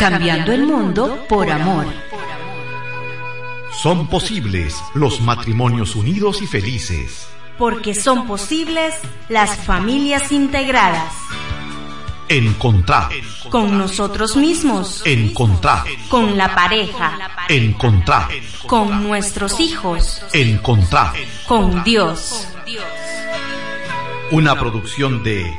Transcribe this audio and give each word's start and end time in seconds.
cambiando 0.00 0.52
el 0.52 0.66
mundo 0.66 1.26
por 1.28 1.50
amor. 1.50 1.84
Son 3.82 4.06
posibles 4.06 4.82
los 4.94 5.20
matrimonios 5.20 5.94
unidos 5.94 6.40
y 6.40 6.46
felices. 6.46 7.28
Porque 7.58 7.94
son 7.94 8.26
posibles 8.26 8.94
las 9.28 9.54
familias 9.58 10.32
integradas. 10.32 11.12
Encontrar. 12.30 13.10
Con 13.50 13.76
nosotros 13.76 14.36
mismos. 14.36 15.02
Encontrar. 15.04 15.84
Con 16.08 16.38
la 16.38 16.54
pareja. 16.54 17.18
Encontrar. 17.50 18.28
Con 18.66 19.04
nuestros 19.06 19.60
hijos. 19.60 20.22
Encontrar. 20.32 21.12
Con 21.46 21.84
Dios. 21.84 22.48
Una 24.30 24.58
producción 24.58 25.22
de 25.22 25.54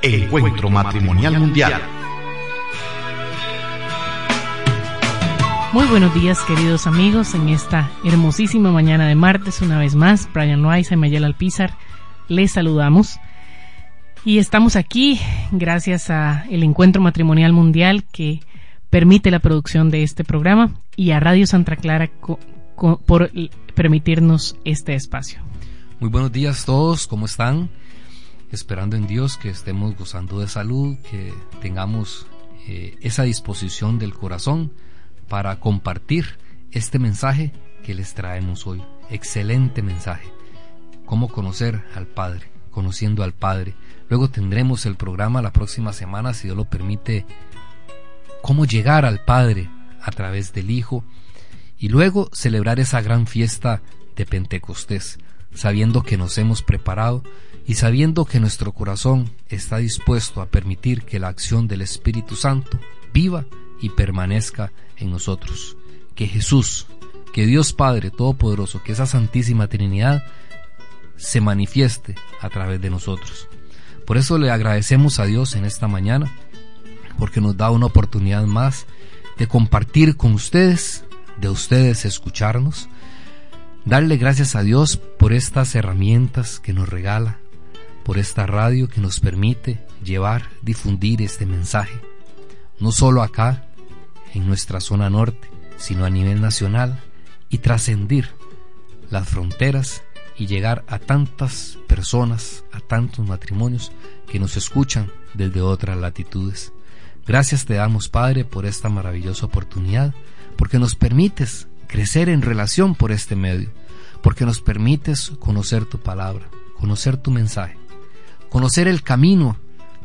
Encuentro 0.00 0.70
Matrimonial 0.70 1.38
Mundial. 1.38 2.01
Muy 5.72 5.86
buenos 5.86 6.12
días 6.12 6.38
queridos 6.42 6.86
amigos 6.86 7.34
en 7.34 7.48
esta 7.48 7.90
hermosísima 8.04 8.70
mañana 8.70 9.08
de 9.08 9.14
martes 9.14 9.62
una 9.62 9.78
vez 9.78 9.94
más 9.94 10.28
Brian 10.34 10.60
Loaiza 10.60 10.92
y 10.92 10.96
Mayela 10.98 11.26
Alpizar 11.26 11.78
les 12.28 12.52
saludamos 12.52 13.18
y 14.22 14.36
estamos 14.36 14.76
aquí 14.76 15.18
gracias 15.50 16.10
a 16.10 16.44
el 16.50 16.62
Encuentro 16.62 17.00
Matrimonial 17.00 17.54
Mundial 17.54 18.04
que 18.04 18.40
permite 18.90 19.30
la 19.30 19.38
producción 19.38 19.90
de 19.90 20.02
este 20.02 20.24
programa 20.24 20.74
y 20.94 21.12
a 21.12 21.20
Radio 21.20 21.46
Santa 21.46 21.76
Clara 21.76 22.10
por 23.06 23.30
permitirnos 23.74 24.58
este 24.66 24.94
espacio. 24.94 25.40
Muy 26.00 26.10
buenos 26.10 26.32
días 26.32 26.64
a 26.64 26.66
todos, 26.66 27.06
¿cómo 27.06 27.24
están? 27.24 27.70
Esperando 28.50 28.94
en 28.96 29.06
Dios 29.06 29.38
que 29.38 29.48
estemos 29.48 29.96
gozando 29.96 30.38
de 30.38 30.48
salud, 30.48 30.98
que 31.10 31.32
tengamos 31.62 32.26
eh, 32.68 32.98
esa 33.00 33.22
disposición 33.22 33.98
del 33.98 34.12
corazón 34.12 34.70
para 35.32 35.58
compartir 35.60 36.36
este 36.72 36.98
mensaje 36.98 37.52
que 37.82 37.94
les 37.94 38.12
traemos 38.12 38.66
hoy. 38.66 38.82
Excelente 39.08 39.80
mensaje. 39.80 40.30
Cómo 41.06 41.28
conocer 41.28 41.82
al 41.94 42.06
Padre, 42.06 42.50
conociendo 42.70 43.24
al 43.24 43.32
Padre. 43.32 43.74
Luego 44.10 44.28
tendremos 44.28 44.84
el 44.84 44.96
programa 44.96 45.40
la 45.40 45.50
próxima 45.50 45.94
semana, 45.94 46.34
si 46.34 46.48
Dios 46.48 46.56
lo 46.58 46.66
permite, 46.66 47.24
cómo 48.42 48.66
llegar 48.66 49.06
al 49.06 49.24
Padre 49.24 49.70
a 50.02 50.10
través 50.10 50.52
del 50.52 50.70
Hijo. 50.70 51.02
Y 51.78 51.88
luego 51.88 52.28
celebrar 52.34 52.78
esa 52.78 53.00
gran 53.00 53.26
fiesta 53.26 53.80
de 54.14 54.26
Pentecostés, 54.26 55.18
sabiendo 55.54 56.02
que 56.02 56.18
nos 56.18 56.36
hemos 56.36 56.62
preparado 56.62 57.22
y 57.66 57.76
sabiendo 57.76 58.26
que 58.26 58.38
nuestro 58.38 58.72
corazón 58.72 59.30
está 59.48 59.78
dispuesto 59.78 60.42
a 60.42 60.50
permitir 60.50 61.04
que 61.04 61.18
la 61.18 61.28
acción 61.28 61.68
del 61.68 61.80
Espíritu 61.80 62.36
Santo 62.36 62.78
viva 63.14 63.46
y 63.82 63.90
permanezca 63.90 64.72
en 64.96 65.10
nosotros. 65.10 65.76
Que 66.14 66.26
Jesús, 66.26 66.86
que 67.34 67.44
Dios 67.44 67.74
Padre 67.74 68.10
Todopoderoso, 68.10 68.82
que 68.82 68.92
esa 68.92 69.06
Santísima 69.06 69.66
Trinidad 69.66 70.24
se 71.16 71.40
manifieste 71.40 72.14
a 72.40 72.48
través 72.48 72.80
de 72.80 72.90
nosotros. 72.90 73.48
Por 74.06 74.16
eso 74.16 74.38
le 74.38 74.50
agradecemos 74.50 75.18
a 75.18 75.24
Dios 75.24 75.54
en 75.54 75.64
esta 75.64 75.88
mañana, 75.88 76.32
porque 77.18 77.40
nos 77.40 77.56
da 77.56 77.70
una 77.70 77.86
oportunidad 77.86 78.44
más 78.44 78.86
de 79.38 79.46
compartir 79.46 80.16
con 80.16 80.32
ustedes, 80.32 81.04
de 81.40 81.48
ustedes 81.48 82.04
escucharnos, 82.04 82.88
darle 83.84 84.16
gracias 84.16 84.54
a 84.54 84.62
Dios 84.62 84.96
por 84.96 85.32
estas 85.32 85.74
herramientas 85.74 86.60
que 86.60 86.72
nos 86.72 86.88
regala, 86.88 87.38
por 88.04 88.18
esta 88.18 88.46
radio 88.46 88.88
que 88.88 89.00
nos 89.00 89.20
permite 89.20 89.84
llevar, 90.04 90.48
difundir 90.62 91.22
este 91.22 91.46
mensaje, 91.46 92.00
no 92.80 92.92
solo 92.92 93.22
acá 93.22 93.66
en 94.34 94.46
nuestra 94.46 94.80
zona 94.80 95.10
norte, 95.10 95.50
sino 95.76 96.04
a 96.04 96.10
nivel 96.10 96.40
nacional 96.40 97.00
y 97.48 97.58
trascendir 97.58 98.28
las 99.10 99.28
fronteras 99.28 100.02
y 100.38 100.46
llegar 100.46 100.84
a 100.88 100.98
tantas 100.98 101.78
personas, 101.86 102.64
a 102.72 102.80
tantos 102.80 103.26
matrimonios 103.26 103.92
que 104.26 104.38
nos 104.38 104.56
escuchan 104.56 105.10
desde 105.34 105.60
otras 105.60 105.96
latitudes. 105.98 106.72
Gracias 107.26 107.66
te 107.66 107.74
damos, 107.74 108.08
Padre, 108.08 108.44
por 108.44 108.66
esta 108.66 108.88
maravillosa 108.88 109.46
oportunidad, 109.46 110.14
porque 110.56 110.78
nos 110.78 110.94
permites 110.94 111.68
crecer 111.86 112.28
en 112.28 112.42
relación 112.42 112.94
por 112.94 113.12
este 113.12 113.36
medio, 113.36 113.70
porque 114.22 114.44
nos 114.46 114.60
permites 114.60 115.30
conocer 115.38 115.84
tu 115.84 115.98
palabra, 115.98 116.48
conocer 116.78 117.16
tu 117.16 117.30
mensaje, 117.30 117.76
conocer 118.48 118.88
el 118.88 119.02
camino 119.02 119.56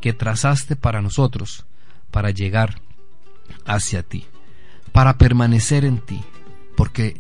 que 0.01 0.13
trazaste 0.13 0.75
para 0.75 1.01
nosotros, 1.01 1.65
para 2.11 2.31
llegar 2.31 2.81
hacia 3.65 4.03
ti, 4.03 4.25
para 4.91 5.17
permanecer 5.17 5.85
en 5.85 5.99
ti, 5.99 6.23
porque 6.75 7.17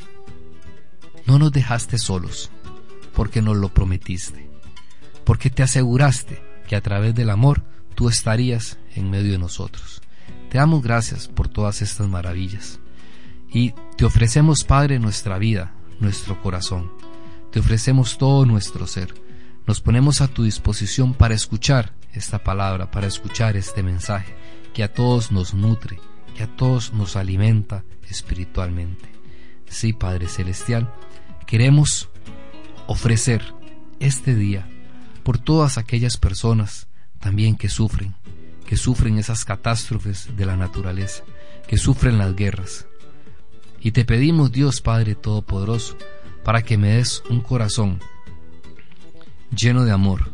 no 1.25 1.39
nos 1.39 1.51
dejaste 1.51 1.97
solos, 1.97 2.49
porque 3.13 3.41
nos 3.41 3.57
lo 3.57 3.69
prometiste, 3.69 4.49
porque 5.23 5.49
te 5.49 5.63
aseguraste 5.63 6.41
que 6.67 6.75
a 6.75 6.81
través 6.81 7.15
del 7.15 7.29
amor 7.29 7.63
tú 7.95 8.09
estarías 8.09 8.77
en 8.95 9.09
medio 9.09 9.31
de 9.31 9.39
nosotros. 9.39 10.01
Te 10.49 10.57
damos 10.57 10.81
gracias 10.81 11.27
por 11.27 11.47
todas 11.47 11.81
estas 11.81 12.07
maravillas 12.07 12.79
y 13.51 13.73
te 13.97 14.05
ofrecemos, 14.05 14.63
Padre, 14.63 14.99
nuestra 14.99 15.37
vida, 15.37 15.73
nuestro 15.99 16.41
corazón. 16.41 16.91
Te 17.51 17.59
ofrecemos 17.59 18.17
todo 18.17 18.45
nuestro 18.45 18.87
ser. 18.87 19.13
Nos 19.65 19.81
ponemos 19.81 20.21
a 20.21 20.27
tu 20.27 20.43
disposición 20.43 21.13
para 21.13 21.35
escuchar 21.35 21.93
esta 22.13 22.43
palabra, 22.43 22.91
para 22.91 23.07
escuchar 23.07 23.57
este 23.57 23.83
mensaje 23.83 24.35
que 24.73 24.83
a 24.83 24.93
todos 24.93 25.31
nos 25.31 25.53
nutre, 25.53 25.99
que 26.37 26.43
a 26.43 26.55
todos 26.55 26.93
nos 26.93 27.15
alimenta 27.15 27.83
espiritualmente. 28.07 29.09
Sí, 29.67 29.91
Padre 29.91 30.27
Celestial, 30.27 30.93
queremos 31.47 32.09
ofrecer 32.85 33.55
este 33.99 34.35
día 34.35 34.69
por 35.23 35.39
todas 35.39 35.79
aquellas 35.79 36.17
personas 36.17 36.87
también 37.19 37.55
que 37.55 37.69
sufren, 37.69 38.13
que 38.67 38.77
sufren 38.77 39.17
esas 39.17 39.45
catástrofes 39.45 40.37
de 40.37 40.45
la 40.45 40.55
naturaleza, 40.55 41.23
que 41.67 41.77
sufren 41.77 42.19
las 42.19 42.35
guerras. 42.35 42.85
Y 43.81 43.91
te 43.91 44.05
pedimos, 44.05 44.51
Dios 44.51 44.79
Padre 44.81 45.15
Todopoderoso, 45.15 45.97
para 46.43 46.61
que 46.61 46.77
me 46.77 46.97
des 46.97 47.23
un 47.31 47.41
corazón 47.41 47.99
lleno 49.49 49.85
de 49.85 49.91
amor, 49.91 50.31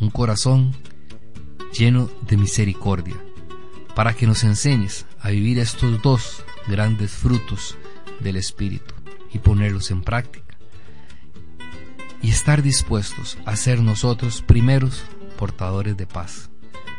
un 0.00 0.10
corazón 0.10 0.74
lleno 1.72 2.10
de 2.22 2.36
misericordia, 2.36 3.16
para 3.94 4.12
que 4.12 4.26
nos 4.26 4.42
enseñes 4.42 5.06
a 5.26 5.30
vivir 5.30 5.58
estos 5.58 6.00
dos 6.02 6.44
grandes 6.68 7.10
frutos 7.10 7.76
del 8.20 8.36
Espíritu 8.36 8.94
y 9.32 9.40
ponerlos 9.40 9.90
en 9.90 10.02
práctica. 10.02 10.56
Y 12.22 12.30
estar 12.30 12.62
dispuestos 12.62 13.36
a 13.44 13.56
ser 13.56 13.82
nosotros 13.82 14.40
primeros 14.42 15.02
portadores 15.36 15.96
de 15.96 16.06
paz, 16.06 16.48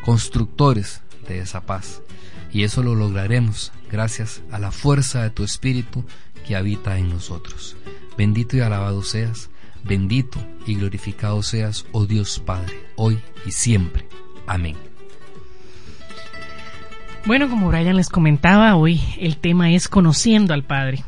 constructores 0.03 1.03
de 1.25 1.39
esa 1.39 1.61
paz. 1.61 2.01
Y 2.51 2.63
eso 2.63 2.83
lo 2.83 2.95
lograremos 2.95 3.71
gracias 3.89 4.41
a 4.51 4.59
la 4.59 4.71
fuerza 4.71 5.23
de 5.23 5.29
tu 5.29 5.45
Espíritu 5.45 6.03
que 6.45 6.57
habita 6.57 6.97
en 6.97 7.07
nosotros. 7.07 7.77
Bendito 8.17 8.57
y 8.57 8.59
alabado 8.59 9.03
seas, 9.03 9.49
bendito 9.85 10.45
y 10.65 10.75
glorificado 10.75 11.41
seas, 11.44 11.85
oh 11.94 12.05
Dios 12.05 12.41
Padre, 12.45 12.91
hoy 12.97 13.21
y 13.45 13.51
siempre. 13.51 14.05
Amén. 14.47 14.87
Bueno, 17.27 17.49
como 17.49 17.67
Brian 17.67 17.97
les 17.97 18.07
comentaba, 18.07 18.73
hoy 18.77 19.01
el 19.19 19.35
tema 19.35 19.69
es 19.71 19.89
conociendo 19.89 20.53
al 20.53 20.63
Padre. 20.63 21.03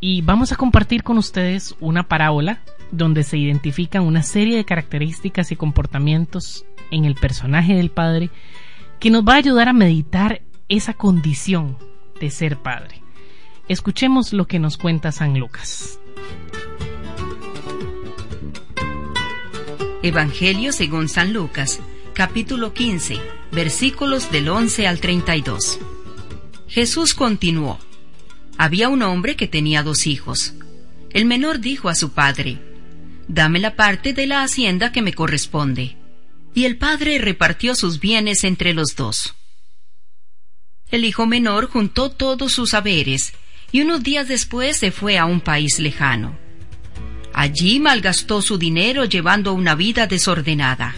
Y 0.00 0.20
vamos 0.20 0.50
a 0.50 0.56
compartir 0.56 1.04
con 1.04 1.16
ustedes 1.16 1.76
una 1.78 2.08
parábola 2.08 2.58
donde 2.90 3.22
se 3.22 3.38
identifican 3.38 4.02
una 4.02 4.24
serie 4.24 4.56
de 4.56 4.64
características 4.64 5.52
y 5.52 5.56
comportamientos 5.56 6.64
en 6.90 7.04
el 7.04 7.14
personaje 7.14 7.76
del 7.76 7.92
Padre 7.92 8.30
que 8.98 9.10
nos 9.10 9.22
va 9.22 9.34
a 9.34 9.36
ayudar 9.36 9.68
a 9.68 9.72
meditar 9.72 10.42
esa 10.68 10.94
condición 10.94 11.78
de 12.20 12.30
ser 12.30 12.56
Padre. 12.56 13.00
Escuchemos 13.68 14.32
lo 14.32 14.48
que 14.48 14.58
nos 14.58 14.76
cuenta 14.76 15.12
San 15.12 15.38
Lucas. 15.38 16.00
Evangelio 20.02 20.72
según 20.72 21.08
San 21.08 21.32
Lucas, 21.32 21.78
capítulo 22.20 22.74
15 22.74 23.18
versículos 23.50 24.30
del 24.30 24.50
11 24.50 24.86
al 24.86 25.00
32. 25.00 25.80
Jesús 26.68 27.14
continuó. 27.14 27.78
Había 28.58 28.90
un 28.90 29.00
hombre 29.00 29.36
que 29.36 29.48
tenía 29.48 29.82
dos 29.82 30.06
hijos. 30.06 30.52
El 31.14 31.24
menor 31.24 31.60
dijo 31.60 31.88
a 31.88 31.94
su 31.94 32.12
padre, 32.12 32.58
Dame 33.26 33.58
la 33.58 33.74
parte 33.74 34.12
de 34.12 34.26
la 34.26 34.42
hacienda 34.42 34.92
que 34.92 35.00
me 35.00 35.14
corresponde. 35.14 35.96
Y 36.52 36.66
el 36.66 36.76
padre 36.76 37.16
repartió 37.16 37.74
sus 37.74 38.00
bienes 38.00 38.44
entre 38.44 38.74
los 38.74 38.96
dos. 38.96 39.34
El 40.90 41.06
hijo 41.06 41.24
menor 41.24 41.70
juntó 41.70 42.10
todos 42.10 42.52
sus 42.52 42.74
haberes 42.74 43.32
y 43.72 43.80
unos 43.80 44.02
días 44.02 44.28
después 44.28 44.76
se 44.76 44.90
fue 44.90 45.16
a 45.16 45.24
un 45.24 45.40
país 45.40 45.78
lejano. 45.78 46.36
Allí 47.32 47.80
malgastó 47.80 48.42
su 48.42 48.58
dinero 48.58 49.06
llevando 49.06 49.54
una 49.54 49.74
vida 49.74 50.06
desordenada. 50.06 50.94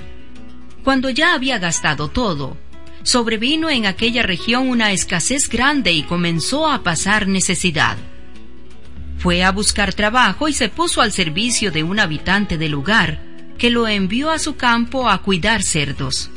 Cuando 0.85 1.11
ya 1.11 1.35
había 1.35 1.59
gastado 1.59 2.09
todo, 2.09 2.57
sobrevino 3.05 3.71
en 3.71 3.87
aquella 3.87 4.23
región 4.23 4.69
una 4.69 4.93
escasez 4.93 5.49
grande 5.49 5.93
y 5.93 6.03
comenzó 6.03 6.69
a 6.69 6.83
pasar 6.83 7.29
necesidad. 7.29 7.97
Fue 9.19 9.45
a 9.45 9.53
buscar 9.53 9.95
trabajo 9.95 10.49
y 10.49 10.53
se 10.53 10.69
puso 10.69 11.01
al 11.01 11.13
servicio 11.13 11.71
de 11.71 11.85
un 11.85 12.01
habitante 12.01 12.59
del 12.59 12.73
lugar, 12.73 13.21
que 13.59 13.71
lo 13.71 13.87
envió 13.87 14.31
a 14.31 14.41
su 14.41 14.57
campo 14.57 15.09
a 15.09 15.23
cuidar 15.23 15.63
cerdos. 15.63 16.31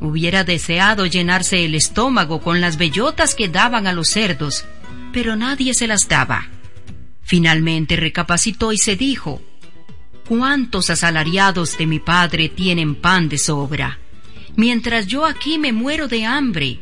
Hubiera 0.00 0.44
deseado 0.44 1.06
llenarse 1.06 1.64
el 1.64 1.74
estómago 1.74 2.42
con 2.42 2.60
las 2.60 2.76
bellotas 2.76 3.34
que 3.34 3.48
daban 3.48 3.86
a 3.86 3.94
los 3.94 4.08
cerdos, 4.08 4.66
pero 5.12 5.36
nadie 5.36 5.72
se 5.72 5.86
las 5.86 6.08
daba. 6.08 6.48
Finalmente 7.22 7.96
recapacitó 7.96 8.72
y 8.72 8.78
se 8.78 8.96
dijo, 8.96 9.40
¿Cuántos 10.34 10.88
asalariados 10.88 11.76
de 11.76 11.84
mi 11.84 11.98
padre 11.98 12.48
tienen 12.48 12.94
pan 12.94 13.28
de 13.28 13.36
sobra? 13.36 13.98
Mientras 14.56 15.06
yo 15.06 15.26
aquí 15.26 15.58
me 15.58 15.74
muero 15.74 16.08
de 16.08 16.24
hambre. 16.24 16.80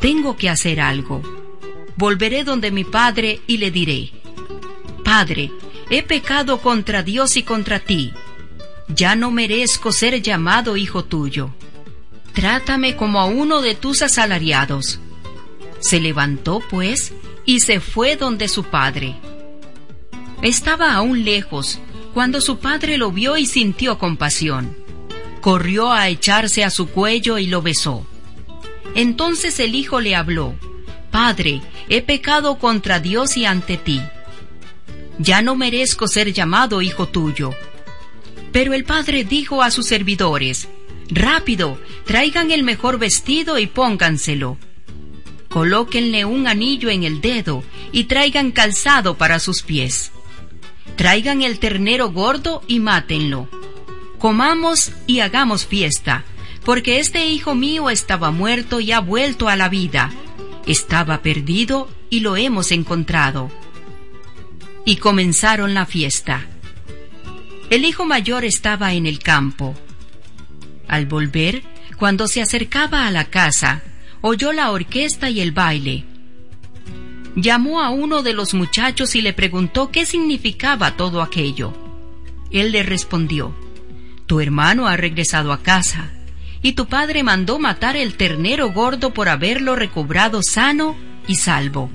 Tengo 0.00 0.34
que 0.34 0.48
hacer 0.48 0.80
algo. 0.80 1.20
Volveré 1.98 2.42
donde 2.42 2.70
mi 2.70 2.84
padre 2.84 3.42
y 3.46 3.58
le 3.58 3.70
diré, 3.70 4.12
Padre, 5.04 5.52
he 5.90 6.02
pecado 6.02 6.62
contra 6.62 7.02
Dios 7.02 7.36
y 7.36 7.42
contra 7.42 7.80
ti. 7.80 8.14
Ya 8.88 9.14
no 9.14 9.30
merezco 9.30 9.92
ser 9.92 10.22
llamado 10.22 10.78
hijo 10.78 11.04
tuyo. 11.04 11.50
Trátame 12.32 12.96
como 12.96 13.20
a 13.20 13.26
uno 13.26 13.60
de 13.60 13.74
tus 13.74 14.00
asalariados. 14.00 15.00
Se 15.80 16.00
levantó, 16.00 16.62
pues, 16.70 17.12
y 17.44 17.60
se 17.60 17.78
fue 17.80 18.16
donde 18.16 18.48
su 18.48 18.64
padre. 18.64 19.16
Estaba 20.40 20.94
aún 20.94 21.26
lejos, 21.26 21.78
cuando 22.14 22.40
su 22.40 22.58
padre 22.58 22.98
lo 22.98 23.10
vio 23.10 23.36
y 23.36 23.46
sintió 23.46 23.98
compasión. 23.98 24.76
Corrió 25.40 25.92
a 25.92 26.08
echarse 26.08 26.64
a 26.64 26.70
su 26.70 26.88
cuello 26.88 27.38
y 27.38 27.46
lo 27.46 27.62
besó. 27.62 28.06
Entonces 28.94 29.58
el 29.60 29.74
hijo 29.74 30.00
le 30.00 30.14
habló, 30.14 30.54
Padre, 31.10 31.60
he 31.88 32.02
pecado 32.02 32.58
contra 32.58 33.00
Dios 33.00 33.36
y 33.36 33.44
ante 33.44 33.76
ti. 33.76 34.00
Ya 35.18 35.42
no 35.42 35.54
merezco 35.56 36.08
ser 36.08 36.32
llamado 36.32 36.80
hijo 36.82 37.08
tuyo. 37.08 37.50
Pero 38.50 38.74
el 38.74 38.84
padre 38.84 39.24
dijo 39.24 39.62
a 39.62 39.70
sus 39.70 39.86
servidores, 39.86 40.68
Rápido, 41.10 41.78
traigan 42.06 42.50
el 42.50 42.62
mejor 42.62 42.98
vestido 42.98 43.58
y 43.58 43.66
pónganselo 43.66 44.58
colóquenle 45.52 46.24
un 46.24 46.46
anillo 46.46 46.88
en 46.88 47.04
el 47.04 47.20
dedo 47.20 47.62
y 47.92 48.04
traigan 48.04 48.50
calzado 48.50 49.16
para 49.18 49.38
sus 49.38 49.62
pies. 49.62 50.10
Traigan 51.02 51.42
el 51.42 51.58
ternero 51.58 52.12
gordo 52.12 52.62
y 52.68 52.78
mátenlo. 52.78 53.48
Comamos 54.18 54.92
y 55.08 55.18
hagamos 55.18 55.66
fiesta, 55.66 56.22
porque 56.64 57.00
este 57.00 57.26
hijo 57.26 57.56
mío 57.56 57.90
estaba 57.90 58.30
muerto 58.30 58.78
y 58.78 58.92
ha 58.92 59.00
vuelto 59.00 59.48
a 59.48 59.56
la 59.56 59.68
vida. 59.68 60.12
Estaba 60.64 61.20
perdido 61.20 61.88
y 62.08 62.20
lo 62.20 62.36
hemos 62.36 62.70
encontrado. 62.70 63.50
Y 64.86 64.98
comenzaron 64.98 65.74
la 65.74 65.86
fiesta. 65.86 66.46
El 67.68 67.84
hijo 67.84 68.04
mayor 68.04 68.44
estaba 68.44 68.94
en 68.94 69.06
el 69.06 69.18
campo. 69.18 69.74
Al 70.86 71.06
volver, 71.06 71.64
cuando 71.96 72.28
se 72.28 72.42
acercaba 72.42 73.08
a 73.08 73.10
la 73.10 73.24
casa, 73.24 73.82
oyó 74.20 74.52
la 74.52 74.70
orquesta 74.70 75.30
y 75.30 75.40
el 75.40 75.50
baile. 75.50 76.04
Llamó 77.34 77.80
a 77.80 77.90
uno 77.90 78.22
de 78.22 78.34
los 78.34 78.52
muchachos 78.52 79.14
y 79.14 79.22
le 79.22 79.32
preguntó 79.32 79.90
qué 79.90 80.04
significaba 80.04 80.96
todo 80.96 81.22
aquello. 81.22 81.72
Él 82.50 82.72
le 82.72 82.82
respondió, 82.82 83.54
Tu 84.26 84.40
hermano 84.40 84.86
ha 84.86 84.96
regresado 84.96 85.52
a 85.52 85.62
casa, 85.62 86.10
y 86.62 86.72
tu 86.72 86.86
padre 86.86 87.22
mandó 87.22 87.58
matar 87.58 87.96
el 87.96 88.14
ternero 88.14 88.70
gordo 88.70 89.14
por 89.14 89.28
haberlo 89.28 89.76
recobrado 89.76 90.42
sano 90.42 90.94
y 91.26 91.36
salvo. 91.36 91.90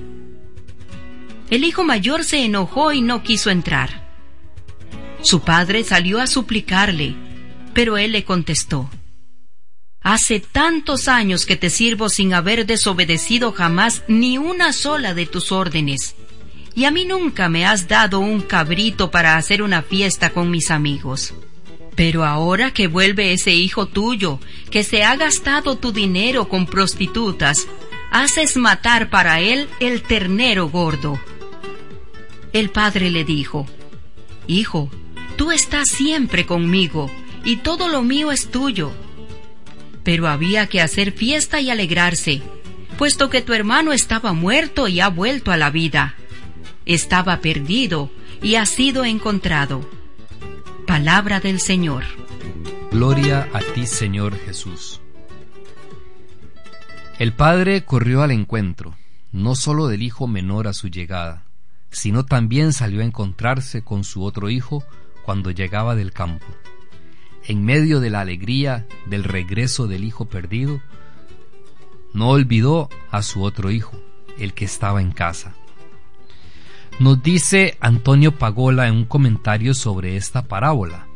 El 1.50 1.64
hijo 1.64 1.84
mayor 1.84 2.24
se 2.24 2.44
enojó 2.44 2.92
y 2.92 3.02
no 3.02 3.22
quiso 3.24 3.52
entrar. 3.52 4.08
Su 5.22 5.42
padre 5.42 5.84
salió 5.84 6.20
a 6.20 6.28
suplicarle, 6.28 7.16
pero 7.74 7.98
él 7.98 8.12
le 8.12 8.26
contestó, 8.26 8.90
Hace 10.08 10.40
tantos 10.40 11.10
años 11.10 11.46
que 11.46 11.58
te 11.58 11.70
sirvo 11.70 12.08
sin 12.08 12.34
haber 12.34 12.66
desobedecido 12.66 13.52
jamás 13.52 14.04
ni 14.08 14.38
una 14.38 14.72
sola 14.72 15.14
de 15.14 15.26
tus 15.26 15.52
órdenes. 15.52 16.16
Y 16.74 16.86
a 16.86 16.92
mí 16.92 17.04
nunca 17.04 17.50
me 17.50 17.66
has 17.66 17.90
dado 17.90 18.22
un 18.22 18.40
cabrito 18.40 19.12
para 19.12 19.36
hacer 19.36 19.62
una 19.62 19.82
fiesta 19.82 20.30
con 20.30 20.50
mis 20.50 20.72
amigos. 20.72 21.34
Pero 21.98 22.24
ahora 22.24 22.72
que 22.72 22.88
vuelve 22.88 23.34
ese 23.34 23.52
hijo 23.52 23.88
tuyo, 23.88 24.40
que 24.72 24.86
se 24.86 25.04
ha 25.04 25.18
gastado 25.18 25.76
tu 25.76 25.92
dinero 25.92 26.48
con 26.48 26.68
prostitutas, 26.68 27.68
haces 28.10 28.56
matar 28.56 29.10
para 29.10 29.42
él 29.42 29.68
el 29.82 30.04
ternero 30.04 30.70
gordo. 30.70 31.20
El 32.54 32.70
padre 32.70 33.10
le 33.10 33.26
dijo, 33.26 33.68
Hijo, 34.48 34.90
tú 35.36 35.52
estás 35.52 35.90
siempre 35.90 36.46
conmigo, 36.46 37.12
y 37.44 37.58
todo 37.58 37.90
lo 37.90 38.04
mío 38.04 38.32
es 38.32 38.50
tuyo 38.50 38.94
pero 40.08 40.30
había 40.30 40.68
que 40.68 40.80
hacer 40.80 41.12
fiesta 41.12 41.60
y 41.60 41.70
alegrarse, 41.70 42.42
puesto 42.98 43.30
que 43.30 43.42
tu 43.42 43.52
hermano 43.52 43.92
estaba 43.92 44.32
muerto 44.32 44.88
y 44.88 45.02
ha 45.02 45.10
vuelto 45.10 45.52
a 45.52 45.58
la 45.58 45.70
vida. 45.70 46.16
Estaba 46.86 47.42
perdido 47.42 48.10
y 48.42 48.56
ha 48.56 48.66
sido 48.66 49.04
encontrado. 49.04 49.82
Palabra 50.88 51.42
del 51.42 51.60
Señor. 51.60 52.06
Gloria 52.90 53.50
a 53.52 53.60
ti, 53.60 53.86
Señor 53.86 54.40
Jesús. 54.46 55.02
El 57.20 57.34
padre 57.34 57.84
corrió 57.84 58.24
al 58.24 58.32
encuentro, 58.32 58.96
no 59.34 59.56
sólo 59.56 59.88
del 59.88 60.04
hijo 60.04 60.26
menor 60.26 60.70
a 60.70 60.74
su 60.74 60.88
llegada, 60.88 61.44
sino 61.92 62.24
también 62.26 62.72
salió 62.72 63.02
a 63.02 63.06
encontrarse 63.06 63.84
con 63.84 64.06
su 64.06 64.24
otro 64.24 64.50
hijo 64.50 64.86
cuando 65.26 65.52
llegaba 65.52 65.96
del 65.96 66.14
campo 66.14 66.46
en 67.48 67.64
medio 67.64 68.02
de 68.02 68.10
la 68.10 68.22
alegría 68.22 68.86
del 69.06 69.24
regreso 69.24 69.88
del 69.88 70.04
hijo 70.04 70.26
perdido, 70.26 70.82
no 72.14 72.30
olvidó 72.30 72.90
a 73.10 73.22
su 73.22 73.42
otro 73.42 73.72
hijo, 73.72 73.98
el 74.38 74.54
que 74.54 74.66
estaba 74.66 75.02
en 75.02 75.12
casa. 75.12 75.56
Nos 77.00 77.24
dice 77.24 77.78
Antonio 77.80 78.38
Pagola 78.38 78.88
en 78.88 78.96
un 78.96 79.06
comentario 79.06 79.74
sobre 79.74 80.18
esta 80.18 80.44
parábola. 80.44 81.08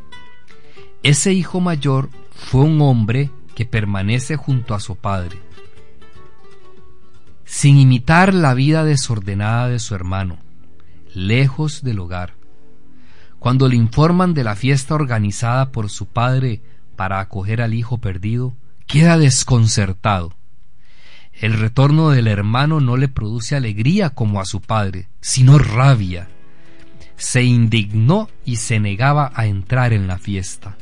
Ese 1.04 1.34
hijo 1.34 1.60
mayor 1.60 2.10
fue 2.34 2.62
un 2.62 2.82
hombre 2.82 3.30
que 3.56 3.66
permanece 3.66 4.38
junto 4.38 4.74
a 4.74 4.80
su 4.80 4.96
padre, 4.96 5.38
sin 7.44 7.78
imitar 7.78 8.34
la 8.34 8.54
vida 8.54 8.86
desordenada 8.86 9.68
de 9.68 9.80
su 9.80 9.96
hermano, 9.96 10.38
lejos 11.14 11.84
del 11.84 12.00
hogar 12.00 12.41
cuando 13.42 13.68
le 13.68 13.76
informan 13.76 14.36
de 14.36 14.44
la 14.44 14.56
fiesta 14.56 14.94
organizada 14.94 15.72
por 15.72 15.90
su 15.90 16.06
padre 16.06 16.62
para 16.96 17.20
acoger 17.20 17.64
al 17.64 17.74
hijo 17.74 17.98
perdido, 17.98 18.56
queda 18.86 19.18
desconcertado. 19.18 20.36
El 21.34 21.54
retorno 21.54 22.12
del 22.12 22.28
hermano 22.28 22.80
no 22.82 22.98
le 22.98 23.08
produce 23.08 23.56
alegría 23.56 24.12
como 24.12 24.42
a 24.42 24.46
su 24.46 24.62
padre, 24.62 25.10
sino 25.22 25.58
rabia. 25.58 26.30
Se 27.16 27.42
indignó 27.42 28.30
y 28.46 28.58
se 28.58 28.80
negaba 28.80 29.32
a 29.34 29.48
entrar 29.48 29.92
en 29.92 30.06
la 30.06 30.20
fiesta. 30.20 30.78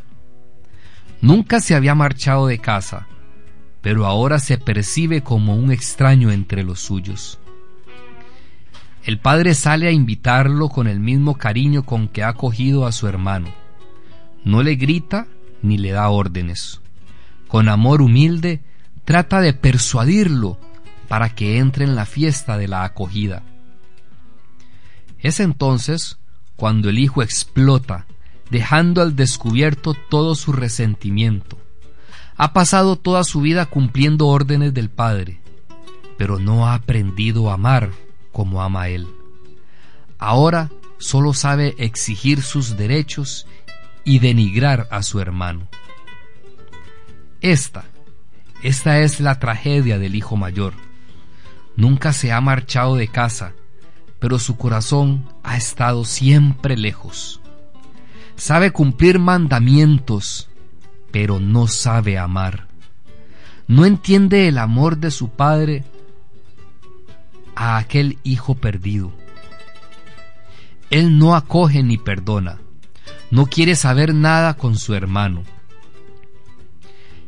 Nunca 1.22 1.62
se 1.62 1.76
había 1.76 1.96
marchado 1.96 2.48
de 2.48 2.60
casa, 2.60 3.08
pero 3.80 4.06
ahora 4.06 4.38
se 4.38 4.58
percibe 4.58 5.22
como 5.24 5.56
un 5.56 5.72
extraño 5.72 6.30
entre 6.30 6.64
los 6.64 6.82
suyos. 6.82 7.40
El 9.04 9.18
padre 9.18 9.54
sale 9.54 9.88
a 9.88 9.92
invitarlo 9.92 10.70
con 10.70 10.88
el 10.88 11.00
mismo 11.00 11.38
cariño 11.38 11.84
con 11.84 12.08
que 12.08 12.24
ha 12.24 12.30
acogido 12.30 12.86
a 12.86 12.92
su 12.92 13.08
hermano. 13.08 13.50
No 14.44 14.62
le 14.62 14.76
grita 14.76 15.28
ni 15.62 15.78
le 15.78 15.92
da 15.92 16.10
órdenes. 16.10 16.82
Con 17.48 17.70
amor 17.70 18.02
humilde 18.02 18.62
trata 19.06 19.42
de 19.42 19.54
persuadirlo 19.54 20.60
para 21.08 21.30
que 21.34 21.58
entre 21.58 21.86
en 21.86 21.96
la 21.96 22.06
fiesta 22.06 22.58
de 22.58 22.68
la 22.68 22.84
acogida. 22.84 23.42
Es 25.20 25.40
entonces 25.40 26.18
cuando 26.56 26.90
el 26.90 27.00
hijo 27.00 27.24
explota, 27.24 28.06
dejando 28.52 29.02
al 29.02 29.16
descubierto 29.16 29.94
todo 30.10 30.36
su 30.36 30.52
resentimiento. 30.52 31.58
Ha 32.36 32.54
pasado 32.54 32.96
toda 32.98 33.24
su 33.24 33.42
vida 33.42 33.66
cumpliendo 33.66 34.28
órdenes 34.28 34.74
del 34.74 34.90
Padre, 34.90 35.40
pero 36.18 36.38
no 36.38 36.68
ha 36.68 36.74
aprendido 36.74 37.50
a 37.50 37.56
amar 37.56 37.92
como 38.32 38.62
ama 38.62 38.90
él. 38.90 39.08
Ahora 40.18 40.70
solo 40.98 41.34
sabe 41.34 41.76
exigir 41.78 42.42
sus 42.42 42.78
derechos 42.78 43.48
y 44.04 44.20
denigrar 44.20 44.88
a 44.92 45.04
su 45.04 45.20
hermano. 45.20 45.68
Esta, 47.42 47.86
esta 48.64 49.00
es 49.00 49.20
la 49.20 49.40
tragedia 49.40 49.98
del 49.98 50.16
hijo 50.16 50.36
mayor. 50.36 50.74
Nunca 51.76 52.12
se 52.12 52.34
ha 52.34 52.42
marchado 52.42 52.96
de 52.96 53.08
casa, 53.08 53.54
pero 54.20 54.38
su 54.40 54.58
corazón 54.58 55.30
ha 55.44 55.56
estado 55.56 56.04
siempre 56.04 56.76
lejos. 56.76 57.40
Sabe 58.36 58.72
cumplir 58.72 59.20
mandamientos, 59.20 60.50
pero 61.12 61.40
no 61.40 61.68
sabe 61.68 62.18
amar. 62.18 62.68
no 63.68 63.86
entiende 63.86 64.48
el 64.48 64.58
amor 64.58 64.98
de 64.98 65.12
su 65.12 65.30
padre 65.30 65.84
a 67.60 67.78
aquel 67.78 68.20
hijo 68.24 68.56
perdido. 68.56 69.12
Él 70.90 71.20
no 71.20 71.36
acoge 71.36 71.84
ni 71.84 71.98
perdona, 71.98 72.62
no 73.32 73.48
quiere 73.48 73.76
saber 73.76 74.16
nada 74.16 74.54
con 74.54 74.78
su 74.78 74.96
hermano. 74.96 75.44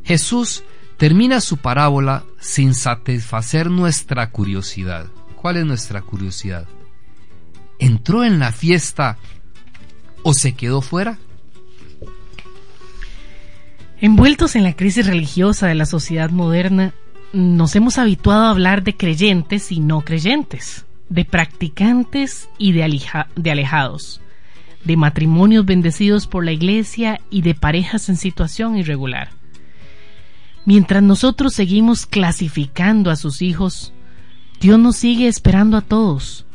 Jesús 0.05 0.63
termina 0.95 1.41
su 1.41 1.57
parábola 1.57 2.23
sin 2.39 2.73
satisfacer 2.73 3.69
nuestra 3.69 4.31
curiosidad. 4.31 5.07
¿Cuál 5.35 5.57
es 5.57 5.65
nuestra 5.65 6.01
curiosidad? 6.01 6.65
¿Entró 7.77 8.23
en 8.23 8.39
la 8.39 8.53
fiesta 8.53 9.17
o 10.23 10.33
se 10.33 10.53
quedó 10.53 10.81
fuera? 10.81 11.19
Envueltos 13.99 14.55
en 14.55 14.63
la 14.63 14.77
crisis 14.77 15.05
religiosa 15.05 15.67
de 15.67 15.75
la 15.75 15.85
sociedad 15.85 16.29
moderna, 16.29 16.93
nos 17.33 17.75
hemos 17.75 17.97
habituado 17.97 18.45
a 18.45 18.49
hablar 18.49 18.83
de 18.83 18.95
creyentes 18.95 19.71
y 19.71 19.79
no 19.79 20.01
creyentes, 20.01 20.85
de 21.09 21.25
practicantes 21.25 22.49
y 22.57 22.73
de, 22.73 22.83
alejados, 22.83 24.21
de 24.83 24.97
matrimonios 24.97 25.65
bendecidos 25.65 26.27
por 26.27 26.43
la 26.43 26.51
iglesia 26.51 27.21
y 27.29 27.41
de 27.41 27.55
parejas 27.55 28.09
en 28.09 28.17
situación 28.17 28.77
irregular. 28.77 29.29
Mientras 30.65 31.01
nosotros 31.01 31.53
seguimos 31.53 32.05
clasificando 32.05 33.09
a 33.09 33.15
sus 33.15 33.41
hijos, 33.41 33.93
Dios 34.59 34.77
nos 34.77 34.95
sigue 34.97 35.27
esperando 35.27 35.77
a 35.77 35.81
todos, 35.81 36.45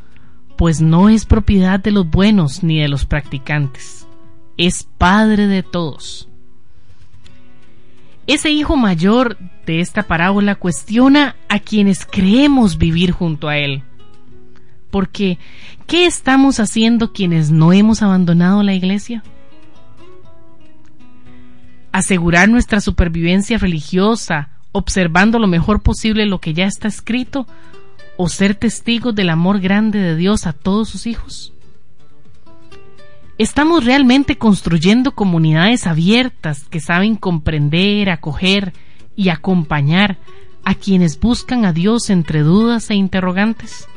pues 0.57 0.81
no 0.81 1.09
es 1.09 1.27
propiedad 1.27 1.81
de 1.81 1.91
los 1.91 2.09
buenos 2.09 2.63
ni 2.63 2.81
de 2.81 2.89
los 2.89 3.05
practicantes, 3.05 4.07
es 4.57 4.89
Padre 4.97 5.49
de 5.49 5.63
todos. 5.63 6.29
Ese 8.27 8.51
hijo 8.51 8.77
mayor 8.77 9.39
de 9.67 9.81
esta 9.81 10.03
parábola 10.03 10.57
cuestiona 10.57 11.37
a 11.49 11.61
quienes 11.61 12.05
creemos 12.05 12.77
vivir 12.77 13.13
junto 13.13 13.49
a 13.49 13.57
él. 13.57 13.83
Porque, 14.91 15.39
¿qué 15.87 16.07
estamos 16.07 16.59
haciendo 16.59 17.13
quienes 17.13 17.51
no 17.51 17.73
hemos 17.73 18.03
abandonado 18.03 18.63
la 18.63 18.75
iglesia? 18.75 19.23
Asegurar 21.93 22.49
nuestra 22.49 22.81
supervivencia 22.81 23.59
religiosa, 23.59 24.51
observando 24.73 25.39
lo 25.39 25.47
mejor 25.47 25.83
posible 25.83 26.27
lo 26.27 26.41
que 26.41 26.53
ya 26.53 26.67
está 26.67 26.89
escrito, 26.89 27.47
o 28.17 28.29
ser 28.29 28.55
testigos 28.55 29.15
del 29.15 29.31
amor 29.31 29.61
grande 29.61 30.01
de 30.01 30.17
Dios 30.17 30.47
a 30.47 30.53
todos 30.53 30.89
sus 30.89 31.07
hijos? 31.07 31.53
¿Estamos 33.39 33.85
realmente 33.85 34.39
construyendo 34.39 35.15
comunidades 35.15 35.87
abiertas 35.87 36.65
que 36.71 36.81
saben 36.81 37.17
comprender, 37.17 38.09
acoger 38.09 38.73
y 39.15 39.29
acompañar 39.29 40.17
a 40.65 40.75
quienes 40.75 41.21
buscan 41.21 41.67
a 41.67 41.75
Dios 41.75 42.09
entre 42.09 42.41
dudas 42.41 42.89
e 42.89 42.95
interrogantes? 42.95 43.89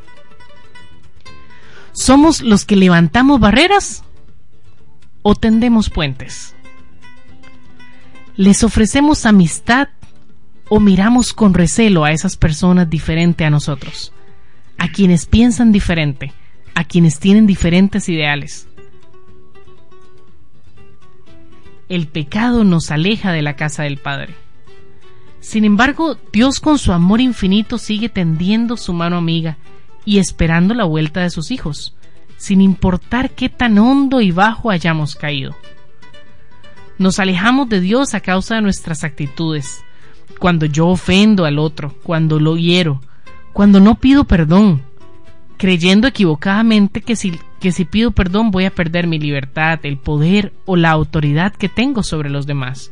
¿Somos 1.93 2.41
los 2.41 2.65
que 2.65 2.75
levantamos 2.75 3.39
barreras 3.39 4.03
o 5.21 5.35
tendemos 5.35 5.89
puentes? 5.89 6.53
¿Les 8.35 8.61
ofrecemos 8.65 9.25
amistad 9.25 9.87
o 10.67 10.81
miramos 10.81 11.33
con 11.33 11.53
recelo 11.53 12.03
a 12.03 12.11
esas 12.11 12.35
personas 12.35 12.89
diferentes 12.89 13.47
a 13.47 13.49
nosotros? 13.49 14.11
A 14.77 14.89
quienes 14.89 15.25
piensan 15.25 15.71
diferente, 15.71 16.33
a 16.75 16.83
quienes 16.83 17.19
tienen 17.19 17.47
diferentes 17.47 18.09
ideales 18.09 18.68
el 21.89 22.07
pecado 22.07 22.63
nos 22.63 22.91
aleja 22.91 23.31
de 23.31 23.41
la 23.41 23.55
casa 23.55 23.83
del 23.83 23.97
Padre. 23.97 24.35
Sin 25.39 25.65
embargo, 25.65 26.17
Dios 26.31 26.59
con 26.59 26.77
su 26.77 26.93
amor 26.93 27.19
infinito 27.19 27.77
sigue 27.77 28.09
tendiendo 28.09 28.77
su 28.77 28.93
mano 28.93 29.17
amiga 29.17 29.57
y 30.05 30.19
esperando 30.19 30.73
la 30.73 30.83
vuelta 30.83 31.21
de 31.21 31.29
sus 31.29 31.51
hijos, 31.51 31.95
sin 32.37 32.61
importar 32.61 33.31
qué 33.31 33.49
tan 33.49 33.77
hondo 33.79 34.21
y 34.21 34.31
bajo 34.31 34.69
hayamos 34.69 35.15
caído. 35.15 35.55
Nos 36.97 37.19
alejamos 37.19 37.69
de 37.69 37.79
Dios 37.79 38.13
a 38.13 38.19
causa 38.19 38.55
de 38.55 38.61
nuestras 38.61 39.03
actitudes, 39.03 39.83
cuando 40.39 40.65
yo 40.65 40.87
ofendo 40.87 41.45
al 41.45 41.57
otro, 41.57 41.95
cuando 42.03 42.39
lo 42.39 42.57
hiero, 42.57 43.01
cuando 43.53 43.79
no 43.79 43.95
pido 43.95 44.25
perdón, 44.25 44.83
creyendo 45.57 46.07
equivocadamente 46.07 47.01
que 47.01 47.15
si, 47.15 47.39
que 47.59 47.71
si 47.71 47.85
pido 47.85 48.11
perdón 48.11 48.51
voy 48.51 48.65
a 48.65 48.73
perder 48.73 49.07
mi 49.07 49.19
libertad, 49.19 49.79
el 49.83 49.97
poder 49.97 50.53
o 50.65 50.75
la 50.75 50.91
autoridad 50.91 51.53
que 51.53 51.69
tengo 51.69 52.03
sobre 52.03 52.29
los 52.29 52.45
demás. 52.47 52.91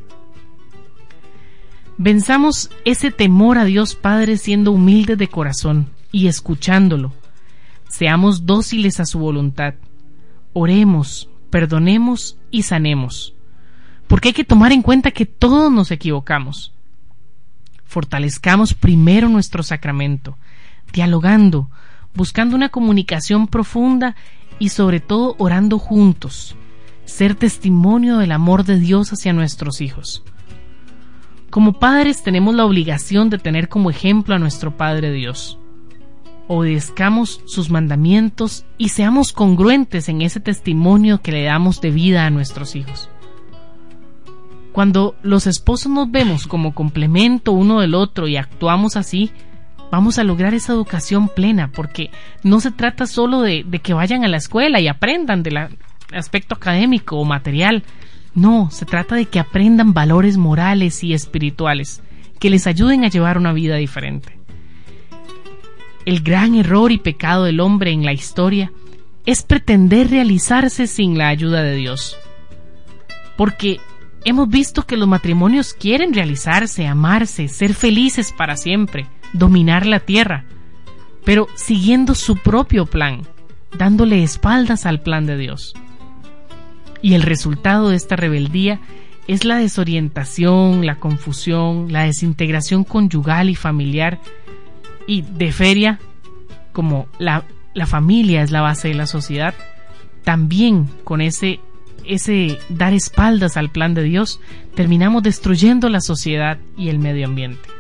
Venzamos 1.98 2.70
ese 2.86 3.10
temor 3.10 3.58
a 3.58 3.66
Dios 3.66 3.96
Padre 3.96 4.38
siendo 4.38 4.72
humildes 4.72 5.18
de 5.18 5.30
corazón 5.30 5.90
y 6.12 6.28
escuchándolo. 6.28 7.14
Seamos 7.90 8.46
dóciles 8.46 9.00
a 9.00 9.06
su 9.06 9.18
voluntad. 9.18 9.74
Oremos, 10.54 11.30
perdonemos 11.50 12.38
y 12.52 12.64
sanemos. 12.64 13.34
Porque 14.08 14.30
hay 14.30 14.34
que 14.34 14.44
tomar 14.44 14.72
en 14.72 14.84
cuenta 14.84 15.12
que 15.12 15.26
todos 15.26 15.72
nos 15.72 15.90
equivocamos. 15.90 16.74
Fortalezcamos 17.86 18.74
primero 18.74 19.28
nuestro 19.30 19.64
sacramento, 19.64 20.38
dialogando, 20.94 21.70
buscando 22.14 22.56
una 22.56 22.70
comunicación 22.70 23.48
profunda 23.48 24.16
y 24.60 24.70
sobre 24.70 25.00
todo 25.00 25.36
orando 25.38 25.80
juntos, 25.80 26.56
ser 27.06 27.36
testimonio 27.36 28.18
del 28.18 28.32
amor 28.32 28.64
de 28.64 28.80
Dios 28.80 29.12
hacia 29.14 29.34
nuestros 29.34 29.82
hijos. 29.82 30.24
Como 31.50 31.74
padres 31.74 32.24
tenemos 32.24 32.54
la 32.56 32.66
obligación 32.66 33.30
de 33.30 33.38
tener 33.38 33.70
como 33.70 33.90
ejemplo 33.90 34.36
a 34.36 34.40
nuestro 34.40 34.76
Padre 34.76 35.12
Dios. 35.12 35.58
Obedezcamos 36.48 37.42
sus 37.46 37.70
mandamientos 37.70 38.66
y 38.78 38.90
seamos 38.90 39.32
congruentes 39.32 40.10
en 40.10 40.22
ese 40.22 40.40
testimonio 40.40 41.22
que 41.22 41.32
le 41.32 41.44
damos 41.44 41.82
de 41.82 41.92
vida 41.92 42.26
a 42.26 42.30
nuestros 42.30 42.76
hijos. 42.76 43.10
Cuando 44.74 45.16
los 45.24 45.48
esposos 45.48 45.92
nos 45.92 46.12
vemos 46.12 46.46
como 46.46 46.76
complemento 46.76 47.52
uno 47.52 47.80
del 47.80 47.96
otro 47.96 48.28
y 48.28 48.38
actuamos 48.38 48.96
así, 48.96 49.32
vamos 49.92 50.20
a 50.20 50.24
lograr 50.24 50.54
esa 50.54 50.74
educación 50.74 51.30
plena, 51.30 51.72
porque 51.72 52.12
no 52.44 52.60
se 52.60 52.72
trata 52.72 53.06
solo 53.06 53.42
de, 53.42 53.64
que 53.82 53.94
vayan 53.94 54.24
a 54.24 54.28
la 54.28 54.38
escuela 54.38 54.80
y 54.80 54.88
aprendan 54.88 55.44
del 55.44 55.70
aspecto 56.14 56.56
académico 56.56 57.18
o 57.18 57.26
material, 57.26 57.84
no, 58.34 58.70
se 58.72 58.86
trata 58.86 59.16
de 59.16 59.26
que 59.26 59.40
aprendan 59.40 59.94
valores 59.94 60.38
morales 60.38 61.04
y 61.04 61.14
espirituales 61.14 62.02
que 62.40 62.50
les 62.50 62.68
ayuden 62.68 63.04
a 63.04 63.10
llevar 63.10 63.38
una 63.38 63.52
vida 63.52 63.78
diferente. 63.78 64.38
El 66.06 66.22
gran 66.22 66.56
error 66.56 66.92
y 66.92 67.00
pecado 67.00 67.46
del 67.46 67.60
hombre 67.60 67.92
en 67.92 68.06
la 68.06 68.14
historia 68.14 68.72
es 69.26 69.44
pretender 69.44 70.10
realizarse 70.10 70.88
sin 70.88 71.18
la 71.18 71.28
ayuda 71.28 71.64
de 71.64 71.76
Dios. 71.76 72.16
Porque 73.36 73.80
hemos 74.24 74.48
visto 74.48 74.84
que 74.84 74.98
los 74.98 75.08
matrimonios 75.08 75.74
quieren 75.74 76.14
realizarse, 76.14 76.88
amarse, 76.88 77.48
ser 77.48 77.74
felices 77.74 78.32
para 78.32 78.56
siempre, 78.56 79.08
dominar 79.34 79.86
la 79.86 80.00
tierra, 80.00 80.46
pero 81.24 81.48
siguiendo 81.56 82.16
su 82.16 82.36
propio 82.36 82.86
plan, 82.86 83.22
dándole 83.78 84.24
espaldas 84.24 84.86
al 84.86 85.02
plan 85.02 85.26
de 85.26 85.38
Dios. 85.38 85.74
Y 87.02 87.14
el 87.14 87.22
resultado 87.22 87.90
de 87.90 87.96
esta 87.96 88.16
rebeldía 88.16 88.80
es 89.28 89.44
la 89.44 89.58
desorientación, 89.58 90.86
la 90.86 90.96
confusión, 90.96 91.92
la 91.92 92.04
desintegración 92.04 92.84
conyugal 92.84 93.50
y 93.50 93.56
familiar 93.56 94.20
y 95.06 95.22
de 95.22 95.52
feria, 95.52 96.00
como 96.72 97.08
la, 97.20 97.44
la 97.74 97.86
familia 97.86 98.42
es 98.42 98.52
la 98.52 98.62
base 98.62 98.88
de 98.88 98.94
la 98.94 99.08
sociedad, 99.08 99.54
también 100.24 100.90
con 101.04 101.22
ese, 101.22 101.60
ese 102.06 102.58
dar 102.70 102.94
espaldas 102.94 103.58
al 103.58 103.70
plan 103.70 103.94
de 103.94 104.04
Dios, 104.04 104.40
terminamos 104.76 105.24
destruyendo 105.24 105.90
la 105.90 106.02
sociedad 106.02 106.58
y 106.78 106.90
el 106.90 107.00
medio 107.00 107.26
ambiente. 107.26 107.77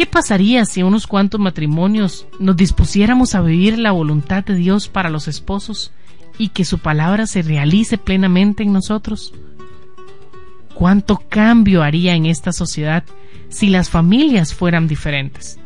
¿Qué 0.00 0.06
pasaría 0.06 0.64
si 0.64 0.82
unos 0.82 1.06
cuantos 1.06 1.38
matrimonios 1.38 2.26
nos 2.38 2.56
dispusiéramos 2.56 3.34
a 3.34 3.42
vivir 3.42 3.78
la 3.78 3.92
voluntad 3.92 4.42
de 4.42 4.54
Dios 4.54 4.88
para 4.88 5.10
los 5.10 5.28
esposos 5.28 5.92
y 6.38 6.48
que 6.48 6.64
su 6.64 6.78
palabra 6.78 7.26
se 7.26 7.42
realice 7.42 7.98
plenamente 7.98 8.62
en 8.62 8.72
nosotros? 8.72 9.34
¿Cuánto 10.72 11.18
cambio 11.28 11.82
haría 11.82 12.14
en 12.14 12.24
esta 12.24 12.50
sociedad 12.50 13.04
si 13.50 13.68
las 13.68 13.90
familias 13.90 14.54
fueran 14.54 14.88
diferentes? 14.88 15.58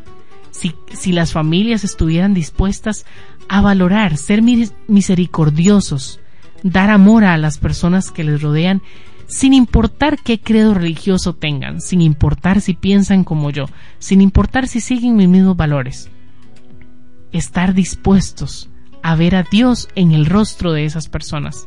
Si, 0.51 0.75
si 0.91 1.13
las 1.13 1.31
familias 1.31 1.85
estuvieran 1.85 2.33
dispuestas 2.33 3.05
a 3.47 3.61
valorar, 3.61 4.17
ser 4.17 4.41
misericordiosos, 4.41 6.19
dar 6.61 6.89
amor 6.89 7.23
a 7.23 7.37
las 7.37 7.57
personas 7.57 8.11
que 8.11 8.25
les 8.25 8.41
rodean 8.41 8.81
sin 9.27 9.53
importar 9.53 10.19
qué 10.23 10.39
credo 10.39 10.73
religioso 10.73 11.33
tengan, 11.33 11.81
sin 11.81 12.01
importar 12.01 12.61
si 12.61 12.73
piensan 12.73 13.23
como 13.23 13.49
yo, 13.49 13.65
sin 13.99 14.21
importar 14.21 14.67
si 14.67 14.79
siguen 14.79 15.15
mis 15.15 15.27
mismos 15.27 15.57
valores. 15.57 16.09
Estar 17.31 17.73
dispuestos 17.73 18.69
a 19.01 19.15
ver 19.15 19.35
a 19.35 19.43
Dios 19.43 19.89
en 19.95 20.11
el 20.11 20.25
rostro 20.25 20.73
de 20.73 20.85
esas 20.85 21.09
personas. 21.09 21.65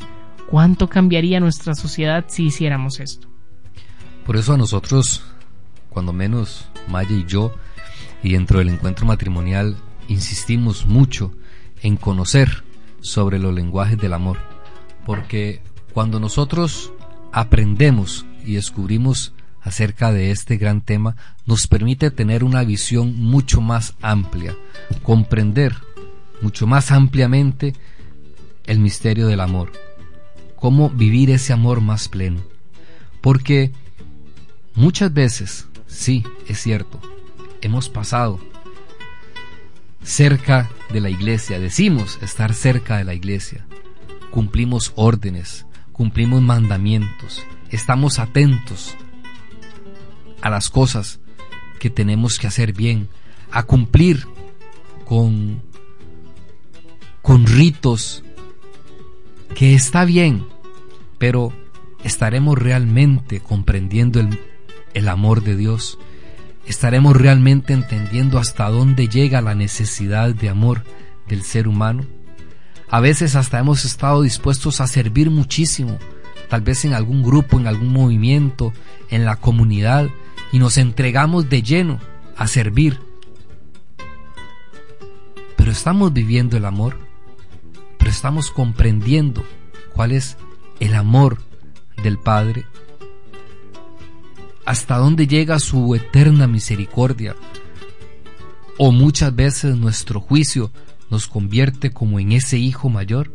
¿Cuánto 0.48 0.88
cambiaría 0.88 1.40
nuestra 1.40 1.74
sociedad 1.74 2.24
si 2.28 2.46
hiciéramos 2.46 3.00
esto? 3.00 3.28
Por 4.24 4.36
eso 4.36 4.54
a 4.54 4.56
nosotros 4.56 5.22
cuando 5.98 6.12
menos 6.12 6.68
Maya 6.86 7.10
y 7.10 7.24
yo, 7.24 7.52
y 8.22 8.32
dentro 8.32 8.60
del 8.60 8.68
encuentro 8.68 9.04
matrimonial, 9.04 9.76
insistimos 10.06 10.86
mucho 10.86 11.32
en 11.82 11.96
conocer 11.96 12.64
sobre 13.00 13.38
los 13.38 13.54
lenguajes 13.54 13.98
del 13.98 14.12
amor, 14.12 14.38
porque 15.04 15.60
cuando 15.92 16.20
nosotros 16.20 16.92
aprendemos 17.32 18.26
y 18.44 18.54
descubrimos 18.54 19.32
acerca 19.62 20.12
de 20.12 20.30
este 20.30 20.56
gran 20.56 20.80
tema, 20.80 21.16
nos 21.46 21.66
permite 21.66 22.10
tener 22.10 22.44
una 22.44 22.64
visión 22.64 23.16
mucho 23.16 23.60
más 23.60 23.94
amplia, 24.00 24.56
comprender 25.02 25.74
mucho 26.40 26.66
más 26.66 26.90
ampliamente 26.90 27.74
el 28.66 28.78
misterio 28.78 29.26
del 29.26 29.40
amor, 29.40 29.72
cómo 30.56 30.90
vivir 30.90 31.30
ese 31.30 31.52
amor 31.52 31.80
más 31.80 32.08
pleno. 32.08 32.42
Porque 33.20 33.72
muchas 34.74 35.12
veces, 35.12 35.66
sí, 35.86 36.24
es 36.46 36.60
cierto, 36.62 37.00
hemos 37.60 37.88
pasado 37.88 38.40
cerca 40.02 40.70
de 40.92 41.00
la 41.00 41.10
iglesia, 41.10 41.58
decimos 41.58 42.18
estar 42.22 42.54
cerca 42.54 42.96
de 42.96 43.04
la 43.04 43.14
iglesia, 43.14 43.66
cumplimos 44.30 44.92
órdenes, 44.94 45.66
cumplimos 45.98 46.40
mandamientos, 46.40 47.44
estamos 47.70 48.20
atentos 48.20 48.96
a 50.40 50.48
las 50.48 50.70
cosas 50.70 51.18
que 51.80 51.90
tenemos 51.90 52.38
que 52.38 52.46
hacer 52.46 52.72
bien, 52.72 53.08
a 53.50 53.64
cumplir 53.64 54.28
con, 55.04 55.60
con 57.20 57.48
ritos 57.48 58.22
que 59.56 59.74
está 59.74 60.04
bien, 60.04 60.46
pero 61.18 61.52
estaremos 62.04 62.56
realmente 62.56 63.40
comprendiendo 63.40 64.20
el, 64.20 64.38
el 64.94 65.08
amor 65.08 65.42
de 65.42 65.56
Dios, 65.56 65.98
estaremos 66.64 67.16
realmente 67.16 67.72
entendiendo 67.72 68.38
hasta 68.38 68.68
dónde 68.68 69.08
llega 69.08 69.40
la 69.40 69.56
necesidad 69.56 70.32
de 70.32 70.48
amor 70.48 70.84
del 71.26 71.42
ser 71.42 71.66
humano. 71.66 72.06
A 72.90 73.00
veces 73.00 73.34
hasta 73.34 73.58
hemos 73.58 73.84
estado 73.84 74.22
dispuestos 74.22 74.80
a 74.80 74.86
servir 74.86 75.30
muchísimo, 75.30 75.98
tal 76.48 76.62
vez 76.62 76.86
en 76.86 76.94
algún 76.94 77.22
grupo, 77.22 77.58
en 77.58 77.66
algún 77.66 77.92
movimiento, 77.92 78.72
en 79.10 79.26
la 79.26 79.36
comunidad, 79.36 80.08
y 80.52 80.58
nos 80.58 80.78
entregamos 80.78 81.50
de 81.50 81.62
lleno 81.62 82.00
a 82.36 82.46
servir. 82.46 82.98
Pero 85.56 85.70
estamos 85.70 86.14
viviendo 86.14 86.56
el 86.56 86.64
amor, 86.64 86.96
pero 87.98 88.10
estamos 88.10 88.50
comprendiendo 88.50 89.44
cuál 89.92 90.12
es 90.12 90.38
el 90.80 90.94
amor 90.94 91.42
del 92.02 92.18
Padre, 92.18 92.64
hasta 94.64 94.96
dónde 94.96 95.26
llega 95.26 95.58
su 95.58 95.94
eterna 95.94 96.46
misericordia, 96.46 97.36
o 98.78 98.92
muchas 98.92 99.34
veces 99.34 99.76
nuestro 99.76 100.20
juicio 100.20 100.70
nos 101.10 101.28
convierte 101.28 101.90
como 101.90 102.20
en 102.20 102.32
ese 102.32 102.58
hijo 102.58 102.88
mayor, 102.88 103.32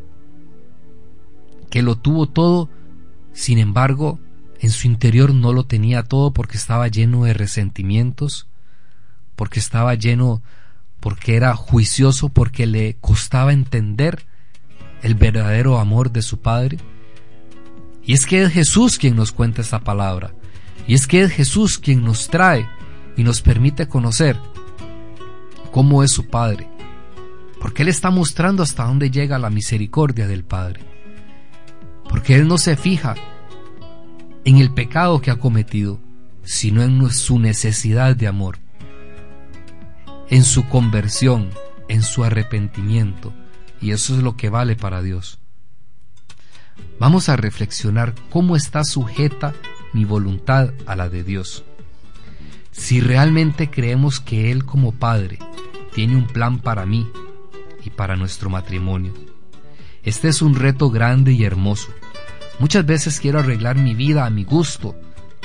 que 1.69 1.81
lo 1.81 1.95
tuvo 1.95 2.27
todo, 2.27 2.69
sin 3.33 3.57
embargo, 3.57 4.19
en 4.59 4.69
su 4.69 4.87
interior 4.87 5.33
no 5.33 5.51
lo 5.53 5.65
tenía 5.65 6.03
todo 6.03 6.31
porque 6.31 6.57
estaba 6.57 6.87
lleno 6.87 7.25
de 7.25 7.33
resentimientos, 7.33 8.47
porque 9.35 9.59
estaba 9.59 9.95
lleno, 9.95 10.41
porque 10.99 11.35
era 11.35 11.55
juicioso, 11.55 12.29
porque 12.29 12.65
le 12.67 12.95
costaba 13.01 13.51
entender 13.53 14.25
el 15.01 15.15
verdadero 15.15 15.79
amor 15.79 16.11
de 16.11 16.21
su 16.21 16.39
Padre. 16.39 16.77
Y 18.05 18.13
es 18.13 18.25
que 18.25 18.43
es 18.43 18.51
Jesús 18.51 18.97
quien 18.97 19.15
nos 19.15 19.31
cuenta 19.31 19.61
esta 19.61 19.79
palabra. 19.79 20.33
Y 20.87 20.93
es 20.93 21.07
que 21.07 21.23
es 21.23 21.31
Jesús 21.31 21.77
quien 21.77 22.03
nos 22.03 22.29
trae 22.29 22.67
y 23.17 23.23
nos 23.23 23.41
permite 23.41 23.87
conocer 23.87 24.37
cómo 25.71 26.03
es 26.03 26.11
su 26.11 26.27
Padre. 26.27 26.69
Porque 27.63 27.83
Él 27.83 27.87
está 27.87 28.11
mostrando 28.11 28.61
hasta 28.61 28.83
dónde 28.83 29.09
llega 29.09 29.39
la 29.39 29.49
misericordia 29.49 30.27
del 30.27 30.43
Padre. 30.43 30.81
Porque 32.09 32.35
Él 32.35 32.45
no 32.45 32.57
se 32.57 32.75
fija 32.75 33.15
en 34.43 34.57
el 34.57 34.73
pecado 34.73 35.21
que 35.21 35.31
ha 35.31 35.37
cometido, 35.37 36.01
sino 36.43 36.83
en 36.83 37.09
su 37.09 37.39
necesidad 37.39 38.17
de 38.17 38.27
amor, 38.27 38.59
en 40.29 40.43
su 40.43 40.67
conversión, 40.67 41.51
en 41.87 42.03
su 42.03 42.25
arrepentimiento, 42.25 43.33
y 43.79 43.91
eso 43.91 44.13
es 44.13 44.21
lo 44.21 44.35
que 44.35 44.49
vale 44.49 44.75
para 44.75 45.01
Dios. 45.01 45.39
Vamos 46.99 47.29
a 47.29 47.37
reflexionar 47.37 48.13
cómo 48.29 48.57
está 48.57 48.83
sujeta 48.83 49.53
mi 49.93 50.03
voluntad 50.03 50.73
a 50.85 50.97
la 50.97 51.07
de 51.07 51.23
Dios. 51.23 51.63
Si 52.71 52.99
realmente 52.99 53.69
creemos 53.69 54.19
que 54.19 54.51
Él 54.51 54.65
como 54.65 54.91
Padre 54.91 55.39
tiene 55.93 56.17
un 56.17 56.27
plan 56.27 56.59
para 56.59 56.85
mí 56.85 57.07
y 57.85 57.89
para 57.89 58.15
nuestro 58.15 58.49
matrimonio. 58.49 59.13
Este 60.03 60.27
es 60.27 60.41
un 60.41 60.55
reto 60.55 60.89
grande 60.89 61.31
y 61.31 61.43
hermoso, 61.43 61.89
Muchas 62.59 62.85
veces 62.85 63.19
quiero 63.19 63.39
arreglar 63.39 63.77
mi 63.77 63.95
vida 63.95 64.25
a 64.25 64.29
mi 64.29 64.43
gusto, 64.43 64.95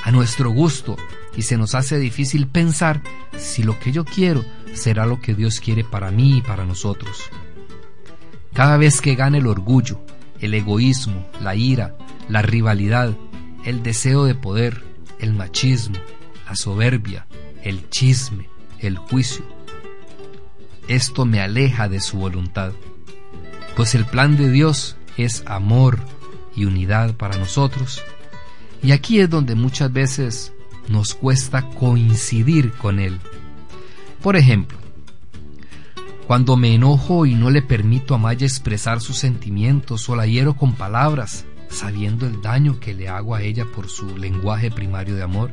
a 0.05 0.11
nuestro 0.11 0.51
gusto, 0.51 0.96
y 1.37 1.42
se 1.42 1.57
nos 1.57 1.74
hace 1.74 1.98
difícil 1.98 2.46
pensar 2.46 3.03
si 3.37 3.62
lo 3.62 3.79
que 3.79 3.92
yo 3.92 4.05
quiero 4.05 4.44
será 4.74 5.07
lo 5.07 5.20
que 5.20 5.35
Dios 5.35 5.61
quiere 5.61 5.85
para 5.85 6.11
mí 6.11 6.38
y 6.38 6.42
para 6.42 6.64
nosotros. 6.64 7.31
Cada 8.53 8.77
vez 8.77 9.01
que 9.01 9.14
gane 9.14 9.38
el 9.38 9.46
orgullo, 9.46 10.01
el 10.40 10.55
egoísmo, 10.55 11.27
la 11.40 11.55
ira, 11.55 11.96
la 12.29 12.42
rivalidad, 12.42 13.16
el 13.64 13.83
deseo 13.83 14.24
de 14.24 14.35
poder, 14.35 14.85
el 15.18 15.33
machismo, 15.33 15.98
la 16.46 16.57
soberbia, 16.57 17.27
el 17.62 17.88
chisme, 17.88 18.48
el 18.81 18.98
juicio, 18.98 19.44
esto 20.88 21.24
me 21.24 21.40
aleja 21.40 21.88
de 21.88 22.01
su 22.01 22.18
voluntad, 22.18 22.72
pues 23.77 23.94
el 23.94 24.05
plan 24.05 24.37
de 24.37 24.51
Dios 24.51 24.96
es 25.16 25.44
amor, 25.46 25.98
y 26.59 26.64
unidad 26.64 27.14
para 27.14 27.37
nosotros. 27.37 28.03
Y 28.83 28.92
aquí 28.92 29.20
es 29.20 29.31
donde 29.31 29.55
muchas 29.55 29.92
veces 29.92 30.53
nos 30.88 31.14
cuesta 31.14 31.62
coincidir 31.70 32.72
con 32.72 32.98
Él. 32.98 33.18
Por 34.22 34.37
ejemplo, 34.37 34.77
cuando 36.27 36.57
me 36.57 36.74
enojo 36.74 37.27
y 37.27 37.35
no 37.35 37.51
le 37.51 37.62
permito 37.62 38.14
a 38.14 38.18
Maya 38.18 38.46
expresar 38.46 39.01
sus 39.01 39.16
sentimientos 39.16 40.09
o 40.09 40.16
la 40.16 40.27
hiero 40.27 40.55
con 40.55 40.74
palabras, 40.74 41.46
sabiendo 41.70 42.27
el 42.27 42.42
daño 42.42 42.81
que 42.81 42.94
le 42.94 43.09
hago 43.09 43.35
a 43.35 43.42
ella 43.42 43.64
por 43.64 43.88
su 43.88 44.16
lenguaje 44.16 44.70
primario 44.70 45.14
de 45.14 45.22
amor, 45.22 45.53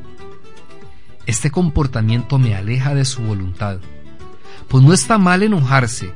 este 1.26 1.50
comportamiento 1.50 2.38
me 2.38 2.54
aleja 2.54 2.94
de 2.94 3.04
su 3.04 3.22
voluntad. 3.22 3.78
Pues 4.68 4.84
no 4.84 4.92
está 4.92 5.18
mal 5.18 5.42
enojarse, 5.42 6.12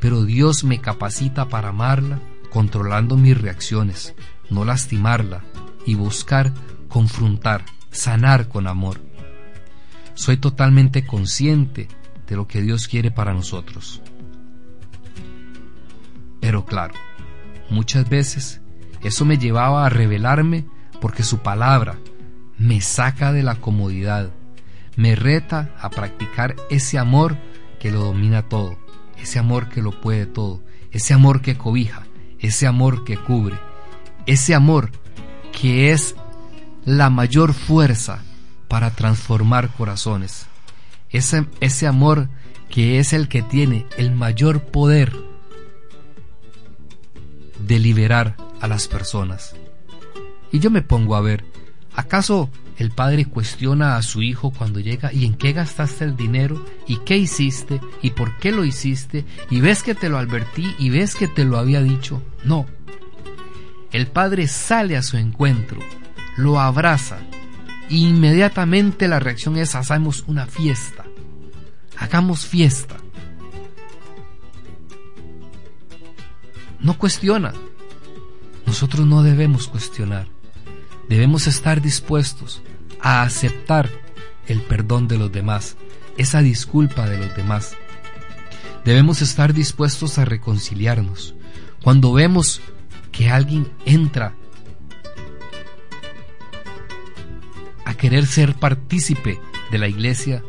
pero 0.00 0.24
Dios 0.24 0.64
me 0.64 0.80
capacita 0.80 1.48
para 1.48 1.68
amarla, 1.68 2.20
controlando 2.50 3.16
mis 3.16 3.40
reacciones, 3.40 4.14
no 4.50 4.64
lastimarla 4.64 5.44
y 5.86 5.94
buscar 5.94 6.52
confrontar, 6.88 7.64
sanar 7.90 8.48
con 8.48 8.66
amor. 8.66 9.00
Soy 10.14 10.36
totalmente 10.36 11.06
consciente 11.06 11.88
de 12.26 12.36
lo 12.36 12.46
que 12.46 12.60
Dios 12.60 12.88
quiere 12.88 13.10
para 13.10 13.32
nosotros. 13.32 14.02
Pero 16.40 16.64
claro, 16.64 16.94
muchas 17.70 18.08
veces 18.08 18.60
eso 19.02 19.24
me 19.24 19.38
llevaba 19.38 19.86
a 19.86 19.88
rebelarme 19.88 20.66
porque 21.00 21.22
su 21.22 21.38
palabra 21.38 21.98
me 22.58 22.80
saca 22.80 23.32
de 23.32 23.42
la 23.42 23.56
comodidad, 23.56 24.30
me 24.96 25.16
reta 25.16 25.74
a 25.80 25.90
practicar 25.90 26.54
ese 26.70 26.98
amor 26.98 27.36
que 27.82 27.90
lo 27.90 28.04
domina 28.04 28.42
todo, 28.42 28.78
ese 29.18 29.40
amor 29.40 29.68
que 29.68 29.82
lo 29.82 29.90
puede 30.00 30.24
todo, 30.24 30.62
ese 30.92 31.14
amor 31.14 31.42
que 31.42 31.58
cobija, 31.58 32.06
ese 32.38 32.68
amor 32.68 33.02
que 33.02 33.16
cubre, 33.16 33.58
ese 34.24 34.54
amor 34.54 34.92
que 35.50 35.90
es 35.90 36.14
la 36.84 37.10
mayor 37.10 37.54
fuerza 37.54 38.22
para 38.68 38.92
transformar 38.92 39.68
corazones, 39.70 40.46
ese, 41.10 41.48
ese 41.58 41.88
amor 41.88 42.28
que 42.70 43.00
es 43.00 43.12
el 43.12 43.26
que 43.26 43.42
tiene 43.42 43.84
el 43.96 44.12
mayor 44.12 44.62
poder 44.62 45.12
de 47.58 47.80
liberar 47.80 48.36
a 48.60 48.68
las 48.68 48.86
personas. 48.86 49.56
Y 50.52 50.60
yo 50.60 50.70
me 50.70 50.82
pongo 50.82 51.16
a 51.16 51.20
ver, 51.20 51.44
¿acaso 51.94 52.50
el 52.78 52.90
padre 52.90 53.26
cuestiona 53.26 53.96
a 53.96 54.02
su 54.02 54.22
hijo 54.22 54.50
cuando 54.50 54.80
llega 54.80 55.12
y 55.12 55.24
en 55.24 55.34
qué 55.34 55.52
gastaste 55.52 56.04
el 56.04 56.16
dinero 56.16 56.64
y 56.86 56.96
qué 56.98 57.16
hiciste 57.18 57.80
y 58.00 58.10
por 58.10 58.36
qué 58.38 58.50
lo 58.50 58.64
hiciste 58.64 59.24
y 59.50 59.60
ves 59.60 59.82
que 59.82 59.94
te 59.94 60.08
lo 60.08 60.18
advertí 60.18 60.74
y 60.78 60.90
ves 60.90 61.14
que 61.14 61.28
te 61.28 61.44
lo 61.44 61.58
había 61.58 61.82
dicho? 61.82 62.22
No, 62.44 62.66
el 63.92 64.06
padre 64.06 64.48
sale 64.48 64.96
a 64.96 65.02
su 65.02 65.16
encuentro, 65.18 65.78
lo 66.36 66.58
abraza 66.58 67.18
e 67.90 67.96
inmediatamente 67.96 69.06
la 69.06 69.20
reacción 69.20 69.58
es 69.58 69.74
hagamos 69.74 70.24
una 70.26 70.46
fiesta, 70.46 71.04
hagamos 71.98 72.46
fiesta. 72.46 72.96
No 76.80 76.98
cuestiona, 76.98 77.52
nosotros 78.66 79.06
no 79.06 79.22
debemos 79.22 79.68
cuestionar, 79.68 80.26
debemos 81.08 81.46
estar 81.46 81.80
dispuestos 81.80 82.62
a 83.00 83.22
aceptar 83.22 83.90
el 84.46 84.62
perdón 84.62 85.08
de 85.08 85.18
los 85.18 85.32
demás, 85.32 85.76
esa 86.16 86.42
disculpa 86.42 87.08
de 87.08 87.18
los 87.18 87.34
demás. 87.36 87.74
Debemos 88.84 89.22
estar 89.22 89.54
dispuestos 89.54 90.18
a 90.18 90.24
reconciliarnos. 90.24 91.34
Cuando 91.82 92.12
vemos 92.12 92.60
que 93.10 93.30
alguien 93.30 93.70
entra 93.84 94.34
a 97.84 97.94
querer 97.94 98.26
ser 98.26 98.54
partícipe 98.54 99.40
de 99.70 99.78
la 99.78 99.88
iglesia, 99.88 100.42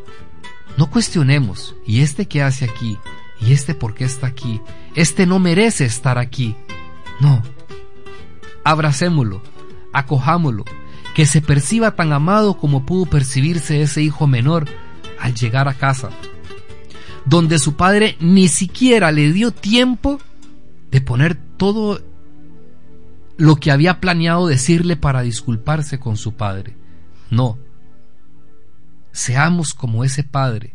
no 0.76 0.90
cuestionemos, 0.90 1.76
¿y 1.86 2.00
este 2.00 2.26
qué 2.26 2.42
hace 2.42 2.64
aquí? 2.64 2.98
¿Y 3.40 3.52
este 3.52 3.74
por 3.74 3.94
qué 3.94 4.04
está 4.04 4.26
aquí? 4.26 4.60
Este 4.94 5.26
no 5.26 5.38
merece 5.38 5.84
estar 5.84 6.18
aquí. 6.18 6.56
No. 7.20 7.42
Abracémoslo, 8.64 9.42
acojámoslo, 9.94 10.64
que 11.14 11.24
se 11.24 11.40
perciba 11.40 11.92
tan 11.92 12.12
amado 12.12 12.58
como 12.58 12.84
pudo 12.84 13.06
percibirse 13.06 13.80
ese 13.80 14.02
hijo 14.02 14.26
menor 14.26 14.68
al 15.20 15.34
llegar 15.34 15.68
a 15.68 15.74
casa, 15.74 16.10
donde 17.24 17.58
su 17.58 17.76
padre 17.76 18.16
ni 18.20 18.48
siquiera 18.48 19.12
le 19.12 19.32
dio 19.32 19.52
tiempo 19.52 20.20
de 20.90 21.00
poner 21.00 21.36
todo 21.56 22.02
lo 23.36 23.56
que 23.56 23.70
había 23.70 24.00
planeado 24.00 24.48
decirle 24.48 24.96
para 24.96 25.22
disculparse 25.22 25.98
con 25.98 26.16
su 26.16 26.34
padre. 26.34 26.76
No. 27.30 27.58
Seamos 29.12 29.74
como 29.74 30.04
ese 30.04 30.24
padre. 30.24 30.74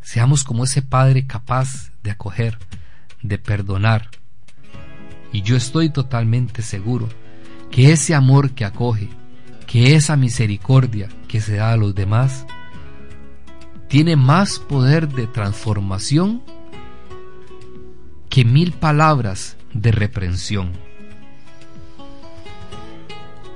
Seamos 0.00 0.44
como 0.44 0.64
ese 0.64 0.82
padre 0.82 1.26
capaz 1.26 1.92
de 2.02 2.12
acoger, 2.12 2.58
de 3.22 3.38
perdonar. 3.38 4.10
Y 5.32 5.42
yo 5.42 5.56
estoy 5.56 5.90
totalmente 5.90 6.62
seguro 6.62 7.08
que 7.72 7.90
ese 7.90 8.14
amor 8.14 8.50
que 8.52 8.64
acoge, 8.64 9.08
que 9.66 9.96
esa 9.96 10.14
misericordia 10.14 11.08
que 11.26 11.40
se 11.40 11.56
da 11.56 11.72
a 11.72 11.76
los 11.76 11.94
demás, 11.94 12.46
tiene 13.88 14.14
más 14.14 14.58
poder 14.58 15.08
de 15.08 15.26
transformación 15.26 16.42
que 18.28 18.44
mil 18.44 18.72
palabras 18.72 19.56
de 19.72 19.90
reprensión. 19.90 20.72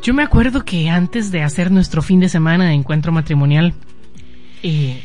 Yo 0.03 0.15
me 0.15 0.23
acuerdo 0.23 0.65
que 0.65 0.89
antes 0.89 1.31
de 1.31 1.43
hacer 1.43 1.71
nuestro 1.71 2.01
fin 2.01 2.21
de 2.21 2.29
semana 2.29 2.67
de 2.67 2.73
encuentro 2.73 3.13
matrimonial, 3.13 3.75
eh, 4.63 5.03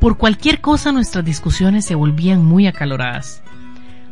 por 0.00 0.16
cualquier 0.16 0.60
cosa 0.60 0.92
nuestras 0.92 1.24
discusiones 1.24 1.84
se 1.84 1.94
volvían 1.94 2.44
muy 2.44 2.66
acaloradas, 2.66 3.42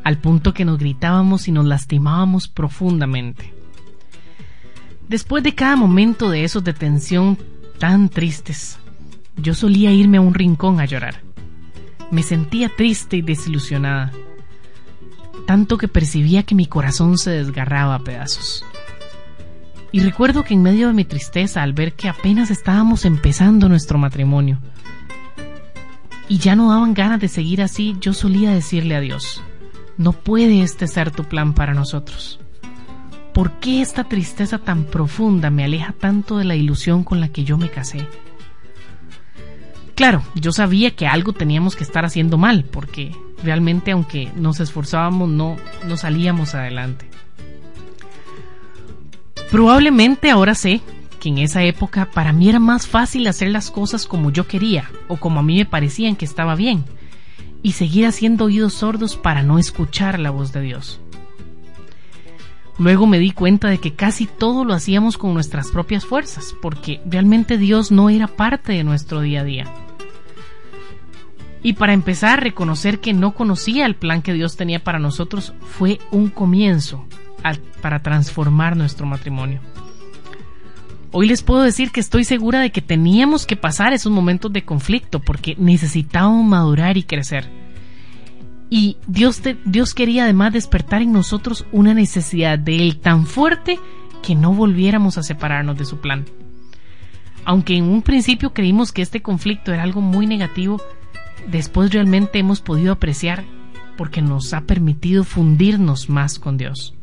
al 0.05 0.19
punto 0.19 0.55
que 0.55 0.65
nos 0.65 0.79
gritábamos 0.79 1.49
y 1.49 1.53
nos 1.53 1.65
lastimábamos 1.65 2.47
profundamente. 2.47 3.58
Después 5.09 5.43
de 5.43 5.55
cada 5.55 5.75
momento 5.75 6.29
de 6.29 6.45
esos 6.45 6.63
de 6.63 6.75
tensión 6.75 7.39
tan 7.79 8.11
tristes, 8.11 8.79
yo 9.37 9.55
solía 9.55 9.91
irme 9.91 10.19
a 10.19 10.21
un 10.21 10.35
rincón 10.35 10.81
a 10.81 10.85
llorar. 10.85 11.23
Me 12.11 12.23
sentía 12.23 12.71
triste 12.75 13.17
y 13.17 13.23
desilusionada, 13.23 14.13
tanto 15.47 15.79
que 15.79 15.89
percibía 15.89 16.43
que 16.43 16.55
mi 16.55 16.67
corazón 16.67 17.17
se 17.17 17.31
desgarraba 17.31 17.95
a 17.95 18.05
pedazos. 18.05 18.67
Y 19.93 20.01
recuerdo 20.01 20.45
que 20.45 20.53
en 20.53 20.63
medio 20.63 20.89
de 20.89 20.93
mi 20.93 21.07
tristeza, 21.07 21.63
al 21.63 21.73
ver 21.73 21.95
que 21.95 22.11
apenas 22.11 22.51
estábamos 22.51 23.07
empezando 23.07 23.71
nuestro 23.71 23.97
matrimonio, 23.97 24.59
y 26.29 26.37
ya 26.37 26.55
no 26.55 26.69
daban 26.69 26.93
ganas 26.93 27.21
de 27.21 27.29
seguir 27.29 27.63
así, 27.63 27.97
yo 27.99 28.13
solía 28.13 28.51
decirle 28.51 28.95
a 28.95 29.01
Dios, 29.01 29.43
no 29.97 30.13
puede 30.13 30.63
este 30.63 30.87
ser 30.87 31.11
tu 31.11 31.25
plan 31.25 31.55
para 31.55 31.73
nosotros. 31.73 32.39
¿Por 33.39 33.53
qué 33.61 33.83
esta 33.83 34.03
tristeza 34.03 34.59
tan 34.59 34.83
profunda 34.83 35.49
me 35.49 35.63
aleja 35.63 35.93
tanto 35.93 36.39
de 36.39 36.45
la 36.45 36.57
ilusión 36.57 37.05
con 37.05 37.21
la 37.21 37.29
que 37.29 37.45
yo 37.45 37.57
me 37.57 37.71
casé? 37.71 38.05
Claro, 39.95 40.25
yo 40.35 40.51
sabía 40.51 40.97
que 40.97 41.07
algo 41.07 41.33
teníamos 41.33 41.77
que 41.77 41.85
estar 41.85 42.05
haciendo 42.05 42.37
mal, 42.37 42.65
porque 42.65 43.15
realmente 43.45 43.93
aunque 43.93 44.29
nos 44.35 44.59
esforzábamos 44.59 45.29
no, 45.29 45.57
no 45.87 45.97
salíamos 45.97 46.57
adelante. 46.57 47.09
Probablemente 49.53 50.33
ahora 50.33 50.57
sé 50.57 50.81
que 51.21 51.29
en 51.29 51.39
esa 51.39 51.63
época 51.63 52.07
para 52.07 52.33
mí 52.33 52.49
era 52.49 52.59
más 52.59 52.89
fácil 52.89 53.29
hacer 53.29 53.51
las 53.51 53.71
cosas 53.71 54.07
como 54.07 54.33
yo 54.33 54.49
quería 54.49 54.91
o 55.07 55.17
como 55.17 55.39
a 55.39 55.45
mí 55.45 55.59
me 55.59 55.65
parecían 55.65 56.17
que 56.17 56.25
estaba 56.25 56.57
bien 56.57 56.85
y 57.63 57.71
seguir 57.71 58.05
haciendo 58.05 58.47
oídos 58.47 58.75
sordos 58.75 59.17
para 59.17 59.45
no 59.45 59.61
escuchar 59.61 60.19
la 60.19 60.31
voz 60.31 60.53
de 60.53 60.61
Dios. 60.63 61.01
Luego 62.79 63.07
me 63.07 63.19
di 63.19 63.33
cuenta 63.33 63.69
de 63.69 63.79
que 63.79 63.95
casi 63.95 64.27
todo 64.27 64.65
lo 64.65 64.73
hacíamos 64.73 65.19
con 65.19 65.35
nuestras 65.35 65.71
propias 65.71 66.07
fuerzas, 66.07 66.55
porque 66.63 67.01
realmente 67.05 67.59
Dios 67.59 67.91
no 67.91 68.09
era 68.09 68.29
parte 68.29 68.73
de 68.73 68.85
nuestro 68.85 69.21
día 69.21 69.41
a 69.41 69.45
día. 69.45 69.65
Y 71.63 71.73
para 71.73 71.93
empezar, 71.93 72.43
reconocer 72.43 73.01
que 73.01 73.13
no 73.13 73.35
conocía 73.35 73.85
el 73.85 73.97
plan 73.97 74.23
que 74.23 74.33
Dios 74.33 74.57
tenía 74.57 74.83
para 74.83 75.01
nosotros 75.01 75.55
fue 75.61 75.99
un 76.13 76.29
comienzo 76.29 77.05
para 77.83 78.01
transformar 78.01 78.77
nuestro 78.77 79.07
matrimonio. 79.07 79.61
Hoy 81.11 81.27
les 81.27 81.43
puedo 81.43 81.63
decir 81.63 81.91
que 81.91 82.01
estoy 82.01 82.25
segura 82.25 82.61
de 82.61 82.71
que 82.71 82.83
teníamos 82.83 83.47
que 83.47 83.57
pasar 83.57 83.93
esos 83.93 84.13
momentos 84.13 84.53
de 84.53 84.65
conflicto 84.65 85.21
porque 85.21 85.57
necesitábamos 85.59 86.45
madurar 86.45 86.97
y 86.97 87.03
crecer. 87.03 87.68
Y 88.71 88.99
Dios, 89.07 89.43
Dios 89.65 89.95
quería 89.95 90.25
además 90.25 90.53
despertar 90.53 91.03
en 91.03 91.13
nosotros 91.13 91.67
una 91.73 91.95
necesidad 91.95 92.59
de 92.59 92.77
Él 92.77 92.99
tan 92.99 93.27
fuerte 93.27 93.79
que 94.23 94.35
no 94.35 94.53
volviéramos 94.53 95.17
a 95.17 95.23
separarnos 95.23 95.79
de 95.79 95.85
su 95.85 95.99
plan. 95.99 96.27
Aunque 97.45 97.77
en 97.77 97.85
un 97.85 98.03
principio 98.03 98.53
creímos 98.53 98.93
que 98.93 99.01
este 99.01 99.23
conflicto 99.23 99.73
era 99.73 99.83
algo 99.83 100.03
muy 100.03 100.27
negativo, 100.27 100.83
después 101.51 101.91
realmente 101.93 102.39
hemos 102.39 102.61
podido 102.61 102.93
apreciar 102.93 103.45
porque 103.97 104.21
nos 104.21 104.53
ha 104.53 104.63
permitido 104.63 105.25
fundirnos 105.25 106.11
más 106.11 106.39
con 106.39 106.59
Dios. 106.59 106.95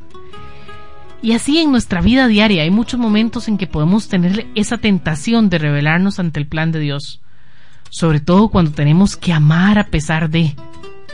Y 1.21 1.33
así 1.33 1.57
en 1.57 1.71
nuestra 1.71 2.01
vida 2.01 2.27
diaria 2.27 2.61
hay 2.61 2.69
muchos 2.69 2.99
momentos 2.99 3.47
en 3.47 3.57
que 3.57 3.65
podemos 3.65 4.07
tener 4.07 4.45
esa 4.53 4.77
tentación 4.77 5.49
de 5.49 5.57
rebelarnos 5.57 6.19
ante 6.19 6.39
el 6.39 6.45
plan 6.45 6.71
de 6.71 6.79
Dios, 6.79 7.21
sobre 7.89 8.19
todo 8.19 8.49
cuando 8.49 8.71
tenemos 8.71 9.17
que 9.17 9.33
amar 9.33 9.79
a 9.79 9.87
pesar 9.87 10.29
de, 10.29 10.55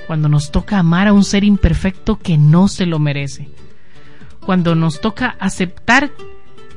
cuando 0.08 0.30
nos 0.30 0.52
toca 0.52 0.80
amar 0.80 1.08
a 1.08 1.14
un 1.14 1.24
ser 1.24 1.44
imperfecto 1.44 2.18
que 2.18 2.38
no 2.38 2.68
se 2.68 2.86
lo 2.86 3.00
merece, 3.00 3.50
cuando 4.46 4.76
nos 4.76 5.02
toca 5.02 5.36
aceptar 5.40 6.12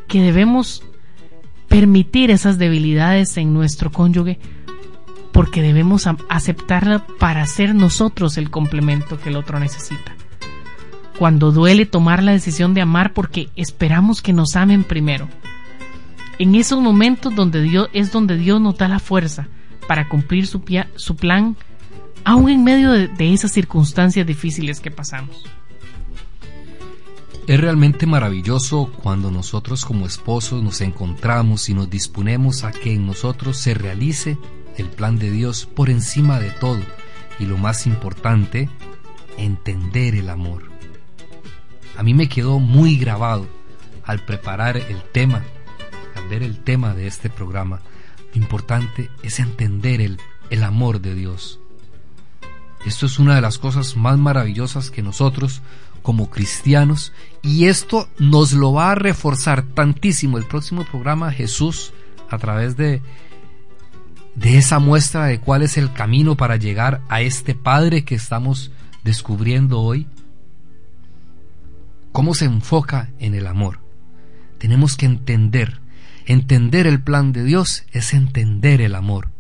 que 0.08 0.20
debemos 0.20 0.82
permitir 1.68 2.30
esas 2.30 2.58
debilidades 2.58 3.37
en 3.37 3.54
nuestro 3.54 3.90
cónyuge 3.90 4.38
porque 5.32 5.62
debemos 5.62 6.08
aceptarla 6.28 7.04
para 7.18 7.44
ser 7.46 7.74
nosotros 7.74 8.38
el 8.38 8.50
complemento 8.50 9.18
que 9.18 9.30
el 9.30 9.37
otro 9.37 9.58
necesita 9.58 10.14
cuando 11.18 11.52
duele 11.52 11.87
tomar 11.87 12.22
la 12.22 12.32
decisión 12.32 12.74
de 12.74 12.80
amar 12.80 13.12
porque 13.12 13.48
esperamos 13.56 14.22
que 14.22 14.32
nos 14.32 14.56
amen 14.56 14.84
primero. 14.84 15.28
En 16.38 16.54
esos 16.54 16.80
momentos 16.80 17.34
donde 17.34 17.62
Dios 17.62 17.88
es 17.92 18.10
donde 18.10 18.37
Dios 18.37 18.60
nos 18.60 18.76
da 18.76 18.88
la 18.88 18.98
fuerza 18.98 19.48
para 19.87 20.08
cumplir 20.08 20.46
su, 20.46 20.62
su 20.96 21.16
plan, 21.16 21.56
aún 22.24 22.50
en 22.50 22.64
medio 22.64 22.92
de, 22.92 23.34
esas 23.34 23.52
circunstancias 23.52 24.26
difíciles 24.26 24.80
que 24.80 24.90
pasamos. 24.90 25.44
Es 27.46 27.60
realmente 27.60 28.06
maravilloso 28.06 28.90
cuando 29.02 29.30
nosotros 29.30 29.84
como 29.84 30.06
esposos 30.06 30.62
nos 30.62 30.80
encontramos 30.80 31.68
y 31.68 31.74
nos 31.74 31.90
disponemos 31.90 32.64
a 32.64 32.72
que 32.72 32.94
en 32.94 33.06
nosotros 33.06 33.58
se 33.58 33.74
realice 33.74 34.38
el 34.78 34.88
plan 34.88 35.18
de 35.18 35.30
Dios 35.30 35.66
por 35.66 35.90
encima 35.90 36.40
de 36.40 36.50
todo 36.50 36.80
y 37.38 37.44
lo 37.44 37.58
más 37.58 37.87
importante, 37.87 38.70
entender 39.37 40.14
el 40.14 40.30
amor 40.30 40.74
a 41.96 42.02
mí 42.02 42.14
me 42.14 42.28
quedó 42.28 42.58
muy 42.58 42.96
grabado 42.96 43.46
al 44.04 44.20
preparar 44.24 44.76
el 44.76 45.02
tema, 45.02 45.42
al 46.14 46.28
ver 46.28 46.42
el 46.42 46.62
tema 46.62 46.94
de 46.94 47.06
este 47.06 47.30
programa. 47.30 47.80
Lo 48.34 48.42
importante 48.42 49.10
es 49.22 49.38
entender 49.38 50.00
el, 50.00 50.18
el 50.50 50.62
amor 50.64 51.00
de 51.00 51.14
Dios. 51.14 51.60
Esto 52.87 53.07
es 53.07 53.18
una 53.18 53.35
de 53.35 53.40
las 53.40 53.59
cosas 53.59 53.97
más 53.97 54.18
maravillosas 54.18 54.90
que 54.90 55.03
nosotros 55.03 55.62
como 56.03 56.29
cristianos 56.29 57.12
y 57.42 57.64
esto 57.64 58.09
nos 58.18 58.53
lo 58.53 58.75
va 58.75 58.92
a 58.92 58.94
reforzar 58.94 59.62
tantísimo 59.62 60.37
el 60.37 60.44
próximo 60.44 60.85
programa 60.85 61.33
Jesús 61.33 61.94
a 62.31 62.37
través 62.38 62.77
de 62.77 63.01
de 64.35 64.59
esa 64.59 64.79
muestra 64.81 65.27
de 65.27 65.38
cuál 65.40 65.62
es 65.62 65.77
el 65.77 65.92
camino 65.92 66.37
para 66.37 66.57
llegar 66.57 67.01
a 67.09 67.20
este 67.20 67.55
Padre 67.55 68.05
que 68.05 68.16
estamos 68.16 68.70
descubriendo 69.05 69.81
hoy 69.81 70.07
cómo 72.12 72.35
se 72.35 72.44
enfoca 72.44 73.11
en 73.18 73.35
el 73.35 73.47
amor. 73.47 73.81
Tenemos 74.59 74.97
que 74.97 75.07
entender, 75.07 75.81
entender 76.27 76.87
el 76.87 77.03
plan 77.03 77.33
de 77.33 77.44
Dios 77.44 77.85
es 77.92 78.14
entender 78.14 78.81
el 78.81 78.94
amor. 78.94 79.31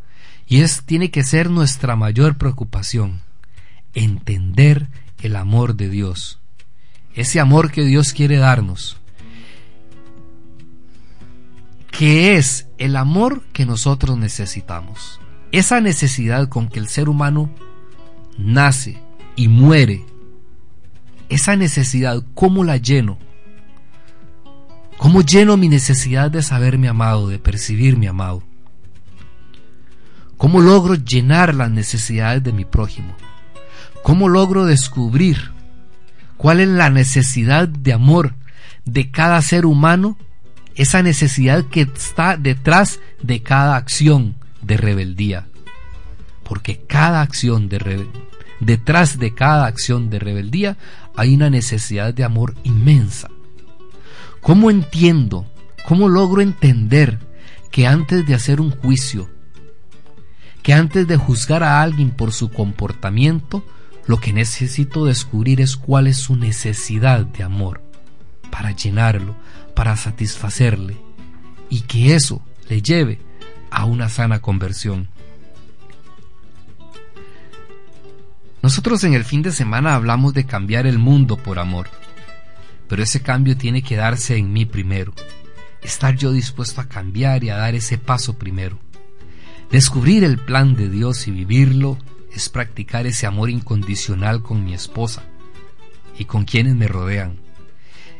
Y 0.46 0.60
es 0.60 0.82
tiene 0.84 1.10
que 1.10 1.22
ser 1.22 1.50
nuestra 1.50 1.96
mayor 1.96 2.36
preocupación, 2.36 3.20
entender 3.94 4.88
el 5.20 5.36
amor 5.36 5.76
de 5.76 5.88
Dios. 5.88 6.40
Ese 7.14 7.40
amor 7.40 7.70
que 7.70 7.84
Dios 7.84 8.12
quiere 8.12 8.36
darnos. 8.36 8.98
que 11.96 12.36
es 12.36 12.66
el 12.78 12.96
amor 12.96 13.42
que 13.52 13.66
nosotros 13.66 14.18
necesitamos. 14.18 15.20
Esa 15.52 15.80
necesidad 15.80 16.48
con 16.48 16.68
que 16.68 16.80
el 16.80 16.88
ser 16.88 17.08
humano 17.08 17.50
nace 18.36 19.00
y 19.36 19.46
muere, 19.46 20.04
esa 21.28 21.54
necesidad, 21.56 22.24
¿cómo 22.34 22.64
la 22.64 22.76
lleno? 22.78 23.18
¿Cómo 24.98 25.22
lleno 25.22 25.56
mi 25.56 25.68
necesidad 25.68 26.30
de 26.30 26.42
saberme 26.42 26.88
amado, 26.88 27.28
de 27.28 27.38
percibirme 27.38 28.08
amado? 28.08 28.42
¿Cómo 30.36 30.60
logro 30.60 30.96
llenar 30.96 31.54
las 31.54 31.70
necesidades 31.70 32.42
de 32.42 32.52
mi 32.52 32.64
prójimo? 32.64 33.14
¿Cómo 34.04 34.28
logro 34.28 34.66
descubrir 34.66 35.50
cuál 36.36 36.60
es 36.60 36.68
la 36.68 36.90
necesidad 36.90 37.66
de 37.66 37.94
amor 37.94 38.34
de 38.84 39.10
cada 39.10 39.40
ser 39.40 39.64
humano? 39.64 40.18
Esa 40.74 41.02
necesidad 41.02 41.64
que 41.64 41.80
está 41.80 42.36
detrás 42.36 43.00
de 43.22 43.42
cada 43.42 43.76
acción 43.76 44.34
de 44.60 44.76
rebeldía. 44.76 45.46
Porque 46.42 46.82
cada 46.86 47.22
acción 47.22 47.70
de 47.70 48.06
detrás 48.60 49.18
de 49.18 49.32
cada 49.32 49.64
acción 49.64 50.10
de 50.10 50.18
rebeldía 50.18 50.76
hay 51.16 51.34
una 51.34 51.48
necesidad 51.48 52.12
de 52.12 52.24
amor 52.24 52.56
inmensa. 52.62 53.30
¿Cómo 54.42 54.70
entiendo? 54.70 55.46
¿Cómo 55.88 56.10
logro 56.10 56.42
entender 56.42 57.20
que 57.70 57.86
antes 57.86 58.26
de 58.26 58.34
hacer 58.34 58.60
un 58.60 58.70
juicio, 58.70 59.30
que 60.62 60.74
antes 60.74 61.08
de 61.08 61.16
juzgar 61.16 61.62
a 61.62 61.80
alguien 61.80 62.10
por 62.10 62.32
su 62.32 62.50
comportamiento, 62.50 63.64
lo 64.06 64.18
que 64.18 64.32
necesito 64.32 65.06
descubrir 65.06 65.60
es 65.60 65.76
cuál 65.76 66.06
es 66.06 66.18
su 66.18 66.36
necesidad 66.36 67.24
de 67.24 67.42
amor, 67.42 67.82
para 68.50 68.72
llenarlo, 68.72 69.34
para 69.74 69.96
satisfacerle, 69.96 70.96
y 71.70 71.80
que 71.82 72.14
eso 72.14 72.42
le 72.68 72.82
lleve 72.82 73.20
a 73.70 73.84
una 73.86 74.08
sana 74.08 74.40
conversión. 74.40 75.08
Nosotros 78.62 79.04
en 79.04 79.14
el 79.14 79.24
fin 79.24 79.42
de 79.42 79.52
semana 79.52 79.94
hablamos 79.94 80.32
de 80.32 80.46
cambiar 80.46 80.86
el 80.86 80.98
mundo 80.98 81.36
por 81.36 81.58
amor, 81.58 81.88
pero 82.88 83.02
ese 83.02 83.20
cambio 83.20 83.56
tiene 83.56 83.82
que 83.82 83.96
darse 83.96 84.36
en 84.36 84.52
mí 84.52 84.64
primero, 84.64 85.12
estar 85.82 86.16
yo 86.16 86.32
dispuesto 86.32 86.80
a 86.80 86.88
cambiar 86.88 87.44
y 87.44 87.50
a 87.50 87.56
dar 87.56 87.74
ese 87.74 87.98
paso 87.98 88.38
primero. 88.38 88.78
Descubrir 89.70 90.24
el 90.24 90.38
plan 90.38 90.76
de 90.76 90.88
Dios 90.88 91.26
y 91.26 91.30
vivirlo 91.30 91.98
es 92.34 92.48
practicar 92.48 93.06
ese 93.06 93.26
amor 93.26 93.50
incondicional 93.50 94.42
con 94.42 94.64
mi 94.64 94.74
esposa 94.74 95.24
y 96.18 96.24
con 96.24 96.44
quienes 96.44 96.74
me 96.74 96.88
rodean. 96.88 97.38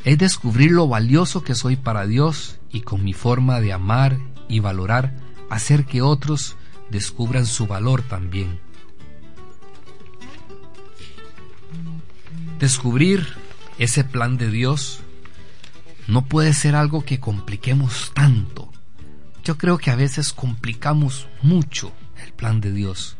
Es 0.04 0.18
descubrir 0.18 0.70
lo 0.70 0.88
valioso 0.88 1.42
que 1.42 1.54
soy 1.54 1.76
para 1.76 2.06
Dios 2.06 2.58
y 2.70 2.82
con 2.82 3.04
mi 3.04 3.12
forma 3.12 3.60
de 3.60 3.72
amar 3.72 4.18
y 4.48 4.60
valorar 4.60 5.14
hacer 5.50 5.84
que 5.84 6.02
otros 6.02 6.56
descubran 6.90 7.46
su 7.46 7.66
valor 7.66 8.02
también. 8.02 8.60
Descubrir 12.58 13.26
ese 13.78 14.04
plan 14.04 14.36
de 14.36 14.50
Dios 14.50 15.00
no 16.06 16.26
puede 16.26 16.52
ser 16.52 16.76
algo 16.76 17.04
que 17.04 17.20
compliquemos 17.20 18.12
tanto 18.14 18.70
yo 19.44 19.58
creo 19.58 19.76
que 19.76 19.90
a 19.90 19.96
veces 19.96 20.32
complicamos 20.32 21.28
mucho 21.42 21.92
el 22.24 22.32
plan 22.32 22.60
de 22.62 22.72
Dios. 22.72 23.16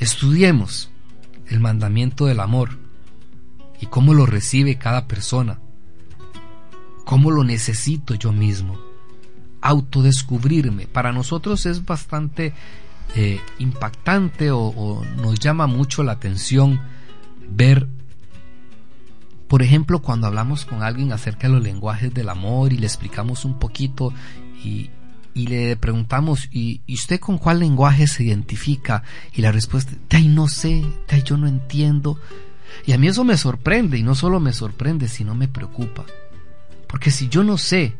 Estudiemos 0.00 0.90
el 1.46 1.60
mandamiento 1.60 2.26
del 2.26 2.40
amor 2.40 2.78
y 3.80 3.86
cómo 3.86 4.14
lo 4.14 4.26
recibe 4.26 4.78
cada 4.78 5.06
persona, 5.06 5.60
cómo 7.04 7.30
lo 7.30 7.44
necesito 7.44 8.14
yo 8.14 8.32
mismo, 8.32 8.80
autodescubrirme. 9.60 10.86
Para 10.86 11.12
nosotros 11.12 11.66
es 11.66 11.84
bastante 11.84 12.52
eh, 13.14 13.40
impactante 13.58 14.50
o, 14.50 14.60
o 14.60 15.04
nos 15.16 15.38
llama 15.38 15.68
mucho 15.68 16.02
la 16.02 16.12
atención 16.12 16.80
ver 17.48 17.86
por 19.50 19.62
ejemplo, 19.62 20.00
cuando 20.00 20.28
hablamos 20.28 20.64
con 20.64 20.84
alguien 20.84 21.12
acerca 21.12 21.48
de 21.48 21.54
los 21.54 21.62
lenguajes 21.64 22.14
del 22.14 22.28
amor 22.28 22.72
y 22.72 22.76
le 22.76 22.86
explicamos 22.86 23.44
un 23.44 23.58
poquito 23.58 24.14
y, 24.62 24.90
le 25.46 25.76
preguntamos, 25.76 26.48
¿y, 26.52 26.82
usted 26.88 27.20
con 27.20 27.38
cuál 27.38 27.60
lenguaje 27.60 28.06
se 28.06 28.24
identifica? 28.24 29.02
Y 29.32 29.42
la 29.42 29.52
respuesta, 29.52 29.92
ay, 30.10 30.28
no 30.28 30.48
sé, 30.48 30.84
ay, 31.08 31.22
yo 31.22 31.36
no 31.36 31.46
entiendo. 31.46 32.18
Y 32.86 32.92
a 32.92 32.98
mí 32.98 33.08
eso 33.08 33.24
me 33.24 33.36
sorprende, 33.36 33.98
y 33.98 34.02
no 34.02 34.14
solo 34.14 34.40
me 34.40 34.52
sorprende, 34.52 35.08
sino 35.08 35.34
me 35.34 35.48
preocupa. 35.48 36.04
Porque 36.88 37.10
si 37.10 37.28
yo 37.28 37.44
no 37.44 37.58
sé 37.58 37.96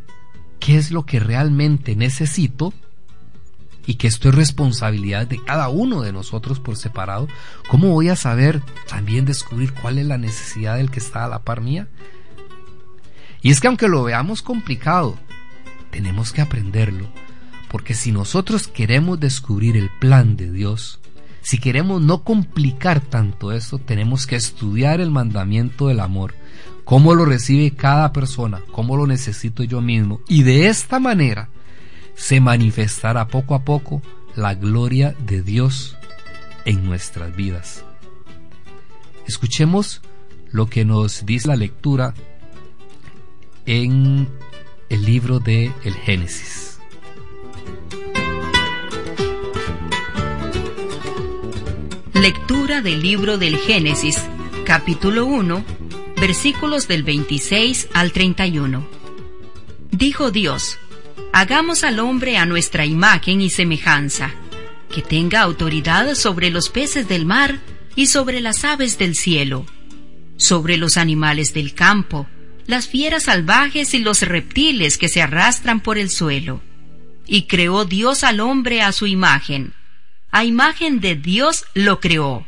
qué 0.59 0.76
es 0.76 0.90
lo 0.90 1.07
que 1.07 1.20
realmente 1.20 1.96
necesito, 1.96 2.72
y 3.87 3.94
que 3.94 4.07
esto 4.07 4.29
es 4.29 4.35
responsabilidad 4.35 5.26
de 5.26 5.42
cada 5.42 5.68
uno 5.68 6.03
de 6.03 6.12
nosotros 6.12 6.61
por 6.61 6.76
separado, 6.76 7.29
¿cómo 7.68 7.90
voy 7.90 8.09
a 8.09 8.16
saber 8.16 8.62
también 8.88 9.24
descubrir 9.24 9.72
cuál 9.72 9.98
es 9.98 10.07
la 10.07 10.18
necesidad 10.18 10.76
del 10.76 10.90
que 10.90 11.00
está 11.00 11.24
a 11.24 11.29
la 11.29 11.40
par 11.40 11.61
mía? 11.61 11.88
Y 13.42 13.50
es 13.50 13.61
que 13.61 13.68
aunque 13.68 13.88
lo 13.88 14.05
veamos 14.05 14.42
complicado, 14.42 15.18
tenemos 15.90 16.33
que 16.33 16.40
aprenderlo, 16.40 17.09
porque 17.70 17.94
si 17.94 18.11
nosotros 18.11 18.66
queremos 18.66 19.20
descubrir 19.20 19.76
el 19.76 19.90
plan 20.00 20.37
de 20.37 20.50
Dios, 20.50 20.98
si 21.40 21.59
queremos 21.59 22.02
no 22.02 22.24
complicar 22.24 23.00
tanto 23.00 23.52
esto, 23.52 23.78
tenemos 23.78 24.26
que 24.26 24.37
estudiar 24.37 25.00
el 25.00 25.11
mandamiento 25.11 25.87
del 25.87 26.00
amor, 26.00 26.35
cómo 26.85 27.14
lo 27.14 27.24
recibe 27.24 27.70
cada 27.70 28.12
persona, 28.12 28.61
cómo 28.72 28.96
lo 28.96 29.06
necesito 29.06 29.62
yo 29.62 29.80
mismo, 29.80 30.20
y 30.28 30.42
de 30.42 30.66
esta 30.66 30.98
manera 30.98 31.48
se 32.16 32.40
manifestará 32.40 33.28
poco 33.28 33.54
a 33.54 33.64
poco 33.64 34.02
la 34.35 34.54
gloria 34.54 35.14
de 35.24 35.42
Dios 35.42 35.96
en 36.64 36.85
nuestras 36.85 37.35
vidas. 37.37 37.85
Escuchemos 39.28 40.02
lo 40.50 40.66
que 40.66 40.85
nos 40.85 41.24
dice 41.24 41.46
la 41.46 41.56
lectura 41.56 42.14
en 43.64 44.28
el 44.88 45.04
libro 45.04 45.38
de 45.38 45.72
el 45.85 45.94
Génesis. 45.94 46.69
Lectura 52.20 52.83
del 52.83 53.00
libro 53.00 53.38
del 53.38 53.56
Génesis, 53.56 54.22
capítulo 54.66 55.24
1, 55.24 55.64
versículos 56.20 56.87
del 56.87 57.02
26 57.02 57.88
al 57.94 58.12
31. 58.12 58.87
Dijo 59.90 60.30
Dios, 60.30 60.76
hagamos 61.33 61.83
al 61.83 61.98
hombre 61.98 62.37
a 62.37 62.44
nuestra 62.44 62.85
imagen 62.85 63.40
y 63.40 63.48
semejanza, 63.48 64.33
que 64.94 65.00
tenga 65.00 65.40
autoridad 65.40 66.14
sobre 66.14 66.50
los 66.50 66.68
peces 66.68 67.09
del 67.09 67.24
mar 67.24 67.59
y 67.96 68.09
sobre 68.09 68.42
las 68.42 68.66
aves 68.66 68.98
del 68.98 69.16
cielo, 69.16 69.64
sobre 70.37 70.76
los 70.76 70.98
animales 70.98 71.54
del 71.54 71.72
campo, 71.72 72.28
las 72.66 72.87
fieras 72.87 73.22
salvajes 73.22 73.94
y 73.94 73.98
los 73.98 74.20
reptiles 74.20 74.98
que 74.98 75.09
se 75.09 75.22
arrastran 75.22 75.80
por 75.80 75.96
el 75.96 76.11
suelo. 76.11 76.61
Y 77.26 77.44
creó 77.44 77.87
Dios 77.87 78.24
al 78.24 78.40
hombre 78.40 78.83
a 78.83 78.92
su 78.92 79.06
imagen. 79.06 79.72
A 80.32 80.44
imagen 80.44 81.00
de 81.00 81.16
Dios 81.16 81.64
lo 81.74 81.98
creó. 81.98 82.46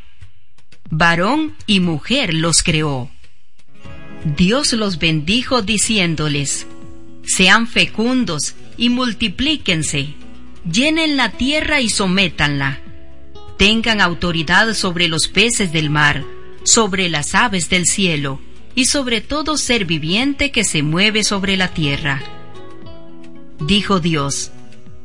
Varón 0.90 1.56
y 1.66 1.80
mujer 1.80 2.32
los 2.32 2.62
creó. 2.62 3.10
Dios 4.24 4.72
los 4.72 4.98
bendijo 4.98 5.62
diciéndoles, 5.62 6.66
Sean 7.24 7.66
fecundos 7.66 8.54
y 8.76 8.88
multiplíquense, 8.88 10.14
llenen 10.70 11.16
la 11.16 11.30
tierra 11.30 11.80
y 11.80 11.88
sométanla. 11.88 12.80
Tengan 13.58 14.00
autoridad 14.00 14.74
sobre 14.74 15.08
los 15.08 15.28
peces 15.28 15.72
del 15.72 15.90
mar, 15.90 16.24
sobre 16.62 17.08
las 17.08 17.34
aves 17.34 17.68
del 17.68 17.86
cielo, 17.86 18.40
y 18.74 18.86
sobre 18.86 19.20
todo 19.20 19.56
ser 19.56 19.84
viviente 19.84 20.50
que 20.50 20.64
se 20.64 20.82
mueve 20.82 21.24
sobre 21.24 21.56
la 21.56 21.68
tierra. 21.68 22.22
Dijo 23.60 24.00
Dios, 24.00 24.52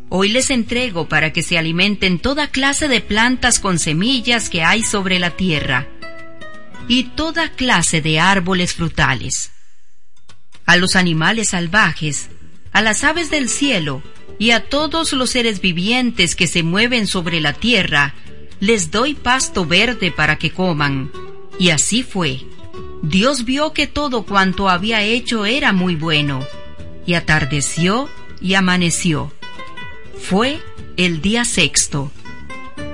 Hoy 0.10 0.30
les 0.30 0.52
entrego 0.52 1.10
para 1.10 1.34
que 1.34 1.44
se 1.44 1.58
alimenten 1.58 2.20
toda 2.20 2.48
clase 2.48 2.88
de 2.88 3.02
plantas 3.02 3.60
con 3.60 3.78
semillas 3.78 4.50
que 4.50 4.64
hay 4.64 4.84
sobre 4.84 5.20
la 5.20 5.32
tierra, 5.32 5.88
y 6.88 7.04
toda 7.04 7.50
clase 7.50 8.02
de 8.02 8.20
árboles 8.20 8.74
frutales. 8.74 9.52
A 10.66 10.78
los 10.78 10.96
animales 10.96 11.50
salvajes, 11.50 12.30
a 12.72 12.82
las 12.82 13.04
aves 13.04 13.30
del 13.30 13.50
cielo, 13.50 14.02
y 14.40 14.52
a 14.52 14.70
todos 14.70 15.12
los 15.12 15.32
seres 15.32 15.60
vivientes 15.60 16.36
que 16.36 16.48
se 16.48 16.64
mueven 16.64 17.06
sobre 17.08 17.42
la 17.42 17.52
tierra, 17.52 18.14
les 18.62 18.92
doy 18.92 19.14
pasto 19.14 19.66
verde 19.66 20.12
para 20.12 20.38
que 20.38 20.52
coman. 20.52 21.12
Y 21.60 21.72
así 21.72 22.04
fue. 22.04 22.42
Dios 23.02 23.46
vio 23.46 23.74
que 23.74 23.88
todo 23.88 24.24
cuanto 24.24 24.70
había 24.70 25.04
hecho 25.04 25.46
era 25.46 25.74
muy 25.74 25.96
bueno, 25.96 26.46
y 27.06 27.16
atardeció 27.16 28.10
y 28.40 28.54
amaneció. 28.54 29.34
Fue 30.22 30.60
el 30.98 31.22
día 31.22 31.46
sexto. 31.46 32.12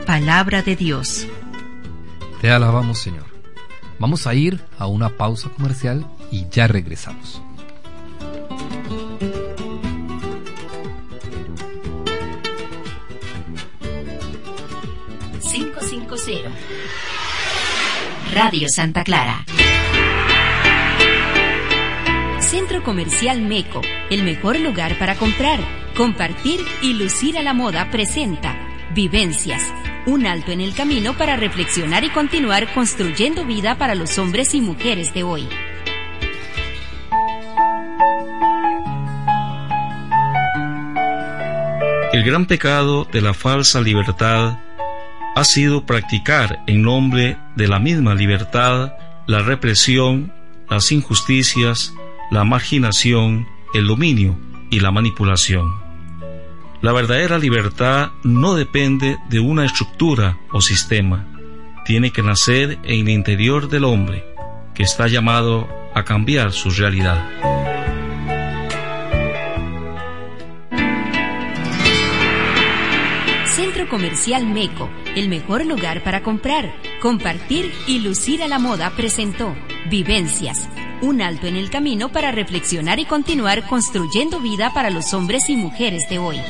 Palabra 0.06 0.62
de 0.62 0.76
Dios. 0.76 1.28
Te 2.42 2.52
alabamos, 2.52 3.00
Señor. 3.00 3.26
Vamos 4.00 4.28
a 4.28 4.34
ir 4.34 4.60
a 4.78 4.88
una 4.88 5.10
pausa 5.10 5.50
comercial 5.50 6.06
y 6.32 6.48
ya 6.50 6.68
regresamos. 6.68 7.42
Radio 18.34 18.68
Santa 18.70 19.04
Clara. 19.04 19.46
Centro 22.40 22.84
Comercial 22.84 23.42
Meco, 23.42 23.82
el 24.10 24.24
mejor 24.24 24.60
lugar 24.60 24.98
para 24.98 25.16
comprar 25.16 25.60
compartir 25.96 26.60
y 26.82 26.94
lucir 26.94 27.38
a 27.38 27.44
la 27.44 27.54
moda 27.54 27.90
presenta 27.92 28.58
Vivencias, 28.94 29.74
un 30.06 30.26
alto 30.26 30.52
en 30.52 30.62
el 30.62 30.74
camino 30.76 31.18
para 31.18 31.36
reflexionar 31.36 32.04
y 32.04 32.10
continuar 32.10 32.72
construyendo 32.74 33.46
vida 33.46 33.78
para 33.78 33.96
los 33.96 34.18
hombres 34.20 34.54
y 34.54 34.62
mujeres 34.62 35.14
de 35.14 35.24
hoy. 35.24 35.48
El 42.12 42.24
gran 42.24 42.46
pecado 42.46 43.08
de 43.12 43.22
la 43.22 43.34
falsa 43.34 43.82
libertad 43.82 44.60
ha 45.36 45.44
sido 45.44 45.86
practicar 45.86 46.64
en 46.68 46.84
nombre 46.84 47.38
de 47.56 47.68
la 47.68 47.80
misma 47.80 48.14
libertad 48.14 48.94
la 49.26 49.40
represión, 49.40 50.32
las 50.70 50.92
injusticias, 50.92 51.92
la 52.30 52.44
marginación, 52.44 53.48
el 53.74 53.88
dominio 53.88 54.38
y 54.70 54.80
la 54.80 54.92
manipulación. 54.92 55.83
La 56.84 56.92
verdadera 56.92 57.38
libertad 57.38 58.12
no 58.24 58.56
depende 58.56 59.18
de 59.30 59.40
una 59.40 59.64
estructura 59.64 60.38
o 60.52 60.60
sistema, 60.60 61.26
tiene 61.86 62.12
que 62.12 62.22
nacer 62.22 62.78
en 62.84 63.08
el 63.08 63.10
interior 63.10 63.70
del 63.70 63.86
hombre, 63.86 64.26
que 64.76 64.84
está 64.84 65.08
llamado 65.08 65.66
a 65.96 66.04
cambiar 66.04 66.52
su 66.52 66.72
realidad. 66.72 67.26
Centro 73.46 73.88
Comercial 73.88 74.46
Meco, 74.46 74.90
el 75.16 75.30
mejor 75.30 75.66
lugar 75.66 76.04
para 76.04 76.22
comprar, 76.22 76.76
compartir 77.02 77.72
y 77.88 78.00
lucir 78.00 78.44
a 78.44 78.50
la 78.50 78.60
moda 78.60 78.92
presentó 78.98 79.56
Vivencias, 79.90 80.68
un 81.02 81.22
alto 81.22 81.48
en 81.48 81.56
el 81.56 81.70
camino 81.70 82.12
para 82.12 82.34
reflexionar 82.34 83.00
y 83.00 83.06
continuar 83.06 83.66
construyendo 83.70 84.42
vida 84.42 84.74
para 84.74 84.90
los 84.90 85.14
hombres 85.14 85.50
y 85.50 85.56
mujeres 85.56 86.10
de 86.10 86.20
hoy. 86.20 86.42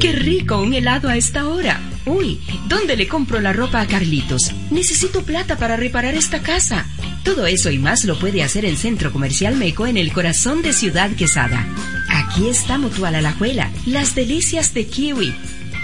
¡Qué 0.00 0.12
rico 0.12 0.60
un 0.60 0.74
helado 0.74 1.08
a 1.08 1.16
esta 1.16 1.48
hora! 1.48 1.80
Uy, 2.06 2.40
¿dónde 2.68 2.96
le 2.96 3.08
compro 3.08 3.40
la 3.40 3.52
ropa 3.52 3.80
a 3.80 3.86
Carlitos? 3.86 4.52
Necesito 4.70 5.22
plata 5.22 5.56
para 5.56 5.76
reparar 5.76 6.14
esta 6.14 6.42
casa. 6.42 6.86
Todo 7.24 7.46
eso 7.46 7.70
y 7.70 7.78
más 7.78 8.04
lo 8.04 8.18
puede 8.18 8.42
hacer 8.42 8.64
en 8.64 8.76
Centro 8.76 9.12
Comercial 9.12 9.56
Meco 9.56 9.86
en 9.86 9.96
el 9.96 10.12
corazón 10.12 10.62
de 10.62 10.72
Ciudad 10.72 11.10
Quesada. 11.12 11.66
Aquí 12.08 12.48
está 12.48 12.78
Mutual 12.78 13.14
Alajuela, 13.14 13.70
las 13.86 14.14
delicias 14.14 14.74
de 14.74 14.86
Kiwi, 14.86 15.34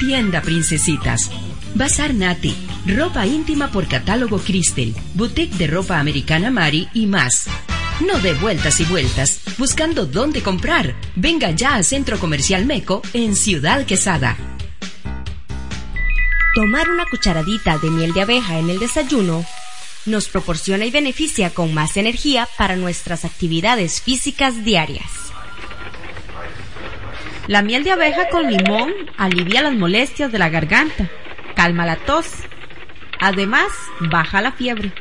Tienda 0.00 0.42
Princesitas, 0.42 1.30
Bazar 1.74 2.14
Nati, 2.14 2.54
ropa 2.86 3.26
íntima 3.26 3.70
por 3.70 3.86
catálogo 3.86 4.38
Cristel, 4.38 4.94
boutique 5.14 5.56
de 5.56 5.66
ropa 5.66 5.98
americana 5.98 6.50
Mari 6.50 6.88
y 6.94 7.06
más. 7.06 7.48
No 8.00 8.20
de 8.20 8.32
vueltas 8.34 8.78
y 8.78 8.84
vueltas, 8.84 9.40
buscando 9.58 10.06
dónde 10.06 10.40
comprar. 10.40 10.94
Venga 11.16 11.50
ya 11.50 11.74
a 11.74 11.82
Centro 11.82 12.20
Comercial 12.20 12.64
Meco 12.64 13.02
en 13.12 13.34
Ciudad 13.34 13.84
Quesada. 13.86 14.36
Tomar 16.54 16.88
una 16.90 17.06
cucharadita 17.06 17.76
de 17.78 17.90
miel 17.90 18.12
de 18.12 18.22
abeja 18.22 18.58
en 18.60 18.70
el 18.70 18.78
desayuno 18.78 19.44
nos 20.06 20.28
proporciona 20.28 20.84
y 20.84 20.92
beneficia 20.92 21.50
con 21.50 21.74
más 21.74 21.96
energía 21.96 22.48
para 22.56 22.76
nuestras 22.76 23.24
actividades 23.24 24.00
físicas 24.00 24.64
diarias. 24.64 25.10
La 27.48 27.62
miel 27.62 27.82
de 27.82 27.90
abeja 27.90 28.28
con 28.28 28.48
limón 28.48 28.92
alivia 29.16 29.62
las 29.62 29.74
molestias 29.74 30.30
de 30.30 30.38
la 30.38 30.50
garganta, 30.50 31.10
calma 31.56 31.84
la 31.84 31.96
tos, 31.96 32.26
además 33.18 33.72
baja 34.00 34.40
la 34.40 34.52
fiebre. 34.52 34.92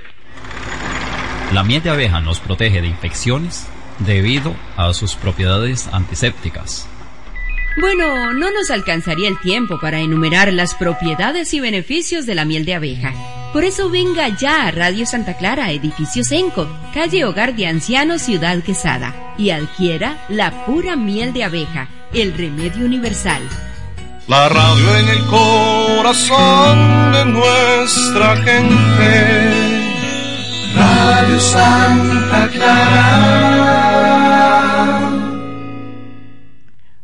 La 1.54 1.64
miel 1.64 1.82
de 1.82 1.90
abeja 1.90 2.20
nos 2.20 2.40
protege 2.40 2.82
de 2.82 2.88
infecciones 2.88 3.68
debido 4.00 4.54
a 4.76 4.94
sus 4.94 5.16
propiedades 5.16 5.88
antisépticas. 5.92 6.88
Bueno, 7.80 8.34
no 8.34 8.52
nos 8.52 8.72
alcanzaría 8.72 9.30
el 9.30 9.40
tiempo 9.40 9.80
para 9.80 10.00
enumerar 10.00 10.52
las 10.52 10.74
propiedades 10.74 11.54
y 11.54 11.60
beneficios 11.60 12.26
de 12.26 12.34
la 12.36 12.44
miel 12.44 12.66
de 12.66 12.74
abeja. 12.74 13.14
Por 13.54 13.64
eso 13.64 13.90
venga 13.90 14.28
ya 14.30 14.68
a 14.68 14.72
Radio 14.72 15.06
Santa 15.06 15.38
Clara, 15.38 15.72
edificio 15.72 16.24
Senco, 16.24 16.68
calle 16.94 17.24
Hogar 17.24 17.56
de 17.56 17.68
Ancianos, 17.68 18.24
Ciudad 18.24 18.62
Quesada, 18.64 19.36
y 19.38 19.52
adquiera 19.52 20.26
la 20.28 20.66
pura 20.66 20.96
miel 20.96 21.34
de 21.34 21.44
abeja, 21.44 21.88
el 22.14 22.34
remedio 22.34 22.86
universal. 22.86 23.42
La 24.28 24.50
radio 24.50 24.96
en 24.98 25.08
el 25.10 25.26
corazón 25.26 27.12
de 27.14 27.26
nuestra 27.26 28.38
gente. 28.38 29.77
Radio 30.76 31.40
Santa 31.40 32.50
Clara. 32.50 33.88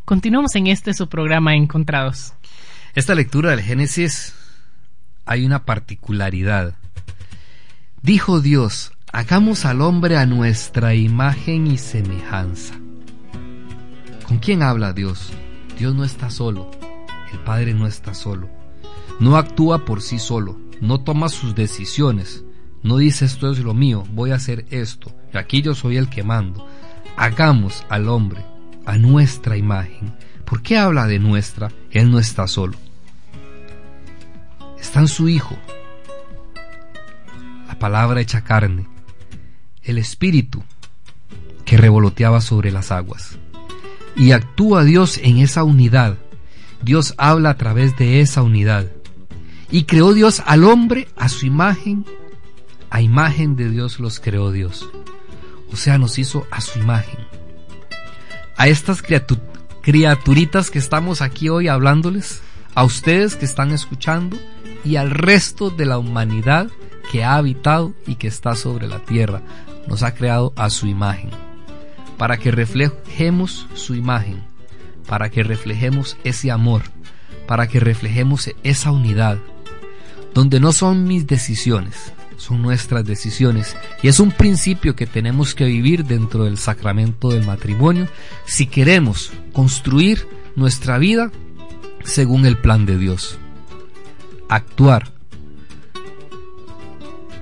Continuamos 0.06 0.56
en 0.56 0.68
este 0.68 0.94
su 0.94 1.10
programa 1.10 1.56
Encontrados. 1.56 2.34
Esta 2.96 3.16
lectura 3.16 3.52
del 3.52 3.62
Génesis 3.62 4.34
hay 5.26 5.46
una 5.46 5.66
particularidad. 5.66 6.76
Dijo 8.02 8.42
Dios, 8.42 8.92
hagamos 9.12 9.66
al 9.66 9.82
hombre 9.82 10.18
a 10.18 10.26
nuestra 10.26 10.94
imagen 10.94 11.68
y 11.68 11.78
semejanza. 11.78 12.76
¿Con 14.28 14.40
quién 14.40 14.64
habla 14.64 14.94
Dios? 14.94 15.32
Dios 15.78 15.96
no 15.96 16.04
está 16.04 16.30
solo, 16.30 16.70
el 17.32 17.40
Padre 17.40 17.74
no 17.74 17.88
está 17.88 18.14
solo, 18.14 18.50
no 19.20 19.38
actúa 19.38 19.86
por 19.86 20.02
sí 20.02 20.20
solo, 20.20 20.60
no 20.82 21.02
toma 21.02 21.30
sus 21.30 21.56
decisiones, 21.56 22.44
no 22.84 22.98
dice 22.98 23.26
esto 23.26 23.52
es 23.52 23.60
lo 23.60 23.74
mío, 23.74 24.04
voy 24.14 24.32
a 24.32 24.36
hacer 24.36 24.66
esto, 24.70 25.12
aquí 25.34 25.62
yo 25.62 25.74
soy 25.74 25.98
el 25.98 26.10
que 26.10 26.24
mando. 26.24 26.68
Hagamos 27.16 27.86
al 27.90 28.10
hombre 28.10 28.44
a 28.86 28.98
nuestra 28.98 29.58
imagen. 29.58 30.16
¿Por 30.46 30.62
qué 30.62 30.78
habla 30.78 31.08
de 31.08 31.20
nuestra? 31.20 31.72
Él 31.92 32.12
no 32.12 32.20
está 32.20 32.48
solo 32.48 32.78
está 34.84 35.00
en 35.00 35.08
su 35.08 35.30
Hijo, 35.30 35.58
la 37.68 37.80
palabra 37.80 38.20
hecha 38.20 38.44
carne, 38.44 38.86
el 39.82 39.98
Espíritu 39.98 40.62
que 41.66 41.78
revoloteaba 41.78 42.42
sobre 42.42 42.70
las 42.70 42.92
aguas. 42.92 43.40
Y 44.16 44.34
actúa 44.34 44.84
Dios 44.84 45.18
en 45.24 45.38
esa 45.38 45.64
unidad. 45.64 46.18
Dios 46.84 47.16
habla 47.18 47.52
a 47.52 47.58
través 47.58 47.98
de 47.98 48.20
esa 48.20 48.44
unidad. 48.44 48.92
Y 49.72 49.86
creó 49.86 50.14
Dios 50.14 50.44
al 50.46 50.66
hombre 50.66 51.08
a 51.16 51.30
su 51.30 51.46
imagen. 51.48 52.06
A 52.94 53.02
imagen 53.02 53.56
de 53.56 53.72
Dios 53.72 54.00
los 54.00 54.20
creó 54.20 54.52
Dios. 54.52 54.88
O 55.72 55.76
sea, 55.76 55.98
nos 55.98 56.20
hizo 56.20 56.46
a 56.52 56.62
su 56.62 56.78
imagen. 56.78 57.22
A 58.56 58.68
estas 58.68 59.02
criaturitas 59.82 60.70
que 60.70 60.78
estamos 60.78 61.24
aquí 61.24 61.50
hoy 61.50 61.70
hablándoles, 61.70 62.42
a 62.76 62.84
ustedes 62.84 63.36
que 63.36 63.46
están 63.46 63.72
escuchando, 63.72 64.38
y 64.86 64.98
al 64.98 65.10
resto 65.10 65.72
de 65.72 65.88
la 65.88 65.98
humanidad 65.98 66.70
que 67.12 67.24
ha 67.24 67.38
habitado 67.38 67.96
y 68.06 68.14
que 68.14 68.28
está 68.28 68.56
sobre 68.56 68.88
la 68.88 69.00
tierra. 69.00 69.42
Nos 69.88 70.04
ha 70.04 70.14
creado 70.14 70.54
a 70.56 70.70
su 70.70 70.86
imagen, 70.86 71.32
para 72.20 72.38
que 72.38 72.52
reflejemos 72.52 73.66
su 73.74 73.96
imagen, 73.96 74.44
para 75.08 75.32
que 75.32 75.42
reflejemos 75.42 76.16
ese 76.24 76.52
amor, 76.52 76.84
para 77.48 77.68
que 77.68 77.80
reflejemos 77.80 78.52
esa 78.62 78.92
unidad, 78.92 79.40
donde 80.36 80.60
no 80.60 80.74
son 80.74 81.06
mis 81.06 81.26
decisiones, 81.26 82.14
son 82.38 82.62
nuestras 82.62 83.06
decisiones. 83.06 83.76
Y 84.02 84.08
es 84.08 84.20
un 84.20 84.32
principio 84.32 84.96
que 84.96 85.08
tenemos 85.08 85.56
que 85.56 85.66
vivir 85.66 86.06
dentro 86.06 86.46
del 86.46 86.58
sacramento 86.58 87.30
del 87.30 87.46
matrimonio 87.46 88.08
si 88.46 88.68
queremos 88.68 89.32
construir 89.54 90.28
nuestra 90.56 90.98
vida 90.98 91.32
según 92.04 92.46
el 92.46 92.58
plan 92.58 92.86
de 92.86 92.98
Dios 92.98 93.40
actuar 94.56 95.12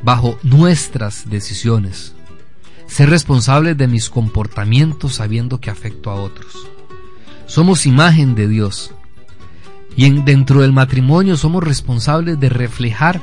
bajo 0.04 0.40
nuestras 0.44 1.30
decisiones, 1.30 2.14
ser 2.88 3.10
responsables 3.10 3.78
de 3.78 3.88
mis 3.88 4.10
comportamientos 4.10 5.16
sabiendo 5.16 5.60
que 5.60 5.70
afecto 5.70 6.10
a 6.10 6.16
otros. 6.16 6.68
Somos 7.46 7.86
imagen 7.86 8.34
de 8.34 8.48
Dios 8.48 8.92
y 9.96 10.06
en, 10.06 10.26
dentro 10.26 10.62
del 10.62 10.72
matrimonio 10.72 11.38
somos 11.38 11.64
responsables 11.64 12.40
de 12.40 12.50
reflejar 12.50 13.22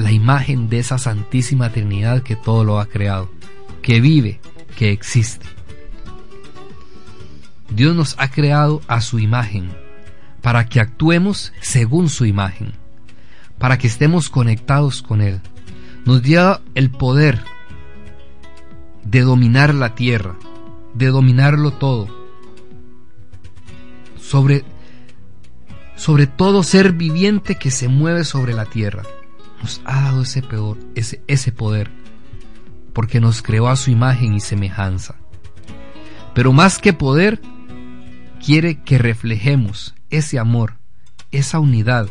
la 0.00 0.12
imagen 0.12 0.68
de 0.68 0.78
esa 0.78 0.98
Santísima 0.98 1.70
Trinidad 1.70 2.22
que 2.22 2.36
todo 2.36 2.64
lo 2.64 2.80
ha 2.80 2.86
creado, 2.86 3.30
que 3.82 4.00
vive, 4.00 4.40
que 4.76 4.90
existe. 4.92 5.46
Dios 7.68 7.94
nos 7.94 8.16
ha 8.18 8.30
creado 8.30 8.82
a 8.88 9.00
su 9.00 9.18
imagen 9.18 9.70
para 10.40 10.66
que 10.66 10.80
actuemos 10.80 11.52
según 11.60 12.08
su 12.08 12.26
imagen 12.26 12.72
para 13.60 13.76
que 13.76 13.86
estemos 13.86 14.30
conectados 14.30 15.02
con 15.02 15.20
Él. 15.20 15.40
Nos 16.06 16.22
dio 16.22 16.62
el 16.74 16.90
poder 16.90 17.44
de 19.04 19.20
dominar 19.20 19.74
la 19.74 19.94
tierra, 19.94 20.34
de 20.94 21.08
dominarlo 21.08 21.70
todo. 21.72 22.08
sobre, 24.18 24.64
sobre 25.94 26.26
todo 26.26 26.62
ser 26.62 26.92
viviente 26.92 27.56
que 27.56 27.70
se 27.70 27.88
mueve 27.88 28.24
sobre 28.24 28.54
la 28.54 28.64
tierra. 28.64 29.02
Nos 29.60 29.80
ha 29.84 30.02
dado 30.02 30.22
ese, 30.22 30.42
peor, 30.42 30.78
ese, 30.94 31.52
poder, 31.52 31.90
porque 32.92 33.20
nos 33.20 33.42
creó 33.42 33.68
a 33.68 33.76
su 33.76 33.90
imagen 33.90 34.34
y 34.34 34.40
semejanza. 34.40 35.16
Pero 36.34 36.52
más 36.52 36.78
que 36.78 36.92
poder, 36.92 37.40
quiere 38.44 38.82
que 38.82 38.98
reflejemos 38.98 39.94
ese 40.08 40.38
amor, 40.38 40.78
esa 41.30 41.58
unidad 41.58 42.08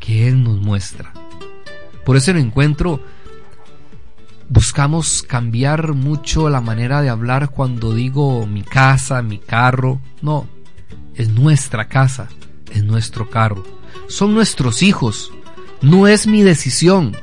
que 0.00 0.28
Él 0.28 0.42
nos 0.42 0.60
muestra. 0.60 1.12
Por 2.04 2.16
ese 2.16 2.32
encuentro 2.32 3.00
buscamos 4.48 5.22
cambiar 5.22 5.94
mucho 5.94 6.50
la 6.50 6.60
manera 6.60 7.00
de 7.00 7.08
hablar 7.08 7.50
cuando 7.50 7.94
digo 7.94 8.46
mi 8.46 8.62
casa, 8.62 9.22
mi 9.22 9.38
carro. 9.38 10.00
No, 10.20 10.46
es 11.14 11.28
nuestra 11.28 11.88
casa, 11.88 12.28
es 12.70 12.84
nuestro 12.84 13.30
carro. 13.30 13.64
Son 14.08 14.34
nuestros 14.34 14.82
hijos. 14.82 15.32
No 15.82 16.06
es 16.06 16.26
mi 16.26 16.42
decisión, 16.42 17.16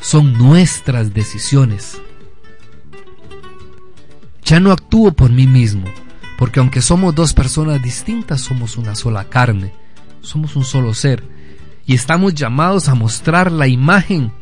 son 0.00 0.36
nuestras 0.38 1.14
decisiones. 1.14 2.00
Ya 4.44 4.60
no 4.60 4.72
actúo 4.72 5.12
por 5.12 5.30
mí 5.30 5.46
mismo, 5.46 5.86
porque 6.36 6.60
aunque 6.60 6.82
somos 6.82 7.14
dos 7.14 7.32
personas 7.32 7.82
distintas, 7.82 8.42
somos 8.42 8.76
una 8.76 8.94
sola 8.94 9.24
carne, 9.30 9.72
somos 10.20 10.56
un 10.56 10.64
solo 10.64 10.92
ser, 10.92 11.24
y 11.86 11.94
estamos 11.94 12.34
llamados 12.34 12.88
a 12.88 12.94
mostrar 12.94 13.50
la 13.50 13.66
imagen 13.66 14.32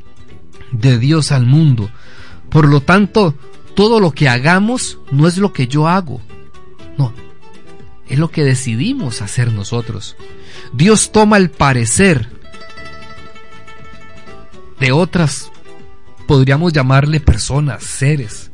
de 0.72 0.98
Dios 0.98 1.30
al 1.30 1.46
mundo. 1.46 1.90
Por 2.50 2.68
lo 2.68 2.80
tanto, 2.80 3.34
todo 3.74 4.00
lo 4.00 4.10
que 4.10 4.28
hagamos 4.28 4.98
no 5.10 5.28
es 5.28 5.38
lo 5.38 5.52
que 5.52 5.68
yo 5.68 5.86
hago, 5.88 6.20
no, 6.98 7.12
es 8.08 8.18
lo 8.18 8.30
que 8.30 8.42
decidimos 8.42 9.22
hacer 9.22 9.52
nosotros. 9.52 10.16
Dios 10.72 11.12
toma 11.12 11.36
el 11.36 11.50
parecer 11.50 12.41
de 14.82 14.92
otras, 14.92 15.50
podríamos 16.26 16.72
llamarle 16.72 17.20
personas, 17.20 17.84
seres, 17.84 18.50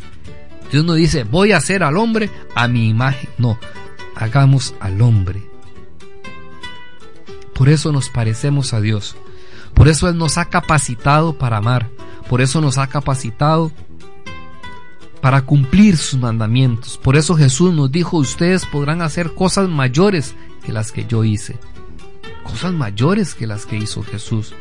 Dios 0.70 0.84
no 0.84 0.94
dice, 0.94 1.24
voy 1.24 1.52
a 1.52 1.56
hacer 1.56 1.82
al 1.82 1.96
hombre 1.96 2.30
a 2.54 2.68
mi 2.68 2.88
imagen. 2.88 3.30
No, 3.38 3.58
hagamos 4.14 4.74
al 4.80 5.00
hombre. 5.00 5.42
Por 7.54 7.68
eso 7.68 7.90
nos 7.90 8.10
parecemos 8.10 8.74
a 8.74 8.80
Dios. 8.80 9.16
Por 9.74 9.88
eso 9.88 10.08
Él 10.08 10.18
nos 10.18 10.38
ha 10.38 10.46
capacitado 10.46 11.38
para 11.38 11.56
amar. 11.58 11.88
Por 12.28 12.40
eso 12.40 12.60
nos 12.60 12.76
ha 12.76 12.86
capacitado 12.88 13.72
para 15.22 15.42
cumplir 15.42 15.96
sus 15.96 16.20
mandamientos. 16.20 16.98
Por 16.98 17.16
eso 17.16 17.34
Jesús 17.34 17.72
nos 17.72 17.90
dijo, 17.90 18.18
ustedes 18.18 18.66
podrán 18.66 19.00
hacer 19.00 19.34
cosas 19.34 19.68
mayores 19.68 20.34
que 20.62 20.72
las 20.72 20.92
que 20.92 21.06
yo 21.06 21.24
hice. 21.24 21.58
Cosas 22.44 22.74
mayores 22.74 23.34
que 23.34 23.46
las 23.46 23.64
que 23.64 23.76
hizo 23.76 24.02
Jesús. 24.02 24.54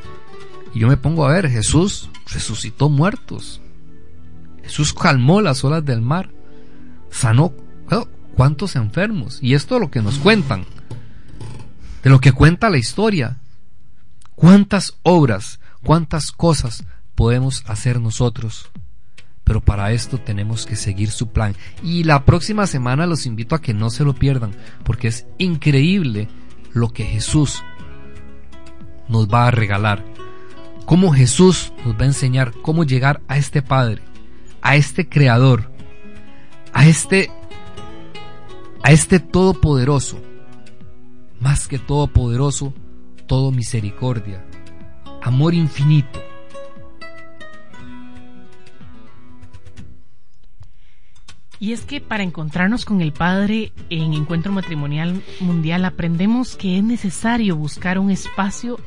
Y 0.74 0.80
yo 0.80 0.88
me 0.88 0.98
pongo 0.98 1.26
a 1.26 1.34
ver, 1.34 1.50
Jesús 1.50 2.10
resucitó 2.32 2.90
muertos. 2.90 3.62
Jesús 4.64 4.94
calmó 4.94 5.42
las 5.42 5.64
olas 5.64 5.86
del 5.86 6.02
mar, 6.02 6.30
sanó 7.10 7.54
cuántos 8.38 8.76
enfermos. 8.76 9.40
Y 9.42 9.56
esto 9.56 9.76
es 9.76 9.82
lo 9.82 9.92
que 9.92 10.02
nos 10.02 10.20
cuentan, 10.20 10.66
de 12.04 12.10
lo 12.10 12.22
que 12.22 12.32
cuenta 12.32 12.70
la 12.70 12.78
historia. 12.78 13.38
¿Cuántas 14.36 14.94
obras, 15.02 15.60
cuántas 15.84 16.32
cosas 16.32 16.86
podemos 17.16 17.64
hacer 17.66 18.00
nosotros? 18.00 18.70
Pero 19.44 19.62
para 19.62 19.92
esto 19.92 20.20
tenemos 20.20 20.66
que 20.66 20.76
seguir 20.76 21.10
su 21.10 21.30
plan. 21.30 21.56
Y 21.82 22.04
la 22.04 22.26
próxima 22.26 22.68
semana 22.68 23.08
los 23.08 23.26
invito 23.26 23.56
a 23.56 23.62
que 23.62 23.74
no 23.74 23.90
se 23.90 24.04
lo 24.04 24.14
pierdan, 24.14 24.52
porque 24.84 25.08
es 25.08 25.26
increíble 25.40 26.28
lo 26.74 26.90
que 26.90 27.06
Jesús 27.06 27.64
nos 29.10 29.28
va 29.28 29.48
a 29.48 29.52
regalar. 29.52 30.17
Cómo 30.88 31.12
Jesús 31.12 31.72
nos 31.86 31.94
va 31.96 32.02
a 32.02 32.06
enseñar 32.06 32.54
cómo 32.64 32.84
llegar 32.84 33.22
a 33.28 33.38
este 33.38 33.62
Padre 33.62 34.02
a 34.68 34.76
este 34.76 35.08
creador, 35.08 35.72
a 36.74 36.86
este 36.88 37.32
a 38.84 38.92
este 38.92 39.20
todopoderoso, 39.20 40.20
más 41.40 41.70
que 41.70 41.80
todopoderoso, 41.80 42.74
todo 43.28 43.52
misericordia, 43.52 44.46
amor 45.22 45.54
infinito. 45.54 46.22
Y 51.60 51.72
es 51.72 51.86
que 51.86 52.02
para 52.02 52.24
encontrarnos 52.24 52.84
con 52.84 53.00
el 53.00 53.14
Padre 53.14 53.72
en 53.90 54.14
Encuentro 54.14 54.52
Matrimonial 54.52 55.24
Mundial 55.40 55.86
aprendemos 55.86 56.58
que 56.58 56.78
es 56.78 56.84
necesario 56.84 57.56
buscar 57.56 58.00
un 58.00 58.12
espacio 58.12 58.80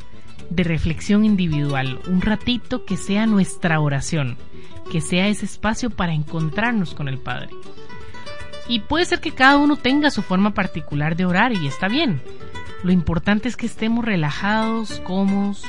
de 0.50 0.64
reflexión 0.64 1.24
individual, 1.24 1.98
un 2.08 2.20
ratito 2.20 2.84
que 2.84 2.96
sea 2.96 3.26
nuestra 3.26 3.80
oración 3.80 4.36
que 4.90 5.00
sea 5.00 5.28
ese 5.28 5.46
espacio 5.46 5.88
para 5.88 6.12
encontrarnos 6.12 6.94
con 6.94 7.08
el 7.08 7.18
Padre. 7.18 7.50
Y 8.68 8.80
puede 8.80 9.06
ser 9.06 9.20
que 9.20 9.32
cada 9.32 9.56
uno 9.56 9.76
tenga 9.76 10.10
su 10.10 10.22
forma 10.22 10.52
particular 10.52 11.16
de 11.16 11.24
orar 11.24 11.52
y 11.52 11.66
está 11.66 11.88
bien. 11.88 12.20
Lo 12.82 12.92
importante 12.92 13.48
es 13.48 13.56
que 13.56 13.66
estemos 13.66 14.04
relajados, 14.04 15.00
cómodos, 15.00 15.64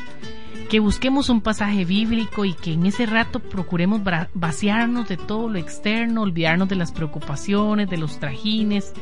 que 0.69 0.79
busquemos 0.79 1.29
un 1.29 1.41
pasaje 1.41 1.86
bíblico 1.86 2.45
y 2.45 2.53
que 2.53 2.73
en 2.73 2.86
ese 2.86 3.05
rato 3.05 3.39
procuremos 3.39 4.01
vaciarnos 4.34 5.07
de 5.07 5.17
todo 5.17 5.49
lo 5.49 5.59
externo, 5.59 6.21
olvidarnos 6.21 6.69
de 6.69 6.75
las 6.75 6.91
preocupaciones, 6.91 7.89
de 7.89 7.97
los 7.97 8.19
trajines, 8.19 8.93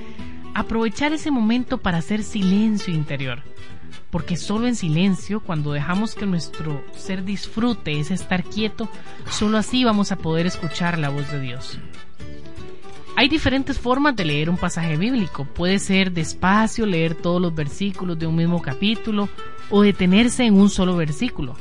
aprovechar 0.53 1.13
ese 1.13 1.31
momento 1.31 1.77
para 1.77 1.99
hacer 1.99 2.23
silencio 2.23 2.93
interior 2.93 3.43
porque 4.09 4.37
solo 4.37 4.67
en 4.67 4.75
silencio, 4.75 5.39
cuando 5.39 5.71
dejamos 5.71 6.15
que 6.15 6.25
nuestro 6.25 6.83
ser 6.95 7.23
disfrute 7.23 7.99
es 7.99 8.11
estar 8.11 8.43
quieto, 8.43 8.89
solo 9.29 9.57
así 9.57 9.83
vamos 9.83 10.11
a 10.11 10.17
poder 10.17 10.45
escuchar 10.45 10.97
la 10.97 11.09
voz 11.09 11.31
de 11.31 11.39
Dios. 11.39 11.79
Hay 13.15 13.27
diferentes 13.27 13.77
formas 13.77 14.15
de 14.15 14.23
leer 14.23 14.49
un 14.49 14.55
pasaje 14.55 14.95
bíblico. 14.95 15.43
Puede 15.43 15.79
ser 15.79 16.13
despacio, 16.13 16.85
leer 16.85 17.15
todos 17.15 17.41
los 17.41 17.53
versículos 17.53 18.17
de 18.17 18.25
un 18.25 18.37
mismo 18.37 18.61
capítulo 18.61 19.27
o 19.69 19.81
detenerse 19.81 20.45
en 20.45 20.53
un 20.53 20.69
solo 20.69 20.95
versículo. 20.95 21.57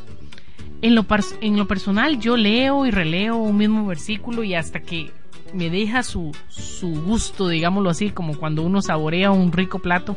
En 0.82 0.94
lo, 0.94 1.04
en 1.40 1.56
lo 1.56 1.66
personal 1.66 2.20
yo 2.20 2.36
leo 2.36 2.86
y 2.86 2.92
releo 2.92 3.36
un 3.38 3.56
mismo 3.56 3.86
versículo 3.86 4.44
y 4.44 4.54
hasta 4.54 4.80
que 4.80 5.10
me 5.54 5.70
deja 5.70 6.02
su, 6.02 6.32
su 6.48 6.88
gusto, 7.02 7.48
digámoslo 7.48 7.90
así, 7.90 8.10
como 8.10 8.36
cuando 8.38 8.62
uno 8.62 8.82
saborea 8.82 9.30
un 9.30 9.52
rico 9.52 9.78
plato, 9.78 10.16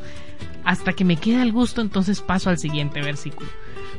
hasta 0.64 0.94
que 0.94 1.06
me 1.06 1.18
queda 1.18 1.44
el 1.44 1.52
gusto, 1.52 1.82
entonces 1.82 2.22
paso 2.22 2.50
al 2.50 2.58
siguiente 2.58 3.02
versículo. 3.02 3.50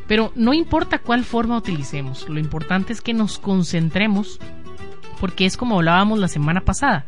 Pero 0.06 0.32
no 0.34 0.52
importa 0.52 0.98
cuál 0.98 1.24
forma 1.24 1.56
utilicemos, 1.56 2.28
lo 2.28 2.38
importante 2.38 2.92
es 2.92 3.00
que 3.00 3.14
nos 3.14 3.38
concentremos, 3.38 4.38
porque 5.20 5.46
es 5.46 5.56
como 5.56 5.76
hablábamos 5.76 6.18
la 6.18 6.28
semana 6.28 6.62
pasada, 6.62 7.06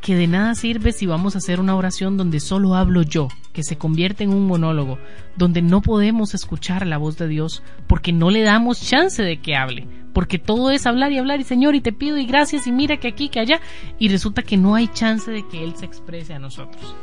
que 0.00 0.14
de 0.14 0.26
nada 0.26 0.54
sirve 0.54 0.92
si 0.92 1.06
vamos 1.06 1.34
a 1.34 1.38
hacer 1.38 1.60
una 1.60 1.76
oración 1.76 2.16
donde 2.16 2.40
solo 2.40 2.74
hablo 2.74 3.02
yo, 3.02 3.28
que 3.52 3.62
se 3.62 3.76
convierte 3.76 4.24
en 4.24 4.30
un 4.30 4.46
monólogo, 4.46 4.98
donde 5.36 5.60
no 5.60 5.82
podemos 5.82 6.34
escuchar 6.34 6.86
la 6.86 6.96
voz 6.96 7.18
de 7.18 7.28
Dios 7.28 7.62
porque 7.86 8.12
no 8.12 8.30
le 8.30 8.42
damos 8.42 8.80
chance 8.80 9.22
de 9.22 9.40
que 9.40 9.56
hable, 9.56 9.86
porque 10.12 10.38
todo 10.38 10.70
es 10.70 10.86
hablar 10.86 11.12
y 11.12 11.18
hablar 11.18 11.40
y 11.40 11.44
Señor 11.44 11.74
y 11.74 11.80
te 11.80 11.92
pido 11.92 12.18
y 12.18 12.26
gracias 12.26 12.66
y 12.66 12.72
mira 12.72 12.98
que 12.98 13.08
aquí, 13.08 13.28
que 13.28 13.40
allá, 13.40 13.60
y 13.98 14.08
resulta 14.08 14.42
que 14.42 14.56
no 14.56 14.74
hay 14.74 14.88
chance 14.88 15.30
de 15.30 15.46
que 15.46 15.62
Él 15.62 15.76
se 15.76 15.86
exprese 15.86 16.34
a 16.34 16.38
nosotros. 16.38 16.94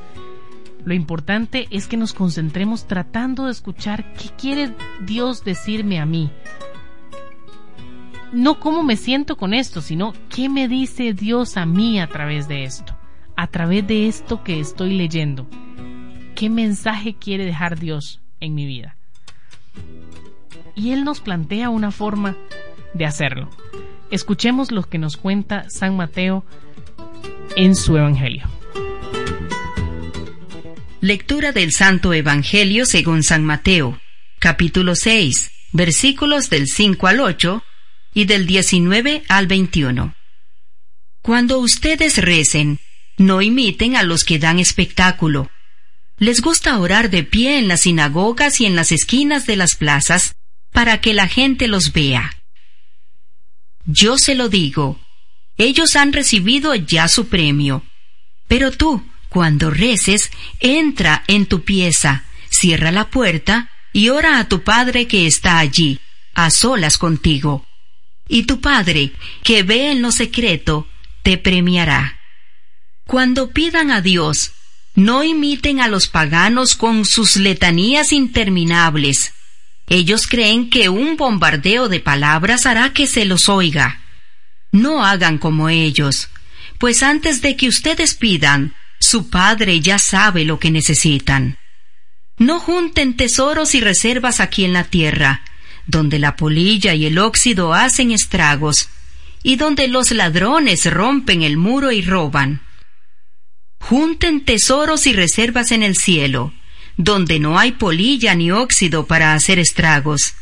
Lo 0.86 0.94
importante 0.94 1.68
es 1.70 1.88
que 1.88 1.98
nos 1.98 2.14
concentremos 2.14 2.88
tratando 2.88 3.46
de 3.46 3.52
escuchar 3.52 4.14
qué 4.14 4.30
quiere 4.38 4.74
Dios 5.06 5.44
decirme 5.44 6.00
a 6.00 6.06
mí. 6.06 6.32
No 8.32 8.60
cómo 8.60 8.84
me 8.84 8.96
siento 8.96 9.38
con 9.38 9.54
esto, 9.54 9.82
sino 9.82 10.14
qué 10.34 10.50
me 10.50 10.68
dice 10.68 11.14
Dios 11.14 11.58
a 11.58 11.66
mí 11.66 12.00
a 12.00 12.08
través 12.08 12.48
de 12.48 12.64
esto, 12.64 12.96
a 13.36 13.48
través 13.48 13.88
de 13.88 14.08
esto 14.08 14.44
que 14.44 14.60
estoy 14.60 14.94
leyendo. 14.94 15.48
¿Qué 16.36 16.50
mensaje 16.50 17.16
quiere 17.16 17.46
dejar 17.46 17.80
Dios 17.80 18.22
en 18.40 18.54
mi 18.54 18.66
vida? 18.66 18.96
Y 20.76 20.92
Él 20.92 21.04
nos 21.04 21.20
plantea 21.20 21.70
una 21.70 21.92
forma 21.92 22.38
de 22.94 23.06
hacerlo. 23.06 23.50
Escuchemos 24.12 24.72
lo 24.72 24.84
que 24.84 24.98
nos 24.98 25.18
cuenta 25.18 25.70
San 25.70 25.96
Mateo 25.98 26.46
en 27.56 27.76
su 27.76 27.98
Evangelio. 27.98 28.48
Lectura 31.02 31.52
del 31.52 31.74
Santo 31.74 32.14
Evangelio 32.14 32.86
según 32.86 33.24
San 33.24 33.46
Mateo, 33.46 34.00
capítulo 34.40 34.96
6, 34.96 35.52
versículos 35.72 36.50
del 36.50 36.68
5 36.68 37.08
al 37.08 37.20
8 37.20 37.64
y 38.14 38.26
del 38.26 38.48
19 38.48 39.24
al 39.28 39.48
21. 39.48 40.16
Cuando 41.22 41.60
ustedes 41.60 42.18
recen, 42.18 42.80
no 43.18 43.42
imiten 43.42 43.96
a 43.96 44.04
los 44.04 44.24
que 44.24 44.40
dan 44.40 44.60
espectáculo. 44.60 45.52
Les 46.18 46.42
gusta 46.42 46.80
orar 46.80 47.10
de 47.10 47.24
pie 47.24 47.60
en 47.60 47.68
las 47.68 47.82
sinagogas 47.82 48.60
y 48.60 48.66
en 48.66 48.76
las 48.76 48.92
esquinas 48.92 49.46
de 49.46 49.56
las 49.56 49.76
plazas 49.76 50.36
para 50.72 51.00
que 51.02 51.14
la 51.14 51.28
gente 51.28 51.68
los 51.68 51.94
vea. 51.94 52.37
Yo 53.88 54.18
se 54.18 54.36
lo 54.36 54.50
digo, 54.50 55.00
ellos 55.58 55.96
han 55.96 56.14
recibido 56.14 56.76
ya 56.76 57.08
su 57.08 57.28
premio. 57.28 57.84
Pero 58.48 58.72
tú, 58.72 59.04
Cuando 59.30 59.70
reces, 59.70 60.32
entra 60.62 61.24
en 61.28 61.48
tu 61.48 61.64
pieza, 61.64 62.24
cierra 62.50 62.92
la 62.92 63.10
puerta 63.10 63.70
y 63.92 64.08
ora 64.08 64.40
a 64.40 64.48
tu 64.48 64.64
Padre 64.64 65.06
que 65.06 65.28
está 65.28 65.60
allí, 65.60 66.00
a 66.34 66.50
solas 66.50 66.98
contigo. 66.98 67.66
Y 68.30 68.44
tu 68.44 68.62
Padre, 68.62 69.12
que 69.44 69.64
ve 69.64 69.92
en 69.92 70.02
lo 70.02 70.14
secreto, 70.14 70.88
te 71.24 71.38
premiará. 71.38 72.22
Cuando 73.06 73.52
pidan 73.52 73.92
a 73.92 74.00
Dios, 74.00 74.54
no 74.96 75.26
imiten 75.26 75.82
a 75.82 75.90
los 75.90 76.08
paganos 76.08 76.76
con 76.76 77.04
sus 77.04 77.36
letanías 77.36 78.14
interminables. 78.14 79.34
Ellos 79.88 80.28
creen 80.28 80.70
que 80.70 80.90
un 80.90 81.16
bombardeo 81.16 81.88
de 81.88 82.02
palabras 82.02 82.66
hará 82.66 82.92
que 82.92 83.08
se 83.08 83.26
los 83.26 83.48
oiga. 83.48 84.02
No 84.72 85.06
hagan 85.06 85.38
como 85.38 85.70
ellos, 85.70 86.30
pues 86.78 87.04
antes 87.04 87.42
de 87.42 87.56
que 87.56 87.70
ustedes 87.70 88.14
pidan, 88.14 88.76
su 89.00 89.30
Padre 89.30 89.80
ya 89.80 89.98
sabe 89.98 90.44
lo 90.44 90.60
que 90.60 90.72
necesitan. 90.72 91.58
No 92.38 92.60
junten 92.60 93.16
tesoros 93.16 93.76
y 93.76 93.82
reservas 93.82 94.42
aquí 94.42 94.66
en 94.66 94.74
la 94.74 94.84
tierra, 94.84 95.42
donde 95.86 96.20
la 96.20 96.36
polilla 96.36 96.94
y 96.94 97.06
el 97.06 97.18
óxido 97.18 97.74
hacen 97.74 98.12
estragos, 98.12 98.90
y 99.42 99.56
donde 99.56 99.88
los 99.88 100.12
ladrones 100.12 100.86
rompen 100.92 101.44
el 101.44 101.58
muro 101.58 101.92
y 101.92 102.02
roban. 102.02 102.62
Junten 103.80 104.44
tesoros 104.44 105.08
y 105.08 105.14
reservas 105.14 105.72
en 105.72 105.82
el 105.82 105.96
cielo, 105.96 106.54
donde 106.98 107.40
no 107.40 107.58
hay 107.60 107.74
polilla 107.74 108.34
ni 108.36 108.52
óxido 108.52 109.06
para 109.06 109.34
hacer 109.34 109.60
estragos, 109.60 110.34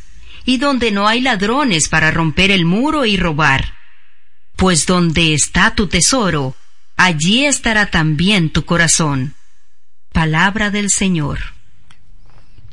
y 0.44 0.58
donde 0.58 0.90
no 0.90 1.06
hay 1.06 1.20
ladrones 1.20 1.88
para 1.88 2.10
romper 2.10 2.50
el 2.50 2.64
muro 2.64 3.04
y 3.04 3.16
robar. 3.16 3.74
Pues 4.56 4.86
donde 4.86 5.34
está 5.34 5.74
tu 5.74 5.86
tesoro, 5.86 6.56
allí 6.96 7.44
estará 7.44 7.90
también 7.90 8.50
tu 8.50 8.64
corazón. 8.64 9.34
Palabra 10.12 10.70
del 10.70 10.88
Señor. 10.88 11.38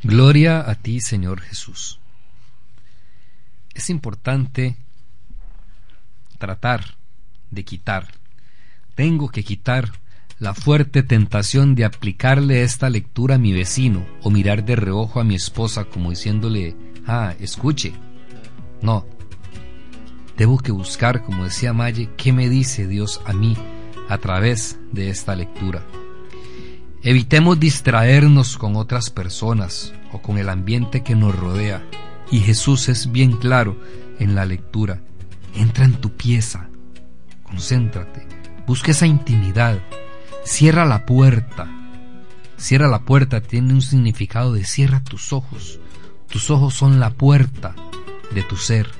Gloria 0.02 0.68
a 0.68 0.74
ti, 0.76 1.00
Señor 1.00 1.42
Jesús. 1.42 1.98
Es 3.74 3.90
importante 3.90 4.76
tratar 6.38 6.96
de 7.50 7.64
quitar. 7.64 8.14
Tengo 8.94 9.28
que 9.28 9.42
quitar 9.42 9.92
la 10.38 10.54
fuerte 10.54 11.02
tentación 11.02 11.74
de 11.74 11.84
aplicarle 11.84 12.62
esta 12.62 12.90
lectura 12.90 13.36
a 13.36 13.38
mi 13.38 13.52
vecino 13.52 14.04
o 14.22 14.30
mirar 14.30 14.64
de 14.64 14.76
reojo 14.76 15.20
a 15.20 15.24
mi 15.24 15.34
esposa 15.34 15.84
como 15.84 16.10
diciéndole, 16.10 16.76
ah, 17.06 17.34
escuche. 17.38 17.92
No. 18.82 19.06
Debo 20.36 20.58
que 20.58 20.72
buscar, 20.72 21.22
como 21.22 21.44
decía 21.44 21.72
Maye, 21.72 22.10
qué 22.16 22.32
me 22.32 22.48
dice 22.48 22.88
Dios 22.88 23.20
a 23.24 23.32
mí 23.32 23.56
a 24.08 24.18
través 24.18 24.78
de 24.92 25.10
esta 25.10 25.36
lectura. 25.36 25.82
Evitemos 27.02 27.60
distraernos 27.60 28.56
con 28.56 28.76
otras 28.76 29.10
personas 29.10 29.94
o 30.12 30.20
con 30.20 30.38
el 30.38 30.48
ambiente 30.48 31.02
que 31.02 31.14
nos 31.14 31.38
rodea. 31.38 31.86
Y 32.30 32.40
Jesús 32.40 32.88
es 32.88 33.12
bien 33.12 33.32
claro 33.32 33.78
en 34.18 34.34
la 34.34 34.46
lectura. 34.46 35.00
Entra 35.54 35.84
en 35.84 35.94
tu 35.94 36.10
pieza, 36.10 36.68
concéntrate, 37.44 38.26
busca 38.66 38.90
esa 38.90 39.06
intimidad, 39.06 39.78
Cierra 40.44 40.84
la 40.84 41.06
puerta. 41.06 41.66
Cierra 42.58 42.86
la 42.86 43.00
puerta 43.00 43.40
tiene 43.40 43.72
un 43.72 43.80
significado 43.80 44.52
de 44.52 44.64
cierra 44.64 45.02
tus 45.02 45.32
ojos. 45.32 45.80
Tus 46.28 46.50
ojos 46.50 46.74
son 46.74 47.00
la 47.00 47.10
puerta 47.10 47.74
de 48.34 48.42
tu 48.42 48.56
ser. 48.56 48.90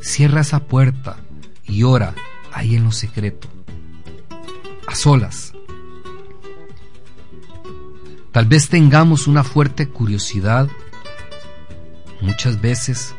Cierra 0.00 0.40
esa 0.40 0.64
puerta 0.64 1.16
y 1.64 1.84
ora 1.84 2.12
ahí 2.52 2.74
en 2.74 2.84
lo 2.84 2.92
secreto. 2.92 3.48
A 4.88 4.96
solas. 4.96 5.54
Tal 8.32 8.46
vez 8.46 8.68
tengamos 8.68 9.28
una 9.28 9.44
fuerte 9.44 9.88
curiosidad 9.88 10.68
muchas 12.20 12.60
veces 12.60 13.14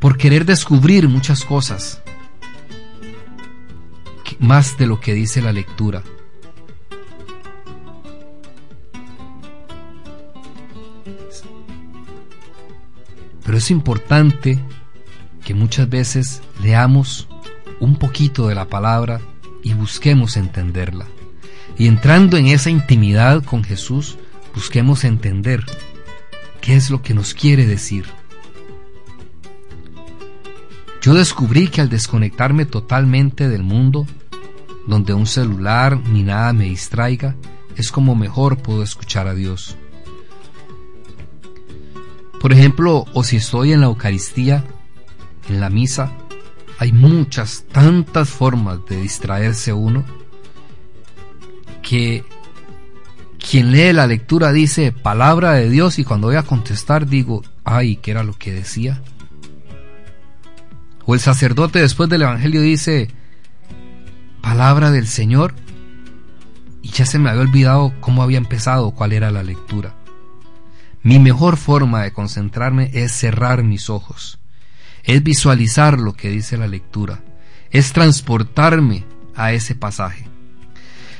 por 0.00 0.16
querer 0.16 0.44
descubrir 0.44 1.08
muchas 1.08 1.44
cosas 1.44 2.02
más 4.38 4.78
de 4.78 4.86
lo 4.86 5.00
que 5.00 5.14
dice 5.14 5.42
la 5.42 5.52
lectura. 5.52 6.02
Pero 13.44 13.56
es 13.56 13.70
importante 13.70 14.58
que 15.44 15.54
muchas 15.54 15.88
veces 15.88 16.42
leamos 16.62 17.28
un 17.80 17.96
poquito 17.96 18.46
de 18.48 18.54
la 18.54 18.68
palabra 18.68 19.20
y 19.62 19.72
busquemos 19.72 20.36
entenderla. 20.36 21.06
Y 21.78 21.86
entrando 21.86 22.36
en 22.36 22.48
esa 22.48 22.70
intimidad 22.70 23.42
con 23.42 23.64
Jesús, 23.64 24.18
busquemos 24.54 25.04
entender 25.04 25.64
qué 26.60 26.76
es 26.76 26.90
lo 26.90 27.00
que 27.00 27.14
nos 27.14 27.32
quiere 27.32 27.66
decir. 27.66 28.04
Yo 31.00 31.14
descubrí 31.14 31.68
que 31.68 31.80
al 31.80 31.88
desconectarme 31.88 32.66
totalmente 32.66 33.48
del 33.48 33.62
mundo, 33.62 34.06
donde 34.88 35.12
un 35.12 35.26
celular 35.26 36.00
ni 36.08 36.22
nada 36.22 36.52
me 36.54 36.64
distraiga, 36.64 37.36
es 37.76 37.92
como 37.92 38.14
mejor 38.14 38.56
puedo 38.56 38.82
escuchar 38.82 39.28
a 39.28 39.34
Dios. 39.34 39.76
Por 42.40 42.52
ejemplo, 42.52 43.04
o 43.12 43.22
si 43.22 43.36
estoy 43.36 43.72
en 43.72 43.82
la 43.82 43.88
Eucaristía, 43.88 44.64
en 45.50 45.60
la 45.60 45.68
misa, 45.68 46.10
hay 46.78 46.92
muchas, 46.92 47.66
tantas 47.70 48.30
formas 48.30 48.78
de 48.88 49.02
distraerse 49.02 49.74
uno 49.74 50.04
que 51.82 52.24
quien 53.38 53.72
lee 53.72 53.92
la 53.92 54.06
lectura 54.06 54.52
dice 54.52 54.92
palabra 54.92 55.52
de 55.52 55.68
Dios 55.68 55.98
y 55.98 56.04
cuando 56.04 56.28
voy 56.28 56.36
a 56.36 56.44
contestar 56.44 57.06
digo, 57.06 57.42
ay, 57.62 57.96
¿qué 57.96 58.12
era 58.12 58.22
lo 58.22 58.32
que 58.32 58.52
decía? 58.52 59.02
O 61.04 61.14
el 61.14 61.20
sacerdote 61.20 61.78
después 61.80 62.08
del 62.08 62.22
Evangelio 62.22 62.62
dice, 62.62 63.08
palabra 64.58 64.90
del 64.90 65.06
Señor 65.06 65.54
y 66.82 66.88
ya 66.88 67.06
se 67.06 67.20
me 67.20 67.30
había 67.30 67.42
olvidado 67.42 67.94
cómo 68.00 68.24
había 68.24 68.38
empezado, 68.38 68.90
cuál 68.90 69.12
era 69.12 69.30
la 69.30 69.44
lectura. 69.44 69.94
Mi 71.04 71.20
mejor 71.20 71.56
forma 71.56 72.02
de 72.02 72.12
concentrarme 72.12 72.90
es 72.92 73.12
cerrar 73.12 73.62
mis 73.62 73.88
ojos, 73.88 74.40
es 75.04 75.22
visualizar 75.22 76.00
lo 76.00 76.14
que 76.14 76.30
dice 76.30 76.56
la 76.56 76.66
lectura, 76.66 77.22
es 77.70 77.92
transportarme 77.92 79.04
a 79.36 79.52
ese 79.52 79.76
pasaje. 79.76 80.26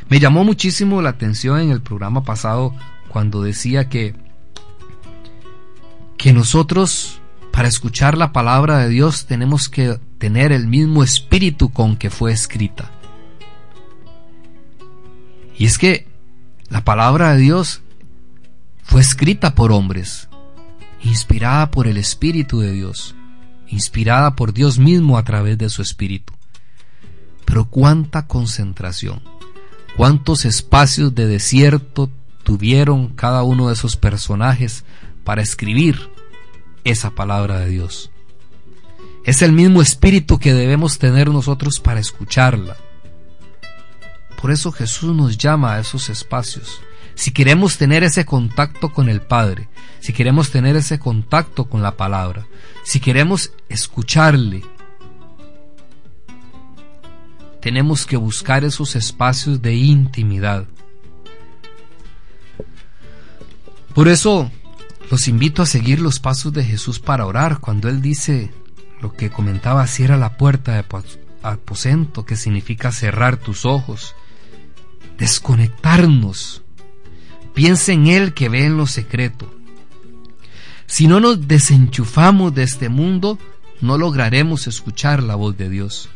Me 0.08 0.18
llamó 0.18 0.42
muchísimo 0.42 1.00
la 1.00 1.10
atención 1.10 1.60
en 1.60 1.70
el 1.70 1.80
programa 1.80 2.24
pasado 2.24 2.74
cuando 3.06 3.42
decía 3.42 3.88
que 3.88 4.16
que 6.16 6.32
nosotros 6.32 7.20
para 7.52 7.68
escuchar 7.68 8.18
la 8.18 8.32
palabra 8.32 8.78
de 8.78 8.88
Dios 8.88 9.26
tenemos 9.26 9.68
que 9.68 10.00
tener 10.18 10.50
el 10.50 10.66
mismo 10.66 11.04
espíritu 11.04 11.70
con 11.70 11.96
que 11.96 12.10
fue 12.10 12.32
escrita. 12.32 12.97
Y 15.58 15.66
es 15.66 15.76
que 15.76 16.06
la 16.68 16.84
palabra 16.84 17.32
de 17.34 17.40
Dios 17.40 17.82
fue 18.84 19.00
escrita 19.00 19.56
por 19.56 19.72
hombres, 19.72 20.28
inspirada 21.02 21.70
por 21.72 21.88
el 21.88 21.96
Espíritu 21.96 22.60
de 22.60 22.72
Dios, 22.72 23.16
inspirada 23.66 24.36
por 24.36 24.52
Dios 24.52 24.78
mismo 24.78 25.18
a 25.18 25.24
través 25.24 25.58
de 25.58 25.68
su 25.68 25.82
Espíritu. 25.82 26.32
Pero 27.44 27.64
cuánta 27.64 28.28
concentración, 28.28 29.20
cuántos 29.96 30.44
espacios 30.44 31.14
de 31.14 31.26
desierto 31.26 32.08
tuvieron 32.44 33.08
cada 33.08 33.42
uno 33.42 33.66
de 33.66 33.74
esos 33.74 33.96
personajes 33.96 34.84
para 35.24 35.42
escribir 35.42 36.08
esa 36.84 37.10
palabra 37.10 37.58
de 37.58 37.70
Dios. 37.70 38.12
Es 39.24 39.42
el 39.42 39.52
mismo 39.52 39.82
espíritu 39.82 40.38
que 40.38 40.54
debemos 40.54 40.98
tener 40.98 41.28
nosotros 41.28 41.80
para 41.80 42.00
escucharla 42.00 42.76
por 44.40 44.52
eso 44.52 44.70
Jesús 44.70 45.14
nos 45.14 45.36
llama 45.36 45.74
a 45.74 45.80
esos 45.80 46.08
espacios. 46.08 46.80
Si 47.14 47.32
queremos 47.32 47.76
tener 47.76 48.04
ese 48.04 48.24
contacto 48.24 48.92
con 48.92 49.08
el 49.08 49.20
Padre, 49.20 49.68
si 49.98 50.12
queremos 50.12 50.50
tener 50.50 50.76
ese 50.76 51.00
contacto 51.00 51.68
con 51.68 51.82
la 51.82 51.96
palabra, 51.96 52.46
si 52.84 53.00
queremos 53.00 53.50
escucharle, 53.68 54.62
tenemos 57.60 58.06
que 58.06 58.16
buscar 58.16 58.64
esos 58.64 58.94
espacios 58.94 59.60
de 59.60 59.74
intimidad. 59.74 60.66
Por 63.92 64.06
eso 64.06 64.52
los 65.10 65.26
invito 65.26 65.62
a 65.62 65.66
seguir 65.66 66.00
los 66.00 66.20
pasos 66.20 66.52
de 66.52 66.64
Jesús 66.64 67.00
para 67.00 67.26
orar 67.26 67.58
cuando 67.58 67.88
Él 67.88 68.00
dice 68.00 68.52
lo 69.00 69.12
que 69.12 69.30
comentaba, 69.30 69.84
cierra 69.88 70.16
la 70.16 70.36
puerta 70.36 70.74
de 70.74 70.84
aposento, 71.42 72.24
que 72.24 72.36
significa 72.36 72.92
cerrar 72.92 73.36
tus 73.38 73.64
ojos, 73.64 74.14
desconectarnos. 75.18 76.62
Piensa 77.54 77.92
en 77.92 78.06
Él 78.06 78.34
que 78.34 78.48
ve 78.48 78.64
en 78.64 78.76
lo 78.76 78.86
secreto. 78.86 79.52
Si 80.86 81.06
no 81.06 81.20
nos 81.20 81.46
desenchufamos 81.46 82.54
de 82.54 82.62
este 82.62 82.88
mundo, 82.88 83.38
no 83.80 83.98
lograremos 83.98 84.66
escuchar 84.66 85.22
la 85.22 85.34
voz 85.34 85.56
de 85.58 85.68
Dios. 85.68 86.08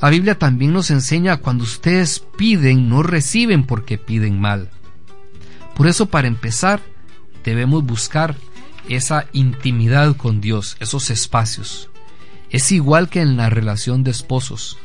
La 0.00 0.10
Biblia 0.10 0.38
también 0.38 0.72
nos 0.72 0.92
enseña 0.92 1.38
cuando 1.38 1.64
ustedes 1.64 2.20
piden, 2.20 2.88
no 2.88 3.02
reciben 3.02 3.66
porque 3.66 3.98
piden 3.98 4.40
mal. 4.40 4.70
Por 5.74 5.88
eso, 5.88 6.06
para 6.06 6.28
empezar, 6.28 6.80
debemos 7.44 7.82
buscar 7.84 8.36
esa 8.88 9.26
intimidad 9.32 10.16
con 10.16 10.40
Dios, 10.40 10.76
esos 10.78 11.10
espacios. 11.10 11.90
Es 12.50 12.70
igual 12.72 13.08
que 13.08 13.20
en 13.20 13.36
la 13.36 13.50
relación 13.50 14.04
de 14.04 14.12
esposos. 14.12 14.78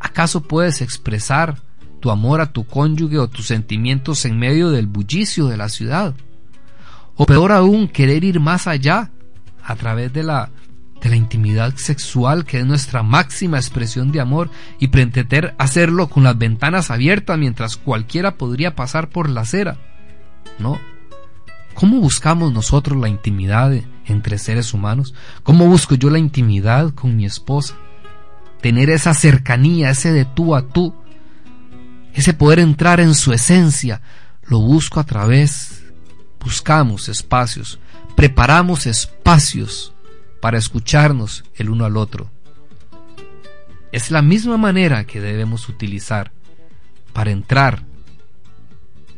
¿Acaso 0.00 0.42
puedes 0.42 0.80
expresar 0.80 1.65
tu 2.06 2.12
amor 2.12 2.40
a 2.40 2.52
tu 2.52 2.64
cónyuge 2.64 3.18
o 3.18 3.26
tus 3.26 3.46
sentimientos 3.46 4.24
en 4.26 4.38
medio 4.38 4.70
del 4.70 4.86
bullicio 4.86 5.48
de 5.48 5.56
la 5.56 5.68
ciudad? 5.68 6.14
O 7.16 7.26
peor 7.26 7.50
aún, 7.50 7.88
querer 7.88 8.22
ir 8.22 8.38
más 8.38 8.68
allá 8.68 9.10
a 9.60 9.74
través 9.74 10.12
de 10.12 10.22
la 10.22 10.50
de 11.02 11.08
la 11.08 11.16
intimidad 11.16 11.74
sexual 11.74 12.44
que 12.44 12.60
es 12.60 12.64
nuestra 12.64 13.02
máxima 13.02 13.56
expresión 13.56 14.12
de 14.12 14.20
amor 14.20 14.50
y 14.78 14.86
pretender 14.86 15.56
hacerlo 15.58 16.08
con 16.08 16.22
las 16.22 16.38
ventanas 16.38 16.92
abiertas 16.92 17.36
mientras 17.38 17.76
cualquiera 17.76 18.36
podría 18.36 18.76
pasar 18.76 19.08
por 19.08 19.28
la 19.28 19.40
acera. 19.40 19.76
No. 20.60 20.78
¿Cómo 21.74 21.98
buscamos 21.98 22.52
nosotros 22.52 22.96
la 22.98 23.08
intimidad 23.08 23.72
entre 24.06 24.38
seres 24.38 24.72
humanos? 24.72 25.12
¿Cómo 25.42 25.66
busco 25.66 25.96
yo 25.96 26.08
la 26.08 26.20
intimidad 26.20 26.94
con 26.94 27.16
mi 27.16 27.24
esposa? 27.24 27.74
Tener 28.60 28.90
esa 28.90 29.12
cercanía, 29.12 29.90
ese 29.90 30.12
de 30.12 30.24
tú 30.24 30.54
a 30.54 30.68
tú, 30.68 30.94
ese 32.16 32.32
poder 32.32 32.60
entrar 32.60 32.98
en 32.98 33.14
su 33.14 33.34
esencia, 33.34 34.00
lo 34.44 34.58
busco 34.58 35.00
a 35.00 35.04
través, 35.04 35.82
buscamos 36.40 37.10
espacios, 37.10 37.78
preparamos 38.16 38.86
espacios 38.86 39.92
para 40.40 40.56
escucharnos 40.56 41.44
el 41.56 41.68
uno 41.68 41.84
al 41.84 41.98
otro. 41.98 42.30
Es 43.92 44.10
la 44.10 44.22
misma 44.22 44.56
manera 44.56 45.04
que 45.04 45.20
debemos 45.20 45.68
utilizar 45.68 46.32
para 47.12 47.32
entrar 47.32 47.84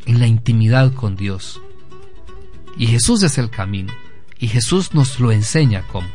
en 0.05 0.18
la 0.18 0.26
intimidad 0.26 0.92
con 0.92 1.14
Dios. 1.14 1.61
Y 2.76 2.88
Jesús 2.88 3.22
es 3.22 3.38
el 3.38 3.49
camino. 3.49 3.92
Y 4.40 4.49
Jesús 4.49 4.92
nos 4.92 5.20
lo 5.20 5.30
enseña 5.30 5.84
cómo. 5.92 6.09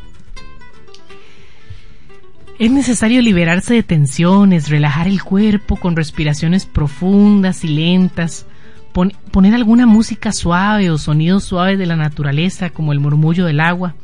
Es 2.58 2.70
necesario 2.70 3.20
liberarse 3.20 3.74
de 3.74 3.82
tensiones, 3.82 4.68
relajar 4.68 5.08
el 5.08 5.22
cuerpo 5.22 5.76
con 5.76 5.96
respiraciones 5.96 6.66
profundas 6.66 7.64
y 7.64 7.68
lentas, 7.68 8.46
poner 8.92 9.54
alguna 9.54 9.86
música 9.86 10.32
suave 10.32 10.90
o 10.90 10.98
sonidos 10.98 11.44
suaves 11.44 11.78
de 11.78 11.86
la 11.86 11.96
naturaleza 11.96 12.70
como 12.70 12.92
el 12.92 13.00
murmullo 13.00 13.44
del 13.44 13.60
agua 13.60 13.94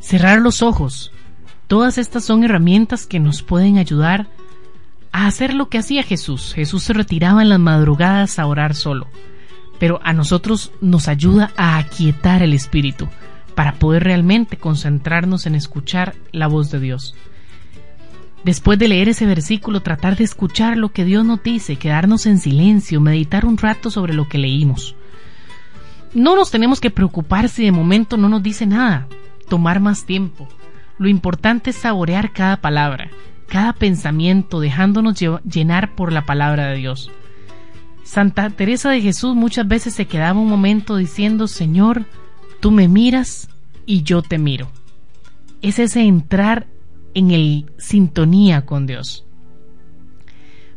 cerrar 0.00 0.40
los 0.40 0.62
ojos. 0.62 1.12
Todas 1.68 1.98
estas 1.98 2.24
son 2.24 2.42
herramientas 2.42 3.06
que 3.06 3.20
nos 3.20 3.42
pueden 3.42 3.78
ayudar 3.78 4.26
a 5.12 5.26
hacer 5.26 5.54
lo 5.54 5.68
que 5.68 5.78
hacía 5.78 6.02
Jesús. 6.02 6.52
Jesús 6.54 6.82
se 6.82 6.92
retiraba 6.92 7.42
en 7.42 7.48
las 7.48 7.60
madrugadas 7.60 8.38
a 8.38 8.46
orar 8.46 8.74
solo, 8.74 9.06
pero 9.78 10.00
a 10.02 10.12
nosotros 10.12 10.72
nos 10.80 11.06
ayuda 11.06 11.52
a 11.56 11.78
aquietar 11.78 12.42
el 12.42 12.54
espíritu 12.54 13.08
para 13.54 13.74
poder 13.74 14.04
realmente 14.04 14.56
concentrarnos 14.56 15.46
en 15.46 15.54
escuchar 15.54 16.14
la 16.32 16.48
voz 16.48 16.70
de 16.70 16.80
Dios. 16.80 17.14
Después 18.44 18.78
de 18.78 18.88
leer 18.88 19.08
ese 19.08 19.26
versículo, 19.26 19.80
tratar 19.80 20.16
de 20.16 20.24
escuchar 20.24 20.76
lo 20.76 20.92
que 20.92 21.04
Dios 21.04 21.24
nos 21.24 21.42
dice, 21.42 21.76
quedarnos 21.76 22.24
en 22.26 22.38
silencio, 22.38 23.00
meditar 23.00 23.44
un 23.44 23.58
rato 23.58 23.90
sobre 23.90 24.14
lo 24.14 24.28
que 24.28 24.38
leímos. 24.38 24.96
No 26.14 26.34
nos 26.34 26.50
tenemos 26.50 26.80
que 26.80 26.90
preocupar 26.90 27.48
si 27.48 27.64
de 27.64 27.72
momento 27.72 28.16
no 28.16 28.28
nos 28.28 28.42
dice 28.42 28.66
nada 28.66 29.06
tomar 29.48 29.80
más 29.80 30.06
tiempo. 30.06 30.48
Lo 30.98 31.08
importante 31.08 31.70
es 31.70 31.76
saborear 31.76 32.32
cada 32.32 32.56
palabra, 32.60 33.10
cada 33.46 33.72
pensamiento, 33.74 34.60
dejándonos 34.60 35.18
llenar 35.44 35.94
por 35.94 36.12
la 36.12 36.24
palabra 36.24 36.66
de 36.68 36.76
Dios. 36.76 37.10
Santa 38.04 38.48
Teresa 38.50 38.90
de 38.90 39.02
Jesús 39.02 39.36
muchas 39.36 39.68
veces 39.68 39.94
se 39.94 40.06
quedaba 40.06 40.40
un 40.40 40.48
momento 40.48 40.96
diciendo, 40.96 41.46
Señor, 41.46 42.06
tú 42.60 42.70
me 42.70 42.88
miras 42.88 43.48
y 43.86 44.02
yo 44.02 44.22
te 44.22 44.38
miro. 44.38 44.70
Es 45.62 45.78
ese 45.78 46.02
entrar 46.02 46.66
en 47.14 47.30
el 47.30 47.72
sintonía 47.78 48.66
con 48.66 48.86
Dios. 48.86 49.24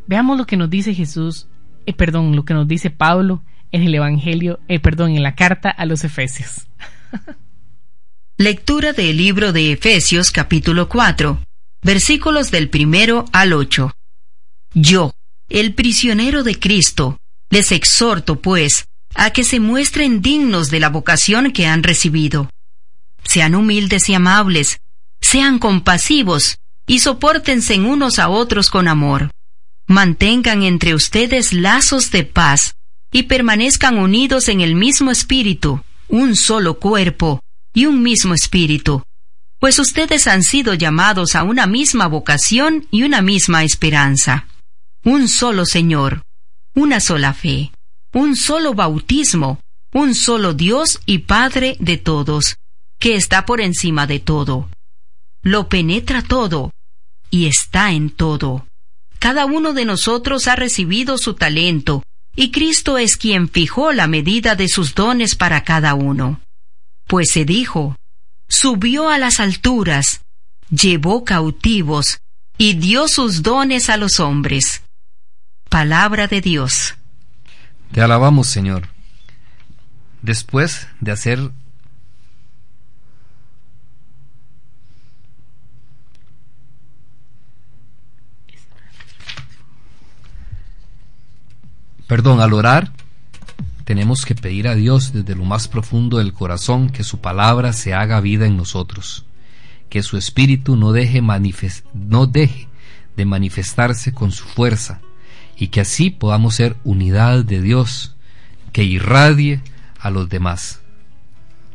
Veamos 0.06 0.36
lo 0.36 0.46
que 0.46 0.56
nos 0.56 0.70
dice 0.70 0.94
Jesús, 0.94 1.46
eh, 1.86 1.92
perdón, 1.94 2.36
lo 2.36 2.44
que 2.44 2.54
nos 2.54 2.68
dice 2.68 2.90
Pablo 2.90 3.42
en 3.72 3.82
el 3.82 3.94
Evangelio, 3.94 4.60
eh, 4.68 4.80
perdón, 4.80 5.16
en 5.16 5.22
la 5.22 5.34
carta 5.34 5.70
a 5.70 5.86
los 5.86 6.04
Efesios. 6.04 6.66
Lectura 8.36 8.92
del 8.92 9.16
libro 9.16 9.52
de 9.52 9.72
Efesios 9.72 10.30
capítulo 10.30 10.88
4, 10.88 11.40
versículos 11.82 12.50
del 12.50 12.68
primero 12.68 13.24
al 13.32 13.52
8. 13.52 13.94
Yo, 14.74 15.12
el 15.48 15.74
prisionero 15.74 16.42
de 16.42 16.58
Cristo, 16.58 17.18
les 17.50 17.70
exhorto, 17.72 18.40
pues, 18.40 18.86
a 19.14 19.30
que 19.30 19.44
se 19.44 19.60
muestren 19.60 20.20
dignos 20.20 20.70
de 20.70 20.80
la 20.80 20.88
vocación 20.88 21.52
que 21.52 21.66
han 21.66 21.84
recibido. 21.84 22.50
Sean 23.22 23.54
humildes 23.54 24.08
y 24.08 24.14
amables, 24.14 24.80
sean 25.24 25.58
compasivos, 25.58 26.58
y 26.86 26.98
soportense 26.98 27.80
unos 27.80 28.18
a 28.18 28.28
otros 28.28 28.68
con 28.68 28.88
amor. 28.88 29.30
Mantengan 29.86 30.62
entre 30.62 30.94
ustedes 30.94 31.54
lazos 31.54 32.10
de 32.10 32.24
paz, 32.24 32.74
y 33.10 33.22
permanezcan 33.24 33.98
unidos 33.98 34.48
en 34.48 34.60
el 34.60 34.74
mismo 34.74 35.10
espíritu, 35.10 35.80
un 36.08 36.36
solo 36.36 36.78
cuerpo, 36.78 37.40
y 37.72 37.86
un 37.86 38.02
mismo 38.02 38.34
espíritu, 38.34 39.02
pues 39.58 39.78
ustedes 39.78 40.26
han 40.26 40.42
sido 40.42 40.74
llamados 40.74 41.34
a 41.34 41.42
una 41.42 41.66
misma 41.66 42.06
vocación 42.06 42.86
y 42.90 43.02
una 43.02 43.22
misma 43.22 43.64
esperanza. 43.64 44.46
Un 45.04 45.26
solo 45.26 45.64
Señor, 45.64 46.22
una 46.74 47.00
sola 47.00 47.32
fe, 47.32 47.72
un 48.12 48.36
solo 48.36 48.74
bautismo, 48.74 49.58
un 49.94 50.14
solo 50.14 50.52
Dios 50.52 51.00
y 51.06 51.20
Padre 51.20 51.78
de 51.80 51.96
todos, 51.96 52.56
que 52.98 53.16
está 53.16 53.46
por 53.46 53.62
encima 53.62 54.06
de 54.06 54.20
todo. 54.20 54.68
Lo 55.44 55.68
penetra 55.68 56.22
todo 56.22 56.72
y 57.30 57.46
está 57.46 57.92
en 57.92 58.10
todo. 58.10 58.66
Cada 59.20 59.46
uno 59.46 59.72
de 59.72 59.84
nosotros 59.84 60.48
ha 60.48 60.56
recibido 60.56 61.16
su 61.18 61.34
talento, 61.34 62.02
y 62.34 62.50
Cristo 62.50 62.98
es 62.98 63.16
quien 63.16 63.48
fijó 63.48 63.92
la 63.92 64.08
medida 64.08 64.56
de 64.56 64.68
sus 64.68 64.96
dones 64.96 65.36
para 65.36 65.62
cada 65.62 65.94
uno 65.94 66.40
pues 67.06 67.30
se 67.30 67.44
dijo, 67.44 67.96
subió 68.48 69.08
a 69.08 69.18
las 69.18 69.40
alturas, 69.40 70.22
llevó 70.70 71.24
cautivos 71.24 72.18
y 72.58 72.74
dio 72.74 73.08
sus 73.08 73.42
dones 73.42 73.90
a 73.90 73.96
los 73.96 74.20
hombres. 74.20 74.82
Palabra 75.68 76.26
de 76.26 76.40
Dios. 76.40 76.94
Te 77.92 78.00
alabamos, 78.00 78.48
Señor. 78.48 78.88
Después 80.22 80.88
de 81.00 81.12
hacer 81.12 81.50
Perdón, 92.06 92.40
al 92.40 92.52
orar 92.52 92.92
tenemos 93.84 94.24
que 94.24 94.34
pedir 94.34 94.68
a 94.68 94.74
Dios 94.74 95.12
desde 95.12 95.34
lo 95.34 95.44
más 95.44 95.68
profundo 95.68 96.18
del 96.18 96.32
corazón 96.32 96.90
que 96.90 97.04
su 97.04 97.20
palabra 97.20 97.72
se 97.72 97.94
haga 97.94 98.20
vida 98.20 98.46
en 98.46 98.56
nosotros, 98.56 99.24
que 99.88 100.02
su 100.02 100.16
espíritu 100.16 100.76
no 100.76 100.92
deje, 100.92 101.22
de 103.16 103.24
manifestarse 103.24 104.12
con 104.12 104.32
su 104.32 104.44
fuerza 104.44 105.00
y 105.56 105.68
que 105.68 105.80
así 105.80 106.10
podamos 106.10 106.54
ser 106.56 106.76
unidad 106.84 107.44
de 107.44 107.60
Dios 107.60 108.16
que 108.72 108.84
irradie 108.84 109.60
a 110.00 110.10
los 110.10 110.28
demás. 110.28 110.80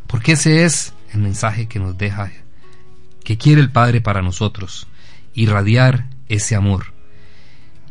Porque 0.06 0.34
ese 0.34 0.66
es 0.66 0.94
el 1.14 1.22
mensaje 1.22 1.68
que 1.68 1.80
nos 1.80 1.98
deja, 1.98 2.32
que 3.24 3.38
quiere 3.38 3.62
el 3.62 3.72
Padre 3.72 4.02
para 4.02 4.22
nosotros, 4.22 4.88
irradiar 5.34 6.08
ese 6.28 6.56
amor, 6.56 6.94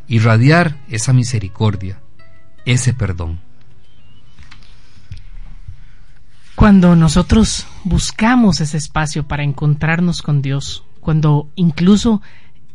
irradiar 0.08 0.76
esa 0.88 1.12
misericordia, 1.12 2.00
ese 2.68 2.92
perdón. 2.92 3.40
Cuando 6.54 6.96
nosotros 6.96 7.66
buscamos 7.84 8.60
ese 8.60 8.76
espacio 8.76 9.26
para 9.26 9.42
encontrarnos 9.42 10.20
con 10.20 10.42
Dios, 10.42 10.84
cuando 11.00 11.48
incluso 11.54 12.20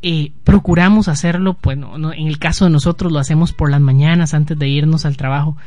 eh, 0.01 0.31
procuramos 0.43 1.09
hacerlo, 1.09 1.57
bueno, 1.61 2.11
en 2.11 2.27
el 2.27 2.39
caso 2.39 2.65
de 2.65 2.71
nosotros 2.71 3.11
lo 3.11 3.19
hacemos 3.19 3.53
por 3.53 3.69
las 3.69 3.81
mañanas 3.81 4.33
antes 4.33 4.57
de 4.57 4.67
irnos 4.67 5.05
al 5.05 5.15
trabajo, 5.15 5.57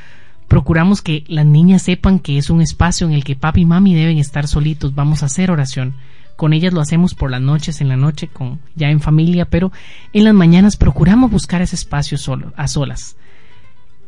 procuramos 0.48 1.02
que 1.02 1.22
las 1.28 1.46
niñas 1.46 1.82
sepan 1.82 2.18
que 2.18 2.36
es 2.36 2.50
un 2.50 2.60
espacio 2.60 3.06
en 3.06 3.12
el 3.12 3.22
que 3.22 3.36
papi 3.36 3.60
y 3.60 3.66
mami 3.66 3.94
deben 3.94 4.18
estar 4.18 4.48
solitos, 4.48 4.94
vamos 4.94 5.22
a 5.22 5.26
hacer 5.26 5.52
oración. 5.52 5.94
Con 6.34 6.52
ellas 6.52 6.72
lo 6.72 6.80
hacemos 6.80 7.14
por 7.14 7.30
las 7.30 7.40
noches, 7.40 7.80
en 7.80 7.88
la 7.88 7.96
noche, 7.96 8.28
ya 8.74 8.90
en 8.90 9.00
familia, 9.00 9.44
pero 9.44 9.70
en 10.12 10.24
las 10.24 10.34
mañanas 10.34 10.76
procuramos 10.76 11.30
buscar 11.30 11.62
ese 11.62 11.76
espacio 11.76 12.18
solo, 12.18 12.52
a 12.56 12.66
solas. 12.66 13.16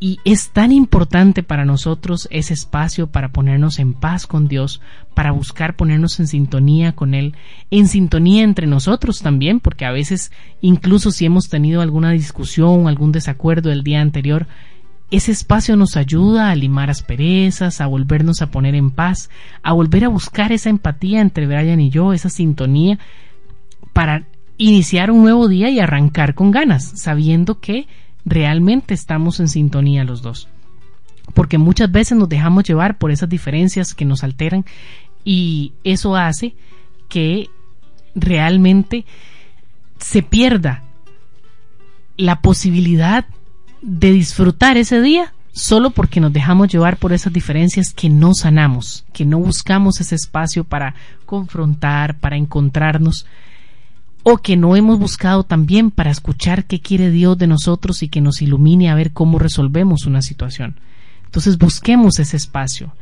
Y 0.01 0.20
es 0.24 0.51
tan 0.51 0.70
importante 0.70 1.42
para 1.42 1.64
nosotros 1.64 2.28
ese 2.30 2.55
espacio 2.55 3.09
para 3.09 3.30
ponernos 3.30 3.80
en 3.80 3.94
paz 3.94 4.28
con 4.28 4.46
Dios, 4.46 4.80
para 5.14 5.32
buscar 5.32 5.74
ponernos 5.74 6.20
en 6.20 6.28
sintonía 6.28 6.92
con 6.92 7.14
Él, 7.14 7.34
en 7.72 7.88
sintonía 7.88 8.44
entre 8.44 8.68
nosotros 8.68 9.20
también, 9.20 9.59
porque 9.59 9.84
a 9.84 9.90
veces, 9.90 10.30
incluso 10.61 11.11
si 11.11 11.24
hemos 11.26 11.49
tenido 11.49 11.80
alguna 11.80 12.12
discusión, 12.12 12.86
algún 12.86 13.11
desacuerdo 13.11 13.72
el 13.72 13.82
día 13.82 14.01
anterior, 14.01 14.46
ese 15.11 15.32
espacio 15.32 15.74
nos 15.74 15.96
ayuda 15.96 16.51
a 16.51 16.55
limar 16.55 16.90
asperezas, 16.90 17.80
a 17.80 17.86
volvernos 17.86 18.42
a 18.42 18.51
poner 18.51 18.76
en 18.76 18.90
paz, 18.90 19.30
a 19.62 19.72
volver 19.72 20.05
a 20.05 20.09
buscar 20.09 20.53
esa 20.53 20.70
empatía 20.70 21.20
entre 21.20 21.46
Brian 21.46 21.80
y 21.80 21.90
yo, 21.90 22.12
esa 22.12 22.28
sintonía, 22.28 22.99
para 23.92 24.26
iniciar 24.59 25.11
un 25.11 25.22
nuevo 25.22 25.49
día 25.49 25.70
y 25.70 25.80
arrancar 25.80 26.34
con 26.34 26.51
ganas, 26.51 26.84
sabiendo 27.01 27.59
que 27.59 27.88
realmente 28.28 28.94
estamos 28.94 29.40
en 29.40 29.48
sintonía 29.48 30.04
los 30.04 30.22
dos. 30.22 30.48
Porque 31.34 31.58
muchas 31.58 31.90
veces 31.90 32.16
nos 32.16 32.28
dejamos 32.28 32.64
llevar 32.64 32.98
por 32.98 33.10
esas 33.10 33.28
diferencias 33.28 33.94
que 33.94 34.04
nos 34.04 34.24
alteran 34.24 34.64
y 35.24 35.72
eso 35.84 36.16
hace 36.16 36.54
que 37.08 37.48
realmente 38.14 39.04
se 39.98 40.22
pierda 40.22 40.82
la 42.16 42.40
posibilidad 42.40 43.26
de 43.82 44.12
disfrutar 44.12 44.76
ese 44.76 45.00
día 45.00 45.32
solo 45.52 45.90
porque 45.90 46.20
nos 46.20 46.32
dejamos 46.32 46.68
llevar 46.68 46.96
por 46.96 47.12
esas 47.12 47.32
diferencias 47.32 47.92
que 47.92 48.08
no 48.08 48.34
sanamos, 48.34 49.04
que 49.12 49.24
no 49.24 49.38
buscamos 49.38 50.00
ese 50.00 50.14
espacio 50.14 50.64
para 50.64 50.94
confrontar, 51.26 52.18
para 52.18 52.36
encontrarnos, 52.36 53.26
o 54.22 54.38
que 54.38 54.56
no 54.56 54.76
hemos 54.76 54.98
buscado 54.98 55.44
también 55.44 55.90
para 55.90 56.10
escuchar 56.10 56.66
qué 56.66 56.80
quiere 56.80 57.10
Dios 57.10 57.38
de 57.38 57.46
nosotros 57.46 58.02
y 58.02 58.08
que 58.08 58.20
nos 58.20 58.42
ilumine 58.42 58.90
a 58.90 58.94
ver 58.94 59.12
cómo 59.12 59.38
resolvemos 59.38 60.06
una 60.06 60.22
situación. 60.22 60.76
Entonces 61.24 61.58
busquemos 61.58 62.18
ese 62.18 62.36
espacio 62.36 62.92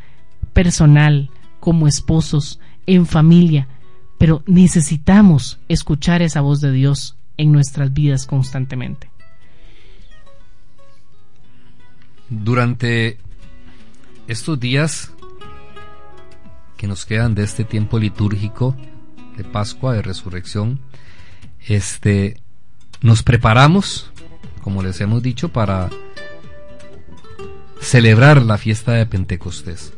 personal, 0.53 1.31
como 1.61 1.87
esposos, 1.87 2.61
en 2.87 3.07
familia, 3.07 3.69
pero 4.19 4.43
necesitamos 4.47 5.59
escuchar 5.69 6.23
esa 6.23 6.41
voz 6.41 6.61
de 6.61 6.73
Dios 6.73 7.17
en 7.37 7.53
nuestras 7.53 7.93
vidas 7.93 8.27
constantemente. 8.27 9.11
Durante 12.29 13.19
estos 14.27 14.59
días 14.59 15.13
que 16.77 16.87
nos 16.87 17.07
quedan 17.07 17.35
de 17.35 17.45
este 17.45 17.65
tiempo 17.65 17.99
litúrgico 17.99 18.77
de 19.37 19.45
Pascua, 19.45 19.95
de 19.95 20.03
Resurrección, 20.03 20.81
este, 21.67 22.41
nos 23.03 23.23
preparamos, 23.23 24.11
como 24.63 24.83
les 24.83 25.01
hemos 25.01 25.23
dicho, 25.23 25.51
para 25.51 25.91
celebrar 27.81 28.43
la 28.43 28.59
fiesta 28.59 28.93
de 28.93 29.07
Pentecostés. 29.07 29.93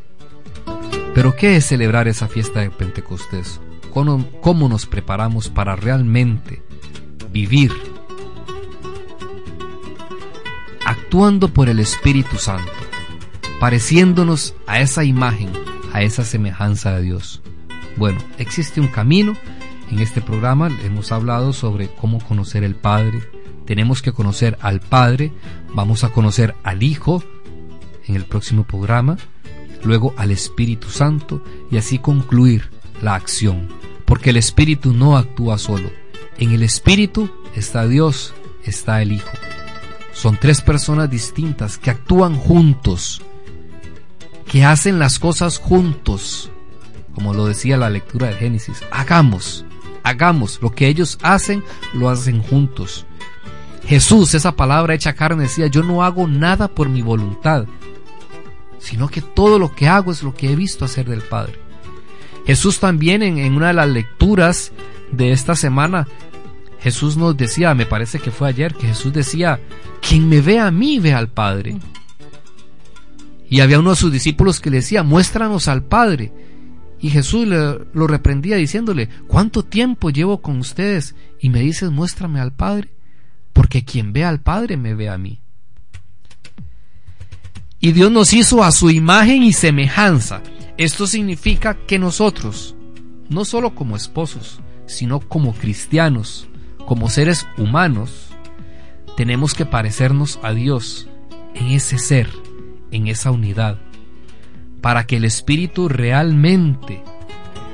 Pero 1.15 1.35
¿qué 1.35 1.55
es 1.55 1.65
celebrar 1.65 2.07
esa 2.07 2.27
fiesta 2.27 2.61
de 2.61 2.69
Pentecostés? 2.69 3.59
¿Cómo, 3.91 4.29
cómo 4.41 4.69
nos 4.69 4.85
preparamos 4.85 5.49
para 5.49 5.75
realmente 5.75 6.61
vivir 7.31 7.71
actuando 10.89 11.49
por 11.53 11.69
el 11.69 11.79
Espíritu 11.79 12.37
Santo, 12.37 12.71
pareciéndonos 13.59 14.55
a 14.65 14.79
esa 14.79 15.03
imagen, 15.03 15.51
a 15.93 16.01
esa 16.01 16.23
semejanza 16.23 16.95
de 16.95 17.03
Dios. 17.03 17.41
Bueno, 17.95 18.19
existe 18.37 18.81
un 18.81 18.87
camino. 18.87 19.35
En 19.91 19.99
este 19.99 20.21
programa 20.21 20.69
hemos 20.83 21.11
hablado 21.11 21.51
sobre 21.51 21.89
cómo 21.89 22.19
conocer 22.19 22.63
el 22.63 22.75
Padre. 22.75 23.23
Tenemos 23.65 24.01
que 24.01 24.11
conocer 24.11 24.57
al 24.61 24.81
Padre. 24.81 25.33
Vamos 25.73 26.03
a 26.03 26.09
conocer 26.09 26.55
al 26.63 26.83
Hijo 26.83 27.23
en 28.05 28.15
el 28.15 28.25
próximo 28.25 28.65
programa. 28.65 29.17
Luego 29.83 30.13
al 30.17 30.31
Espíritu 30.31 30.89
Santo 30.89 31.43
y 31.71 31.77
así 31.77 31.97
concluir 31.97 32.69
la 33.01 33.15
acción. 33.15 33.67
Porque 34.05 34.29
el 34.29 34.37
Espíritu 34.37 34.93
no 34.93 35.17
actúa 35.17 35.57
solo. 35.57 35.89
En 36.37 36.51
el 36.51 36.61
Espíritu 36.61 37.31
está 37.55 37.87
Dios, 37.87 38.33
está 38.63 39.01
el 39.01 39.13
Hijo. 39.13 39.29
Son 40.13 40.37
tres 40.37 40.61
personas 40.61 41.09
distintas 41.09 41.77
que 41.77 41.89
actúan 41.89 42.35
juntos, 42.35 43.21
que 44.45 44.65
hacen 44.65 44.99
las 44.99 45.17
cosas 45.17 45.57
juntos, 45.57 46.51
como 47.15 47.33
lo 47.33 47.45
decía 47.45 47.77
la 47.77 47.89
lectura 47.89 48.27
de 48.27 48.35
Génesis. 48.35 48.83
Hagamos, 48.91 49.65
hagamos 50.03 50.59
lo 50.61 50.71
que 50.71 50.87
ellos 50.87 51.17
hacen, 51.21 51.63
lo 51.93 52.09
hacen 52.09 52.41
juntos. 52.41 53.05
Jesús, 53.85 54.33
esa 54.35 54.55
palabra 54.55 54.93
hecha 54.93 55.13
carne, 55.13 55.43
decía, 55.43 55.67
yo 55.67 55.83
no 55.83 56.03
hago 56.03 56.27
nada 56.27 56.67
por 56.67 56.89
mi 56.89 57.01
voluntad, 57.01 57.65
sino 58.77 59.07
que 59.09 59.21
todo 59.21 59.57
lo 59.57 59.73
que 59.73 59.87
hago 59.87 60.11
es 60.11 60.23
lo 60.23 60.33
que 60.33 60.51
he 60.51 60.55
visto 60.55 60.85
hacer 60.85 61.09
del 61.09 61.21
Padre. 61.21 61.59
Jesús 62.45 62.79
también 62.79 63.21
en, 63.21 63.53
una 63.53 63.67
de 63.67 63.73
las 63.73 63.89
lecturas 63.89 64.71
de 65.11 65.31
esta 65.31 65.55
semana 65.55 66.07
Jesús 66.81 67.17
nos 67.17 67.35
decía, 67.35 67.73
me 67.75 67.85
parece 67.85 68.19
que 68.19 68.31
fue 68.31 68.47
ayer, 68.47 68.73
que 68.73 68.87
Jesús 68.87 69.11
decía, 69.11 69.59
quien 70.01 70.29
me 70.29 70.41
ve 70.41 70.59
a 70.59 70.71
mí 70.71 70.99
ve 70.99 71.13
al 71.13 71.27
Padre. 71.27 71.77
Y 73.49 73.59
había 73.59 73.79
uno 73.79 73.91
de 73.91 73.95
sus 73.95 74.11
discípulos 74.11 74.59
que 74.59 74.69
le 74.69 74.77
decía, 74.77 75.03
muéstranos 75.03 75.67
al 75.67 75.83
Padre. 75.83 76.31
Y 77.01 77.09
Jesús 77.09 77.47
le, 77.47 77.79
lo 77.93 78.07
reprendía 78.07 78.57
diciéndole, 78.57 79.09
¿cuánto 79.27 79.63
tiempo 79.63 80.09
llevo 80.09 80.41
con 80.41 80.59
ustedes? 80.59 81.15
Y 81.39 81.49
me 81.49 81.61
dices, 81.61 81.91
muéstrame 81.91 82.39
al 82.39 82.53
Padre. 82.53 82.89
Porque 83.53 83.85
quien 83.85 84.13
ve 84.13 84.25
al 84.25 84.41
Padre 84.41 84.77
me 84.77 84.93
ve 84.93 85.09
a 85.09 85.17
mí. 85.17 85.39
Y 87.79 87.93
Dios 87.93 88.11
nos 88.11 88.33
hizo 88.33 88.63
a 88.63 88.71
su 88.71 88.89
imagen 88.89 89.43
y 89.43 89.53
semejanza. 89.53 90.41
Esto 90.77 91.07
significa 91.07 91.75
que 91.87 91.97
nosotros, 91.97 92.75
no 93.29 93.45
solo 93.45 93.73
como 93.73 93.95
esposos, 93.95 94.59
sino 94.85 95.21
como 95.21 95.53
cristianos, 95.53 96.49
como 96.85 97.09
seres 97.09 97.47
humanos, 97.57 98.29
tenemos 99.15 99.53
que 99.53 99.65
parecernos 99.65 100.39
a 100.43 100.51
Dios 100.51 101.07
en 101.53 101.67
ese 101.67 101.97
ser, 101.99 102.29
en 102.91 103.07
esa 103.07 103.31
unidad, 103.31 103.77
para 104.81 105.05
que 105.05 105.17
el 105.17 105.25
Espíritu 105.25 105.89
realmente 105.89 107.03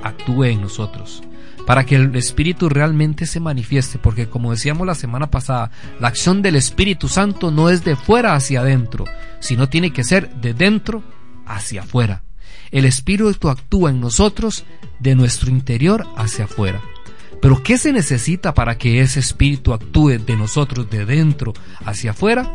actúe 0.03 0.45
en 0.45 0.61
nosotros, 0.61 1.23
para 1.65 1.85
que 1.85 1.95
el 1.95 2.15
Espíritu 2.15 2.69
realmente 2.69 3.25
se 3.25 3.39
manifieste, 3.39 3.97
porque 3.97 4.27
como 4.27 4.51
decíamos 4.51 4.85
la 4.85 4.95
semana 4.95 5.31
pasada, 5.31 5.71
la 5.99 6.07
acción 6.07 6.41
del 6.41 6.55
Espíritu 6.55 7.07
Santo 7.07 7.51
no 7.51 7.69
es 7.69 7.83
de 7.83 7.95
fuera 7.95 8.35
hacia 8.35 8.61
adentro, 8.61 9.05
sino 9.39 9.69
tiene 9.69 9.91
que 9.91 10.03
ser 10.03 10.29
de 10.35 10.53
dentro 10.53 11.03
hacia 11.45 11.81
afuera. 11.81 12.23
El 12.71 12.85
Espíritu 12.85 13.49
actúa 13.49 13.89
en 13.89 13.99
nosotros 14.01 14.65
de 14.99 15.15
nuestro 15.15 15.49
interior 15.49 16.07
hacia 16.15 16.45
afuera. 16.45 16.81
Pero 17.41 17.61
¿qué 17.61 17.77
se 17.77 17.93
necesita 17.93 18.53
para 18.53 18.77
que 18.77 19.01
ese 19.01 19.19
espíritu 19.19 19.73
actúe 19.73 20.17
de 20.17 20.35
nosotros 20.35 20.89
de 20.89 21.05
dentro 21.05 21.53
hacia 21.85 22.11
afuera? 22.11 22.51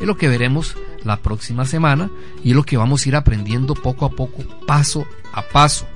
Es 0.00 0.06
lo 0.06 0.16
que 0.16 0.28
veremos 0.28 0.76
la 1.04 1.18
próxima 1.18 1.64
semana 1.64 2.10
y 2.42 2.50
es 2.50 2.56
lo 2.56 2.64
que 2.64 2.76
vamos 2.76 3.04
a 3.04 3.08
ir 3.08 3.16
aprendiendo 3.16 3.74
poco 3.74 4.06
a 4.06 4.10
poco, 4.10 4.42
paso 4.66 5.06
a 5.32 5.42
paso. 5.42 5.86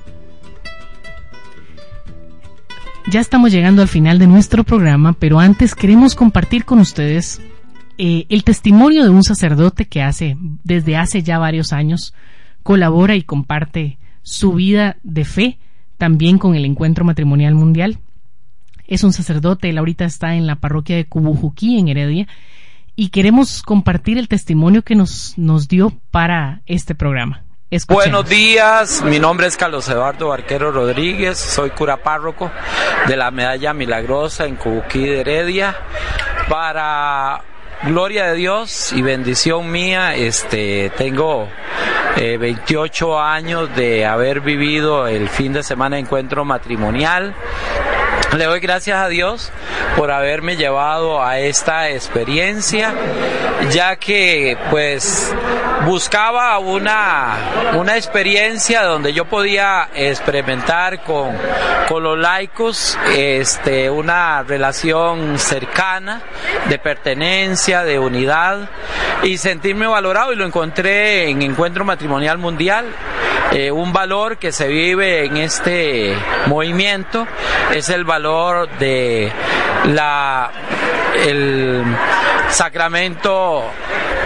Ya 3.11 3.19
estamos 3.19 3.51
llegando 3.51 3.81
al 3.81 3.87
final 3.87 4.19
de 4.19 4.27
nuestro 4.27 4.63
programa, 4.63 5.13
pero 5.13 5.39
antes 5.39 5.73
queremos 5.73 6.13
compartir 6.13 6.65
con 6.65 6.79
ustedes 6.79 7.41
eh, 7.97 8.27
el 8.29 8.43
testimonio 8.43 9.03
de 9.03 9.09
un 9.09 9.23
sacerdote 9.23 9.87
que 9.87 10.01
hace, 10.03 10.37
desde 10.63 10.95
hace 10.95 11.23
ya 11.23 11.39
varios 11.39 11.73
años, 11.73 12.13
colabora 12.61 13.15
y 13.15 13.23
comparte 13.23 13.97
su 14.21 14.53
vida 14.53 14.97
de 15.03 15.25
fe 15.25 15.59
también 15.97 16.37
con 16.37 16.55
el 16.55 16.65
Encuentro 16.65 17.03
Matrimonial 17.03 17.55
Mundial. 17.55 17.99
Es 18.87 19.03
un 19.03 19.11
sacerdote, 19.11 19.69
él 19.69 19.77
ahorita 19.77 20.05
está 20.05 20.35
en 20.35 20.47
la 20.47 20.55
parroquia 20.55 20.95
de 20.95 21.05
Cubujuquí, 21.05 21.77
en 21.77 21.89
Heredia, 21.89 22.27
y 22.99 23.11
queremos 23.11 23.63
compartir 23.63 24.17
el 24.17 24.27
testimonio 24.27 24.81
que 24.81 24.93
nos, 24.93 25.33
nos 25.37 25.69
dio 25.69 25.93
para 26.11 26.63
este 26.65 26.95
programa. 26.95 27.45
Buenos 27.87 28.27
días, 28.27 29.01
mi 29.05 29.19
nombre 29.19 29.47
es 29.47 29.55
Carlos 29.55 29.87
Eduardo 29.87 30.27
Barquero 30.27 30.69
Rodríguez, 30.69 31.37
soy 31.37 31.69
cura 31.69 32.03
párroco 32.03 32.51
de 33.07 33.15
la 33.15 33.31
Medalla 33.31 33.73
Milagrosa 33.73 34.47
en 34.47 34.57
Cubuquí 34.57 35.05
de 35.05 35.21
Heredia. 35.21 35.77
Para 36.49 37.41
gloria 37.83 38.25
de 38.25 38.35
Dios 38.35 38.91
y 38.91 39.01
bendición 39.01 39.71
mía, 39.71 40.13
este, 40.15 40.91
tengo 40.97 41.47
28 42.17 43.13
eh, 43.13 43.21
años 43.23 43.73
de 43.77 44.05
haber 44.05 44.41
vivido 44.41 45.07
el 45.07 45.29
fin 45.29 45.53
de 45.53 45.63
semana 45.63 45.95
de 45.95 46.01
encuentro 46.01 46.43
matrimonial. 46.43 47.33
Le 48.37 48.45
doy 48.45 48.59
gracias 48.59 48.99
a 48.99 49.07
Dios 49.07 49.51
por 49.97 50.11
haberme 50.11 50.55
llevado 50.55 51.23
a 51.23 51.39
esta 51.39 51.89
experiencia 51.89 52.93
ya 53.71 53.95
que 53.97 54.57
pues 54.69 55.33
buscaba 55.85 56.57
una, 56.59 57.37
una 57.75 57.97
experiencia 57.97 58.83
donde 58.83 59.13
yo 59.13 59.25
podía 59.25 59.89
experimentar 59.93 61.03
con, 61.03 61.35
con 61.87 62.03
los 62.03 62.17
laicos 62.17 62.97
este, 63.15 63.89
una 63.89 64.43
relación 64.43 65.37
cercana 65.37 66.21
de 66.67 66.79
pertenencia, 66.79 67.83
de 67.83 67.99
unidad 67.99 68.69
y 69.23 69.37
sentirme 69.37 69.87
valorado 69.87 70.33
y 70.33 70.35
lo 70.35 70.45
encontré 70.45 71.29
en 71.29 71.41
Encuentro 71.41 71.83
Matrimonial 71.83 72.37
Mundial. 72.37 72.85
Eh, 73.51 73.71
un 73.71 73.91
valor 73.91 74.37
que 74.37 74.51
se 74.51 74.67
vive 74.67 75.25
en 75.25 75.37
este 75.37 76.15
movimiento 76.45 77.27
es 77.73 77.89
el 77.89 78.03
valor 78.03 78.69
de 78.77 79.31
la 79.85 80.51
el 81.25 81.83
sacramento 82.49 83.63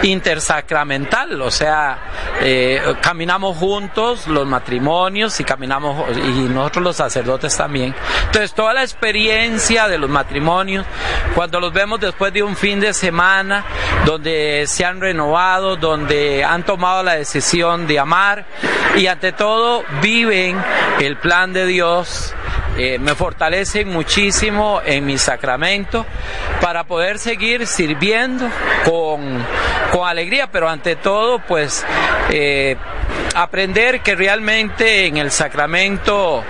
intersacramental, 0.04 1.40
o 1.40 1.50
sea, 1.50 1.98
eh, 2.40 2.80
caminamos 3.00 3.56
juntos 3.56 4.26
los 4.26 4.46
matrimonios 4.46 5.38
y 5.40 5.44
caminamos 5.44 6.16
y 6.16 6.48
nosotros 6.48 6.84
los 6.84 6.96
sacerdotes 6.96 7.56
también. 7.56 7.94
Entonces, 8.26 8.52
toda 8.54 8.74
la 8.74 8.82
experiencia 8.82 9.88
de 9.88 9.98
los 9.98 10.10
matrimonios, 10.10 10.86
cuando 11.34 11.58
los 11.60 11.72
vemos 11.72 12.00
después 12.00 12.32
de 12.32 12.42
un 12.42 12.56
fin 12.56 12.80
de 12.80 12.92
semana, 12.92 13.64
donde 14.04 14.64
se 14.66 14.84
han 14.84 15.00
renovado, 15.00 15.76
donde 15.76 16.44
han 16.44 16.64
tomado 16.64 17.02
la 17.02 17.14
decisión 17.14 17.86
de 17.86 17.98
amar 17.98 18.44
y 18.96 19.06
ante 19.06 19.32
todo 19.32 19.84
viven 20.02 20.62
el 21.00 21.16
plan 21.16 21.52
de 21.52 21.66
Dios 21.66 22.34
eh, 22.76 22.98
me 22.98 23.14
fortalecen 23.14 23.88
muchísimo 23.88 24.80
en 24.84 25.06
mi 25.06 25.16
sacramento 25.16 26.04
para 26.60 26.84
poder 26.84 27.18
seguir 27.18 27.66
sirviendo 27.66 28.48
con, 28.84 29.44
con 29.92 30.08
alegría, 30.08 30.48
pero 30.50 30.68
ante 30.68 30.96
todo, 30.96 31.38
pues 31.38 31.84
eh, 32.30 32.76
aprender 33.34 34.00
que 34.00 34.14
realmente 34.14 35.06
en 35.06 35.18
el 35.18 35.30
sacramento 35.30 36.42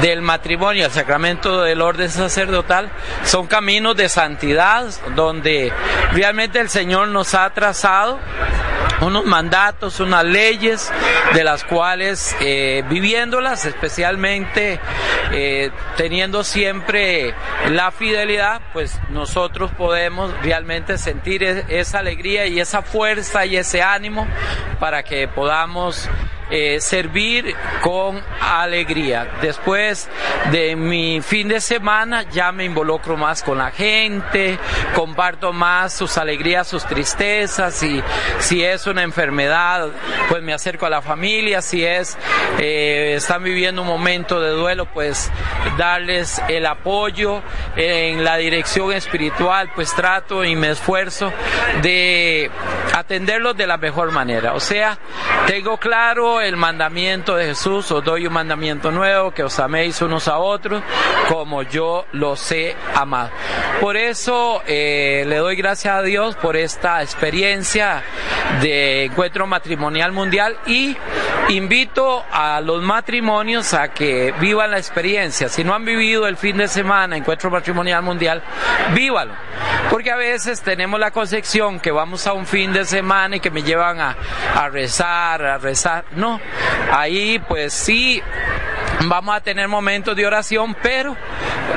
del 0.00 0.22
matrimonio, 0.22 0.86
el 0.86 0.92
sacramento 0.92 1.62
del 1.62 1.80
orden 1.80 2.10
sacerdotal, 2.10 2.90
son 3.24 3.46
caminos 3.46 3.96
de 3.96 4.08
santidad 4.08 4.86
donde 5.14 5.72
realmente 6.12 6.60
el 6.60 6.68
Señor 6.68 7.08
nos 7.08 7.34
ha 7.34 7.50
trazado 7.50 8.18
unos 9.02 9.24
mandatos, 9.24 10.00
unas 10.00 10.24
leyes 10.24 10.92
de 11.34 11.44
las 11.44 11.64
cuales 11.64 12.36
eh, 12.40 12.84
viviéndolas, 12.88 13.64
especialmente 13.64 14.80
eh, 15.32 15.70
teniendo 15.96 16.44
siempre 16.44 17.34
la 17.70 17.90
fidelidad, 17.90 18.60
pues 18.72 18.98
nosotros 19.10 19.70
podemos 19.72 20.32
realmente 20.42 20.98
sentir 20.98 21.42
e-, 21.42 21.64
esa 21.68 21.98
alegría 21.98 22.46
y 22.46 22.60
esa 22.60 22.82
fuerza 22.82 23.46
y 23.46 23.56
ese 23.56 23.82
ánimo 23.82 24.26
para 24.78 25.02
que 25.02 25.28
podamos 25.28 26.08
eh, 26.52 26.80
servir 26.80 27.56
con 27.80 28.22
alegría. 28.40 29.26
Después 29.40 30.08
de 30.50 30.76
mi 30.76 31.22
fin 31.22 31.48
de 31.48 31.62
semana 31.62 32.24
ya 32.30 32.52
me 32.52 32.64
involucro 32.64 33.16
más 33.16 33.42
con 33.42 33.56
la 33.56 33.70
gente, 33.70 34.58
comparto 34.94 35.54
más 35.54 35.94
sus 35.94 36.18
alegrías, 36.18 36.68
sus 36.68 36.84
tristezas, 36.84 37.82
y 37.82 38.02
si 38.38 38.62
es 38.62 38.86
una 38.86 39.02
enfermedad, 39.02 39.88
pues 40.28 40.42
me 40.42 40.52
acerco 40.52 40.84
a 40.84 40.90
la 40.90 41.00
familia, 41.00 41.62
si 41.62 41.84
es, 41.84 42.18
eh, 42.58 43.14
están 43.16 43.42
viviendo 43.42 43.80
un 43.80 43.88
momento 43.88 44.38
de 44.38 44.50
duelo, 44.50 44.84
pues 44.86 45.30
darles 45.78 46.42
el 46.48 46.66
apoyo 46.66 47.42
en 47.76 48.24
la 48.24 48.36
dirección 48.36 48.92
espiritual, 48.92 49.70
pues 49.74 49.94
trato 49.94 50.44
y 50.44 50.54
me 50.54 50.70
esfuerzo 50.70 51.32
de 51.80 52.50
atenderlos 52.92 53.56
de 53.56 53.66
la 53.66 53.76
mejor 53.76 54.10
manera. 54.12 54.54
O 54.54 54.60
sea, 54.60 54.98
tengo 55.46 55.78
claro 55.78 56.40
el 56.40 56.56
mandamiento 56.56 57.36
de 57.36 57.46
Jesús, 57.46 57.90
os 57.90 58.04
doy 58.04 58.26
un 58.26 58.32
mandamiento 58.32 58.90
nuevo, 58.90 59.32
que 59.32 59.42
os 59.42 59.58
améis 59.58 60.00
unos 60.02 60.28
a 60.28 60.38
otros 60.38 60.82
como 61.28 61.62
yo 61.62 62.04
los 62.12 62.50
he 62.52 62.76
amado. 62.94 63.30
Por 63.80 63.96
eso 63.96 64.62
eh, 64.66 65.24
le 65.26 65.36
doy 65.36 65.56
gracias 65.56 65.94
a 65.94 66.02
Dios 66.02 66.36
por 66.36 66.56
esta 66.56 67.02
experiencia 67.02 68.02
de 68.60 69.04
encuentro 69.04 69.46
matrimonial 69.46 70.12
mundial 70.12 70.56
y 70.66 70.96
invito 71.48 72.24
a 72.30 72.60
los 72.60 72.82
matrimonios 72.82 73.74
a 73.74 73.88
que 73.88 74.32
vivan 74.40 74.70
la 74.70 74.78
experiencia. 74.78 75.48
Si 75.48 75.64
no 75.64 75.74
han 75.74 75.84
vivido 75.84 76.26
el 76.26 76.36
fin 76.36 76.58
de 76.58 76.68
semana 76.68 77.16
encuentro 77.16 77.50
matrimonial 77.50 78.02
mundial, 78.02 78.42
vívalo. 78.94 79.34
Porque 79.90 80.10
a 80.10 80.16
veces 80.16 80.62
tenemos 80.62 80.98
la 80.98 81.10
concepción 81.10 81.80
que 81.80 81.90
vamos 81.90 82.26
a 82.26 82.32
un 82.32 82.46
fin 82.46 82.72
de 82.72 82.81
semana 82.84 83.36
y 83.36 83.40
que 83.40 83.50
me 83.50 83.62
llevan 83.62 84.00
a, 84.00 84.16
a 84.54 84.68
rezar, 84.68 85.44
a 85.44 85.58
rezar. 85.58 86.04
No, 86.12 86.40
ahí 86.90 87.38
pues 87.48 87.72
sí 87.72 88.22
vamos 89.08 89.34
a 89.34 89.40
tener 89.40 89.68
momentos 89.68 90.16
de 90.16 90.26
oración, 90.26 90.76
pero 90.82 91.16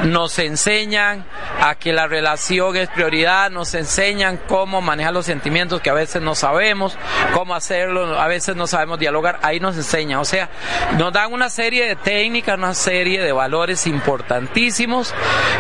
nos 0.04 0.38
enseñan 0.40 1.26
a 1.62 1.76
que 1.76 1.94
la 1.94 2.08
relación 2.08 2.76
es 2.76 2.90
prioridad, 2.90 3.50
nos 3.50 3.74
enseñan 3.74 4.38
cómo 4.48 4.82
manejar 4.82 5.14
los 5.14 5.26
sentimientos 5.26 5.82
que 5.82 5.90
a 5.90 5.94
veces 5.94 6.22
no 6.22 6.36
sabemos, 6.36 6.98
cómo 7.34 7.56
hacerlo, 7.56 8.20
a 8.20 8.28
veces 8.28 8.56
no 8.56 8.68
sabemos 8.68 9.00
dialogar, 9.00 9.40
ahí 9.42 9.60
nos 9.60 9.76
enseñan, 9.76 10.20
o 10.20 10.26
sea, 10.26 10.50
nos 10.98 11.14
dan 11.14 11.34
una 11.34 11.50
serie 11.50 11.86
de 11.86 11.96
técnicas, 11.96 12.58
una 12.58 12.74
serie 12.74 13.22
de 13.22 13.32
valores 13.32 13.88
importantísimos 13.88 15.14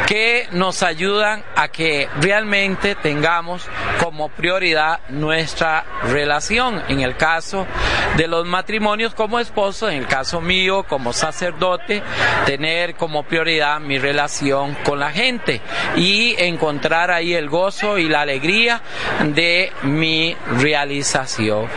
que 0.06 0.48
nos 0.52 0.84
ayudan 0.84 1.43
a 1.56 1.68
que 1.70 2.10
realmente 2.22 2.96
tengamos 2.96 3.68
como 4.02 4.30
prioridad 4.30 5.00
nuestra 5.10 5.35
relación, 6.04 6.84
en 6.88 7.02
el 7.02 7.16
caso 7.18 7.66
de 8.18 8.28
los 8.28 8.46
matrimonios 8.46 9.14
como 9.14 9.40
esposo, 9.40 9.90
en 9.90 9.98
el 9.98 10.08
caso 10.08 10.42
mío 10.42 10.84
como 10.88 11.14
sacerdote, 11.14 12.02
tener 12.46 12.96
como 12.96 13.24
prioridad 13.24 13.80
mi 13.80 13.98
relación 13.98 14.76
con 14.84 15.00
la 15.00 15.12
gente 15.12 15.62
y 15.96 16.36
encontrar 16.38 17.12
ahí 17.12 17.34
el 17.34 17.50
gozo 17.50 17.98
y 17.98 18.08
la 18.08 18.22
alegría 18.22 18.82
de 19.24 19.72
mi 19.84 20.36
realización. 20.58 21.68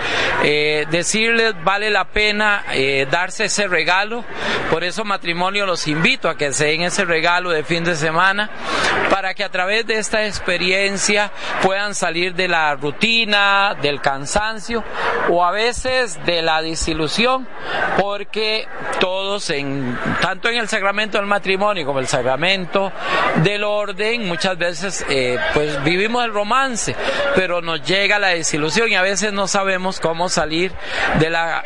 Eh, 0.45 0.87
decirles 0.91 1.55
vale 1.65 1.91
la 1.91 2.05
pena 2.05 2.65
eh, 2.73 3.07
darse 3.11 3.47
ese 3.47 3.67
regalo, 3.67 4.25
por 4.71 4.85
eso 4.85 5.05
matrimonio 5.05 5.67
los 5.67 5.89
invito 5.89 6.29
a 6.29 6.37
que 6.37 6.53
se 6.53 6.67
den 6.67 6.83
ese 6.83 7.05
regalo 7.05 7.51
de 7.51 7.65
fin 7.65 7.85
de 7.85 7.97
semana 7.97 8.51
para 9.11 9.35
que 9.35 9.45
a 9.45 9.49
través 9.49 9.87
de 9.87 9.99
esta 9.99 10.27
experiencia 10.27 11.33
puedan 11.63 11.95
salir 11.95 12.35
de 12.35 12.49
la 12.49 12.75
rutina, 12.75 13.48
del 13.81 14.01
cansancio 14.01 14.83
o 15.29 15.45
a 15.45 15.51
veces 15.51 16.25
de 16.25 16.43
la 16.43 16.61
disilusión, 16.63 17.47
porque 17.99 18.67
todos 19.01 19.51
en 19.51 19.99
tanto 20.21 20.49
en 20.49 20.57
el 20.57 20.69
sacramento 20.69 21.19
del 21.19 21.27
matrimonio 21.27 21.85
como 21.87 22.01
el 22.01 22.07
sacramento 22.07 22.93
del 23.43 23.65
orden, 23.65 24.27
muchas 24.27 24.59
veces 24.59 25.05
eh, 25.09 25.39
pues 25.55 25.83
vivimos 25.85 26.25
el 26.25 26.33
romance, 26.33 26.97
pero 27.35 27.61
nos 27.61 27.83
llega 27.83 28.19
la 28.19 28.29
desilusión 28.29 28.89
y 28.89 28.95
a 28.95 29.03
veces 29.03 29.33
no 29.33 29.47
sabemos 29.47 30.01
cómo 30.01 30.29
salir 30.29 30.73
de 31.19 31.31
la, 31.31 31.63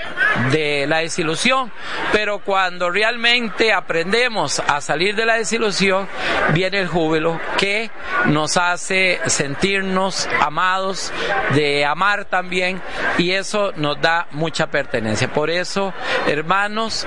de 0.50 0.86
la 0.86 0.98
desilusión. 0.98 1.72
Pero 2.12 2.40
cuando 2.40 2.90
realmente 2.90 3.72
aprendemos 3.72 4.60
a 4.60 4.80
salir 4.80 5.14
de 5.14 5.26
la 5.26 5.34
desilusión, 5.34 6.08
viene 6.52 6.80
el 6.80 6.88
júbilo 6.88 7.40
que 7.58 7.90
nos 8.26 8.56
hace 8.56 9.20
sentirnos 9.26 10.28
amados, 10.40 11.12
de 11.54 11.71
amar 11.84 12.26
también, 12.26 12.80
y 13.18 13.32
eso 13.32 13.72
nos 13.76 14.00
da 14.00 14.26
mucha 14.32 14.68
pertenencia. 14.68 15.32
Por 15.32 15.50
eso, 15.50 15.92
hermanos, 16.26 17.06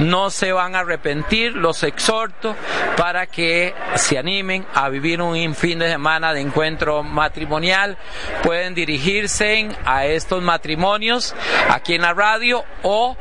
no 0.00 0.30
se 0.30 0.52
van 0.52 0.74
a 0.74 0.80
arrepentir, 0.80 1.52
los 1.52 1.82
exhorto 1.82 2.56
para 2.96 3.26
que 3.26 3.74
se 3.94 4.18
animen 4.18 4.66
a 4.74 4.88
vivir 4.88 5.20
un 5.20 5.54
fin 5.54 5.78
de 5.78 5.88
semana 5.88 6.32
de 6.32 6.40
encuentro 6.40 7.02
matrimonial. 7.02 7.96
Pueden 8.42 8.74
dirigirse 8.74 9.68
a 9.84 10.06
estos 10.06 10.42
matrimonios 10.42 11.34
aquí 11.70 11.94
en 11.94 12.02
la 12.02 12.14
radio 12.14 12.64
o 12.82 13.16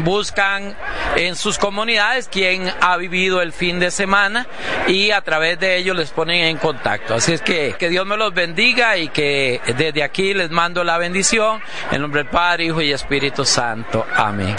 buscan 0.00 0.76
en 1.16 1.36
sus 1.36 1.58
comunidades 1.58 2.28
quién 2.30 2.72
ha 2.80 2.96
vivido 2.96 3.42
el 3.42 3.52
fin 3.52 3.78
de 3.78 3.90
semana 3.90 4.46
y 4.88 5.10
a 5.10 5.20
través 5.20 5.58
de 5.58 5.76
ellos 5.76 5.96
les 5.96 6.10
ponen 6.10 6.44
en 6.44 6.56
contacto. 6.56 7.14
Así 7.14 7.32
es 7.32 7.42
que 7.42 7.74
que 7.78 7.88
Dios 7.88 8.06
me 8.06 8.16
los 8.16 8.32
bendiga 8.32 8.96
y 8.96 9.08
que 9.08 9.60
desde 9.76 10.02
aquí 10.02 10.34
les 10.34 10.50
mando 10.50 10.84
la 10.84 10.98
bendición 10.98 11.60
en 11.90 12.00
nombre 12.00 12.22
del 12.22 12.30
Padre, 12.30 12.64
Hijo 12.66 12.80
y 12.80 12.92
Espíritu 12.92 13.44
Santo. 13.44 14.06
Amén. 14.14 14.56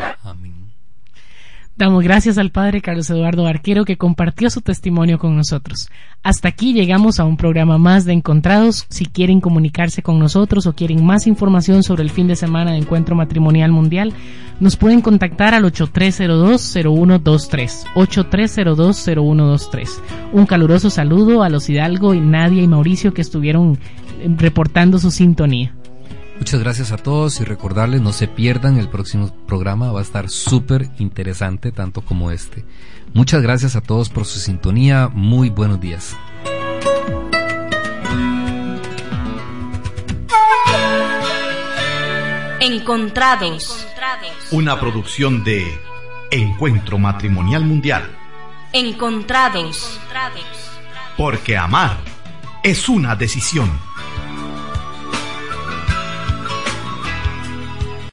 Damos 1.76 2.03
gracias 2.03 2.38
al 2.38 2.51
Padre 2.51 2.82
Carlos 2.82 3.09
Eduardo 3.09 3.47
Arquero 3.47 3.84
que 3.84 3.97
compartió 3.97 4.51
su 4.51 4.61
testimonio 4.61 5.17
con 5.17 5.36
nosotros. 5.36 5.89
Hasta 6.21 6.47
aquí 6.47 6.71
llegamos 6.71 7.19
a 7.19 7.26
un 7.26 7.36
programa 7.36 7.80
más 7.80 8.05
de 8.05 8.13
Encontrados. 8.13 8.86
Si 8.89 9.07
quieren 9.07 9.41
comunicarse 9.41 10.03
con 10.03 10.19
nosotros 10.19 10.67
o 10.67 10.74
quieren 10.74 11.03
más 11.03 11.26
información 11.26 11.82
sobre 11.82 12.03
el 12.03 12.11
fin 12.11 12.28
de 12.28 12.36
semana 12.36 12.74
de 12.74 12.78
Encuentro 12.78 13.15
Matrimonial 13.15 13.71
Mundial, 13.71 14.13
nos 14.59 14.78
pueden 14.78 15.01
contactar 15.01 15.55
al 15.55 15.63
8302-0123. 15.63 17.86
8302-0123. 17.95 19.89
Un 20.32 20.45
caluroso 20.45 20.91
saludo 20.91 21.41
a 21.41 21.49
los 21.49 21.71
Hidalgo 21.71 22.13
y 22.13 22.21
Nadia 22.21 22.61
y 22.61 22.67
Mauricio 22.67 23.15
que 23.15 23.24
estuvieron 23.24 23.80
reportando 24.38 24.99
su 24.99 25.09
sintonía. 25.09 25.74
Muchas 26.43 26.59
gracias 26.59 26.91
a 26.91 26.97
todos 26.97 27.39
y 27.39 27.45
recordarles 27.45 28.01
no 28.01 28.11
se 28.11 28.27
pierdan 28.27 28.77
el 28.77 28.89
próximo 28.89 29.33
programa, 29.47 29.93
va 29.93 30.01
a 30.01 30.03
estar 30.03 30.29
súper 30.29 30.89
interesante 30.99 31.71
tanto 31.71 32.01
como 32.01 32.31
este. 32.31 32.65
Muchas 33.13 33.41
gracias 33.41 33.77
a 33.77 33.81
todos 33.81 34.09
por 34.09 34.25
su 34.25 34.39
sintonía, 34.39 35.07
muy 35.07 35.49
buenos 35.49 35.79
días. 35.79 36.17
Encontrados. 42.59 43.87
Una 44.51 44.77
producción 44.77 45.45
de 45.45 45.65
Encuentro 46.29 46.97
Matrimonial 46.97 47.63
Mundial. 47.63 48.11
Encontrados. 48.73 49.97
Porque 51.15 51.55
amar 51.55 51.99
es 52.63 52.89
una 52.89 53.15
decisión. 53.15 53.71